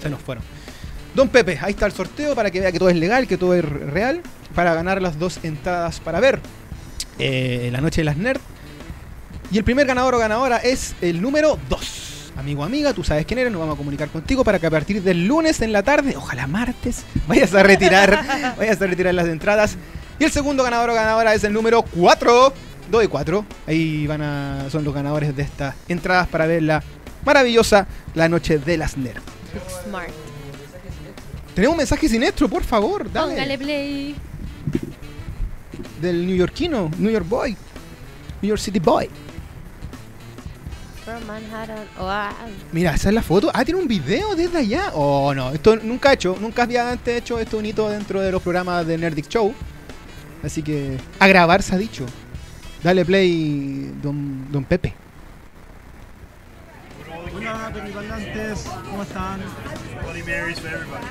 [0.00, 0.44] se nos fueron.
[1.14, 3.54] Don Pepe, ahí está el sorteo para que vea que todo es legal, que todo
[3.54, 4.22] es real,
[4.54, 6.40] para ganar las dos entradas para ver
[7.18, 8.40] eh, La Noche de las Nerds.
[9.50, 12.32] Y el primer ganador o ganadora es el número 2.
[12.36, 15.02] Amigo, amiga, tú sabes quién eres, nos vamos a comunicar contigo para que a partir
[15.02, 19.76] del lunes en la tarde, ojalá martes, vayas a retirar, vayas a retirar las entradas.
[20.20, 22.52] Y el segundo ganador o ganadora es el número 4.
[22.90, 23.44] 2 y 4.
[23.66, 26.82] Ahí van a, son los ganadores de estas entradas para ver la
[27.24, 29.22] maravillosa La Noche de las Nerds.
[29.82, 30.10] Smart.
[31.54, 33.32] Tenemos un mensaje siniestro, por favor, dale.
[33.32, 34.14] Póngale play.
[36.02, 37.56] Del neoyorquino, New York Boy.
[38.42, 39.08] New York City Boy.
[41.02, 41.86] From Manhattan.
[41.98, 42.52] Wow.
[42.72, 43.50] Mira, esa es la foto.
[43.54, 44.90] Ah, tiene un video desde allá.
[44.92, 45.50] Oh, no.
[45.52, 46.36] Esto nunca he hecho.
[46.38, 49.54] Nunca había antes hecho esto un hito dentro de los programas de Nerdic Show.
[50.44, 52.06] Así que a grabar se ha dicho.
[52.82, 54.94] Dale play, don, don Pepe.
[57.36, 59.40] Hola, Periparlantes, ¿cómo están?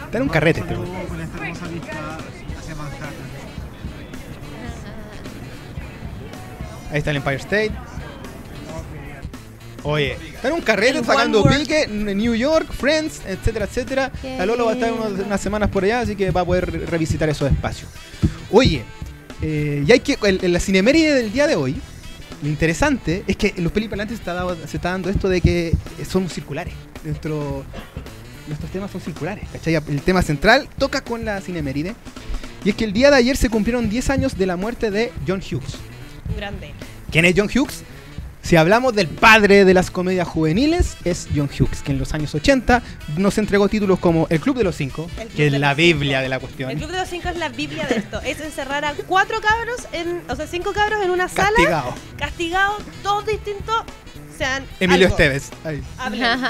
[0.06, 0.74] Está en un carrete este.
[0.76, 2.18] con esta hermosa vista
[2.58, 3.10] hacia Manhattan.
[6.92, 7.72] Ahí está el Empire State.
[9.84, 14.12] Oye, está en un carrete sacando pique en New York, Friends, etcétera, etcétera.
[14.38, 16.86] La Lolo va a estar unas semanas por allá, así que va a poder re-
[16.86, 17.90] revisitar esos espacios.
[18.52, 18.84] Oye,
[19.41, 20.18] eh, y hay que.
[20.22, 21.76] En la cineméride del día de hoy,
[22.41, 25.41] lo interesante es que en los pelipalantes se está, dado- se está dando esto de
[25.41, 25.74] que
[26.10, 26.74] son circulares.
[27.03, 27.64] Nuestro,
[28.48, 29.76] nuestros temas son circulares, ¿cachai?
[29.76, 31.95] El tema central toca con la cineméride.
[32.66, 35.14] Y es que el día de ayer se cumplieron 10 años de la muerte de
[35.26, 35.76] John Hughes.
[36.36, 36.72] Grande.
[37.11, 37.84] ¿Quién es John Hughes?
[38.50, 42.34] Si hablamos del padre de las comedias juveniles, es John Hughes, que en los años
[42.34, 42.82] 80
[43.18, 46.24] nos entregó títulos como El Club de los Cinco, El que es la Biblia Cinco.
[46.24, 46.76] de la El cuestión.
[46.76, 48.20] Club de los Cinco es la Biblia de esto.
[48.26, 51.94] Es encerrar a cuatro cabros, en, o sea, cinco cabros en una sala, Castigado.
[52.18, 53.84] castigados, todos distintos,
[54.36, 55.16] sean Emilio algo.
[55.20, 55.52] Esteves.
[55.64, 55.84] ahí.
[56.00, 56.26] Hablen.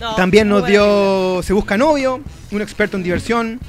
[0.00, 2.20] No, También nos dio Se Busca Novio,
[2.50, 3.60] un experto en diversión.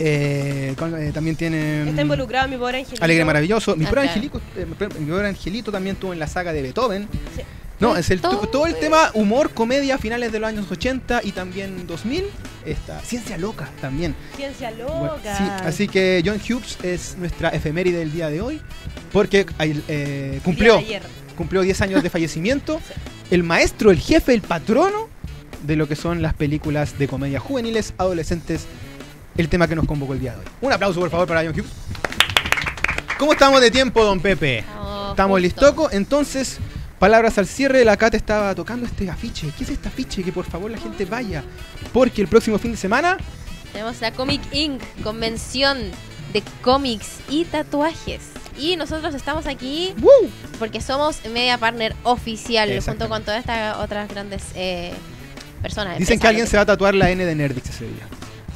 [0.00, 1.88] Eh, con- eh, también tiene.
[1.88, 3.02] Está mm, involucrado mi pobre angelito.
[3.04, 3.76] Alegre Maravilloso.
[3.76, 4.08] Mi Ah, pobre, claro.
[4.14, 4.66] Angelico, eh,
[5.00, 7.08] mi pobre Angelito también estuvo en la saga de Beethoven.
[7.36, 7.42] Sí.
[7.80, 8.48] No, es el, Todo.
[8.48, 12.24] todo el tema humor, comedia, finales de los años 80 y también 2000.
[12.66, 14.16] Está Ciencia Loca también.
[14.36, 15.36] Ciencia Bueno, loca.
[15.38, 18.60] sí, así que John Hughes es nuestra efeméride del día de hoy.
[19.12, 20.82] Porque eh, cumplió,
[21.36, 22.80] cumplió 10 años de fallecimiento.
[23.30, 25.08] El maestro, el jefe, el patrono
[25.62, 28.66] de lo que son las películas de comedia juveniles, adolescentes.
[29.38, 30.44] El tema que nos convocó el día de hoy.
[30.60, 31.70] Un aplauso, por favor, para John Hughes.
[33.18, 34.58] ¿Cómo estamos de tiempo, don Pepe?
[34.58, 36.58] Estamos Estamos listoco, entonces,
[36.98, 39.52] palabras al cierre, la Cat estaba tocando este afiche.
[39.56, 40.24] ¿Qué es este afiche?
[40.24, 41.44] Que por favor la gente vaya.
[41.92, 43.16] Porque el próximo fin de semana,
[43.72, 44.82] Tenemos la Comic Inc.
[45.04, 45.78] Convención
[46.32, 48.22] de cómics y tatuajes.
[48.58, 50.30] Y nosotros estamos aquí ¡Woo!
[50.58, 54.92] porque somos media partner oficial junto con todas estas otras grandes eh,
[55.62, 55.96] personas.
[55.96, 58.08] Dicen que alguien se va a tatuar la N de Nerdix ese día.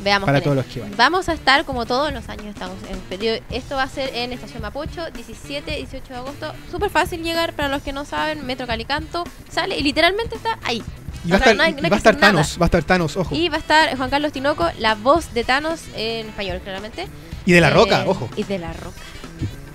[0.03, 0.65] Veamos para todos es.
[0.65, 0.97] los que vayan.
[0.97, 3.39] Vamos a estar como todos los años estamos en periodo.
[3.51, 6.53] Esto va a ser en Estación Mapucho, 17, 18 de agosto.
[6.71, 8.45] Súper fácil llegar para los que no saben.
[8.47, 10.83] Metro Calicanto sale y literalmente está ahí.
[11.25, 12.21] Y va a sea, estar, no hay- y no hay va que a estar hacer
[12.21, 12.33] nada.
[12.33, 13.35] Thanos, va a estar Thanos, ojo.
[13.35, 17.07] Y va a estar Juan Carlos Tinoco, la voz de Thanos en español, claramente.
[17.47, 18.29] Y de la Eh, roca, ojo.
[18.37, 18.97] Y de la roca.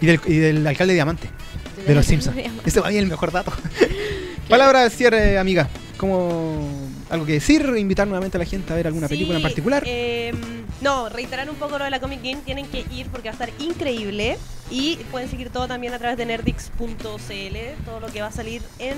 [0.02, 1.30] Y del, y del alcalde Diamante,
[1.88, 2.38] de los Simpsons.
[2.66, 3.52] Ese va a ser el mejor dato.
[4.49, 5.68] Palabra de cierre, amiga.
[5.98, 7.62] ¿Cómo algo que decir?
[7.78, 9.84] Invitar nuevamente a la gente a ver alguna película en particular.
[9.86, 10.34] eh,
[10.82, 12.38] no, reiterar un poco lo de la Comic Game.
[12.46, 14.38] Tienen que ir porque va a estar increíble.
[14.70, 17.84] Y pueden seguir todo también a través de nerdix.cl.
[17.86, 18.98] Todo lo que va a salir en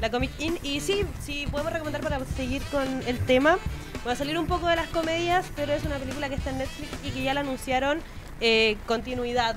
[0.00, 0.58] la Comic In.
[0.62, 3.58] Y sí, sí, podemos recomendar para seguir con el tema.
[4.06, 6.58] Va a salir un poco de las comedias, pero es una película que está en
[6.58, 7.98] Netflix y que ya la anunciaron.
[8.40, 9.56] eh, continuidad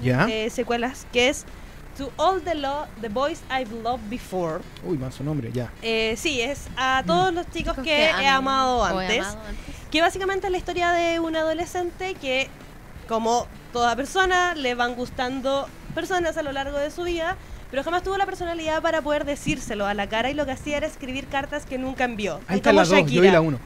[0.00, 0.24] ya.
[0.26, 1.44] de secuelas, que es
[2.00, 4.60] To All the, Lo- the Boys I've Loved Before.
[4.84, 5.70] Uy, más su nombre, ya.
[5.82, 9.26] Eh, sí, es a todos los chicos Chicos que he aman amado he antes.
[9.26, 9.74] amado antes.
[9.90, 12.48] Que básicamente es la historia de un adolescente que,
[13.06, 17.36] como toda persona, le van gustando personas a lo largo de su vida,
[17.70, 20.78] pero jamás tuvo la personalidad para poder decírselo a la cara y lo que hacía
[20.78, 22.40] era escribir cartas que nunca envió.
[22.48, 23.20] Ahí está como la 2, yo Shakira.
[23.22, 23.58] vi la 1.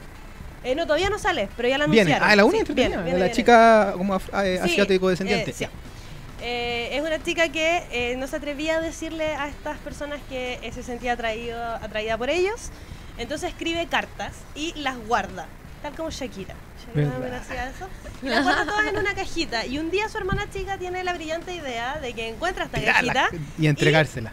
[0.65, 2.01] Eh, no, todavía no sale, pero ya la Viene.
[2.01, 2.29] anunciaron.
[2.29, 2.87] Ah, la 1 Sí, entretenida.
[2.97, 3.35] viene, viene, la viene.
[3.37, 5.51] chica como af- eh, Sí, asiático descendiente.
[5.51, 5.65] eh, sí.
[6.47, 10.59] Eh, es una chica que eh, no se atrevía a decirle a estas personas que
[10.61, 12.69] eh, se sentía atraído, atraída por ellos.
[13.17, 15.47] Entonces escribe cartas y las guarda,
[15.81, 16.53] tal como Shakira.
[16.85, 17.87] Shakira eso.
[18.21, 19.65] Y las guarda todas en una cajita.
[19.65, 23.29] Y un día su hermana chica tiene la brillante idea de que encuentra esta cajita,
[23.57, 24.31] y entregársela.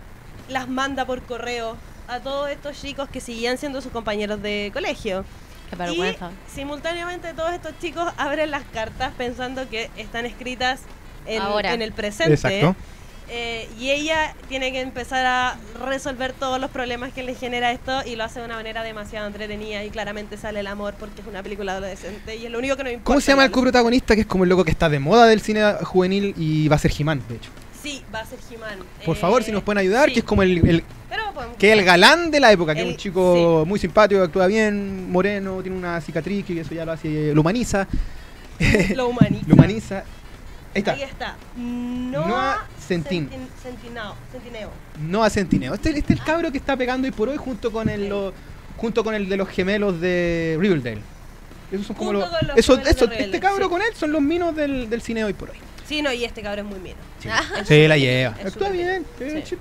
[0.50, 1.78] las manda por correo
[2.08, 5.24] a todos estos chicos que seguían siendo sus compañeros de colegio.
[5.70, 6.30] Qué Y vergüenza.
[6.54, 10.82] simultáneamente todos estos chicos abren las cartas pensando que están escritas
[11.26, 11.72] en, Ahora.
[11.74, 12.34] en el presente.
[12.34, 12.74] Exacto.
[13.34, 18.02] Eh, y ella tiene que empezar a resolver todos los problemas que le genera esto
[18.04, 21.26] y lo hace de una manera demasiado entretenida y claramente sale el amor porque es
[21.26, 23.06] una película adolescente y es lo único que nos importa.
[23.06, 24.14] ¿Cómo se llama el coprotagonista?
[24.14, 26.78] Que es como el loco que está de moda del cine juvenil y va a
[26.78, 27.48] ser He-Man, de hecho.
[27.82, 28.78] Sí, va a ser He-Man.
[29.04, 30.84] Por Eh, favor, si nos pueden ayudar, sí, que es como el, el-
[31.58, 35.10] que es el galán de la época, que es un chico muy simpático, actúa bien,
[35.10, 37.86] moreno, tiene una cicatriz, que eso ya lo hace, lo humaniza.
[38.94, 39.44] lo humaniza.
[39.46, 40.04] Lo humaniza.
[40.74, 40.92] Ahí está.
[40.92, 41.36] Ahí está.
[41.56, 44.14] Noah, Noah Centin- Centin- Centineo.
[44.32, 44.70] Centineo.
[45.00, 45.74] No a Centineo.
[45.74, 48.32] Este, este es el cabro que está pegando hoy por hoy junto con el, lo-
[48.76, 51.00] junto con el de los gemelos de Riverdale.
[51.70, 52.28] Esos son como los.
[52.42, 53.70] los esos- Riverdale, este cabro sí.
[53.70, 55.56] con él son los minos del, del cine hoy por hoy.
[55.86, 56.96] Sí, no, y este cabrón es muy mino.
[57.20, 57.28] Sí,
[57.60, 58.34] Es Sí, la lleva.
[58.40, 59.44] es Actúa bien, bien.
[59.46, 59.56] Sí.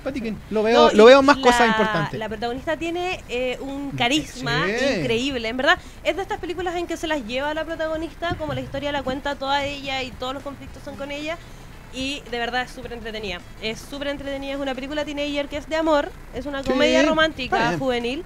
[0.49, 2.19] Lo veo, No, lo veo más la- cosas importantes.
[2.19, 4.99] La protagonista tiene eh, un carisma Sí.
[4.99, 5.77] increíble, en verdad.
[6.03, 9.03] Es de estas películas en que se las lleva la protagonista, como la historia la
[9.03, 11.37] cuenta toda ella y todos los conflictos son con ella.
[11.93, 13.39] Y de verdad es súper entretenida.
[13.61, 14.53] Es súper entretenida.
[14.53, 16.09] Es una película teenager que es de amor.
[16.33, 17.79] Es una comedia romántica bien.
[17.79, 18.23] juvenil.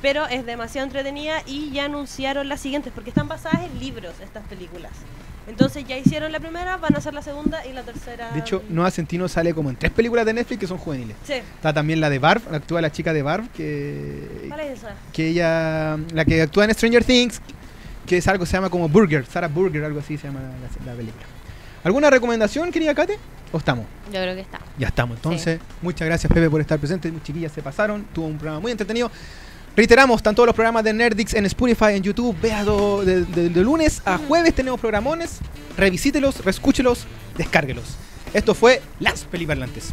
[0.00, 4.46] Pero es demasiado entretenida y ya anunciaron las siguientes porque están basadas en libros estas
[4.46, 4.92] películas.
[5.48, 8.30] Entonces ya hicieron la primera, van a hacer la segunda y la tercera.
[8.32, 11.16] De hecho, Noah Centino sale como en tres películas de Netflix que son juveniles.
[11.24, 14.94] Sí, Está también la de Barb, actúa la chica de Barb, que, ¿cuál es esa?
[15.12, 17.40] que ella, la que actúa en Stranger Things,
[18.06, 20.92] que es algo que se llama como Burger, Sarah Burger, algo así se llama la,
[20.92, 21.24] la película.
[21.84, 23.18] ¿Alguna recomendación, querida Kate?
[23.52, 23.86] ¿O estamos?
[24.12, 24.58] Yo creo que está.
[24.78, 28.60] Ya estamos, entonces, muchas gracias Pepe por estar presente, chiquillas se pasaron, tuvo un programa
[28.60, 29.10] muy entretenido.
[29.78, 34.02] Reiteramos, están todos los programas de Nerdix en Spotify, en YouTube, de, de- de lunes
[34.04, 35.38] a jueves tenemos programones,
[35.76, 37.06] revisítelos, reescúchelos,
[37.36, 37.84] descárguelos.
[38.34, 39.90] Esto fue Las Peliparlantes.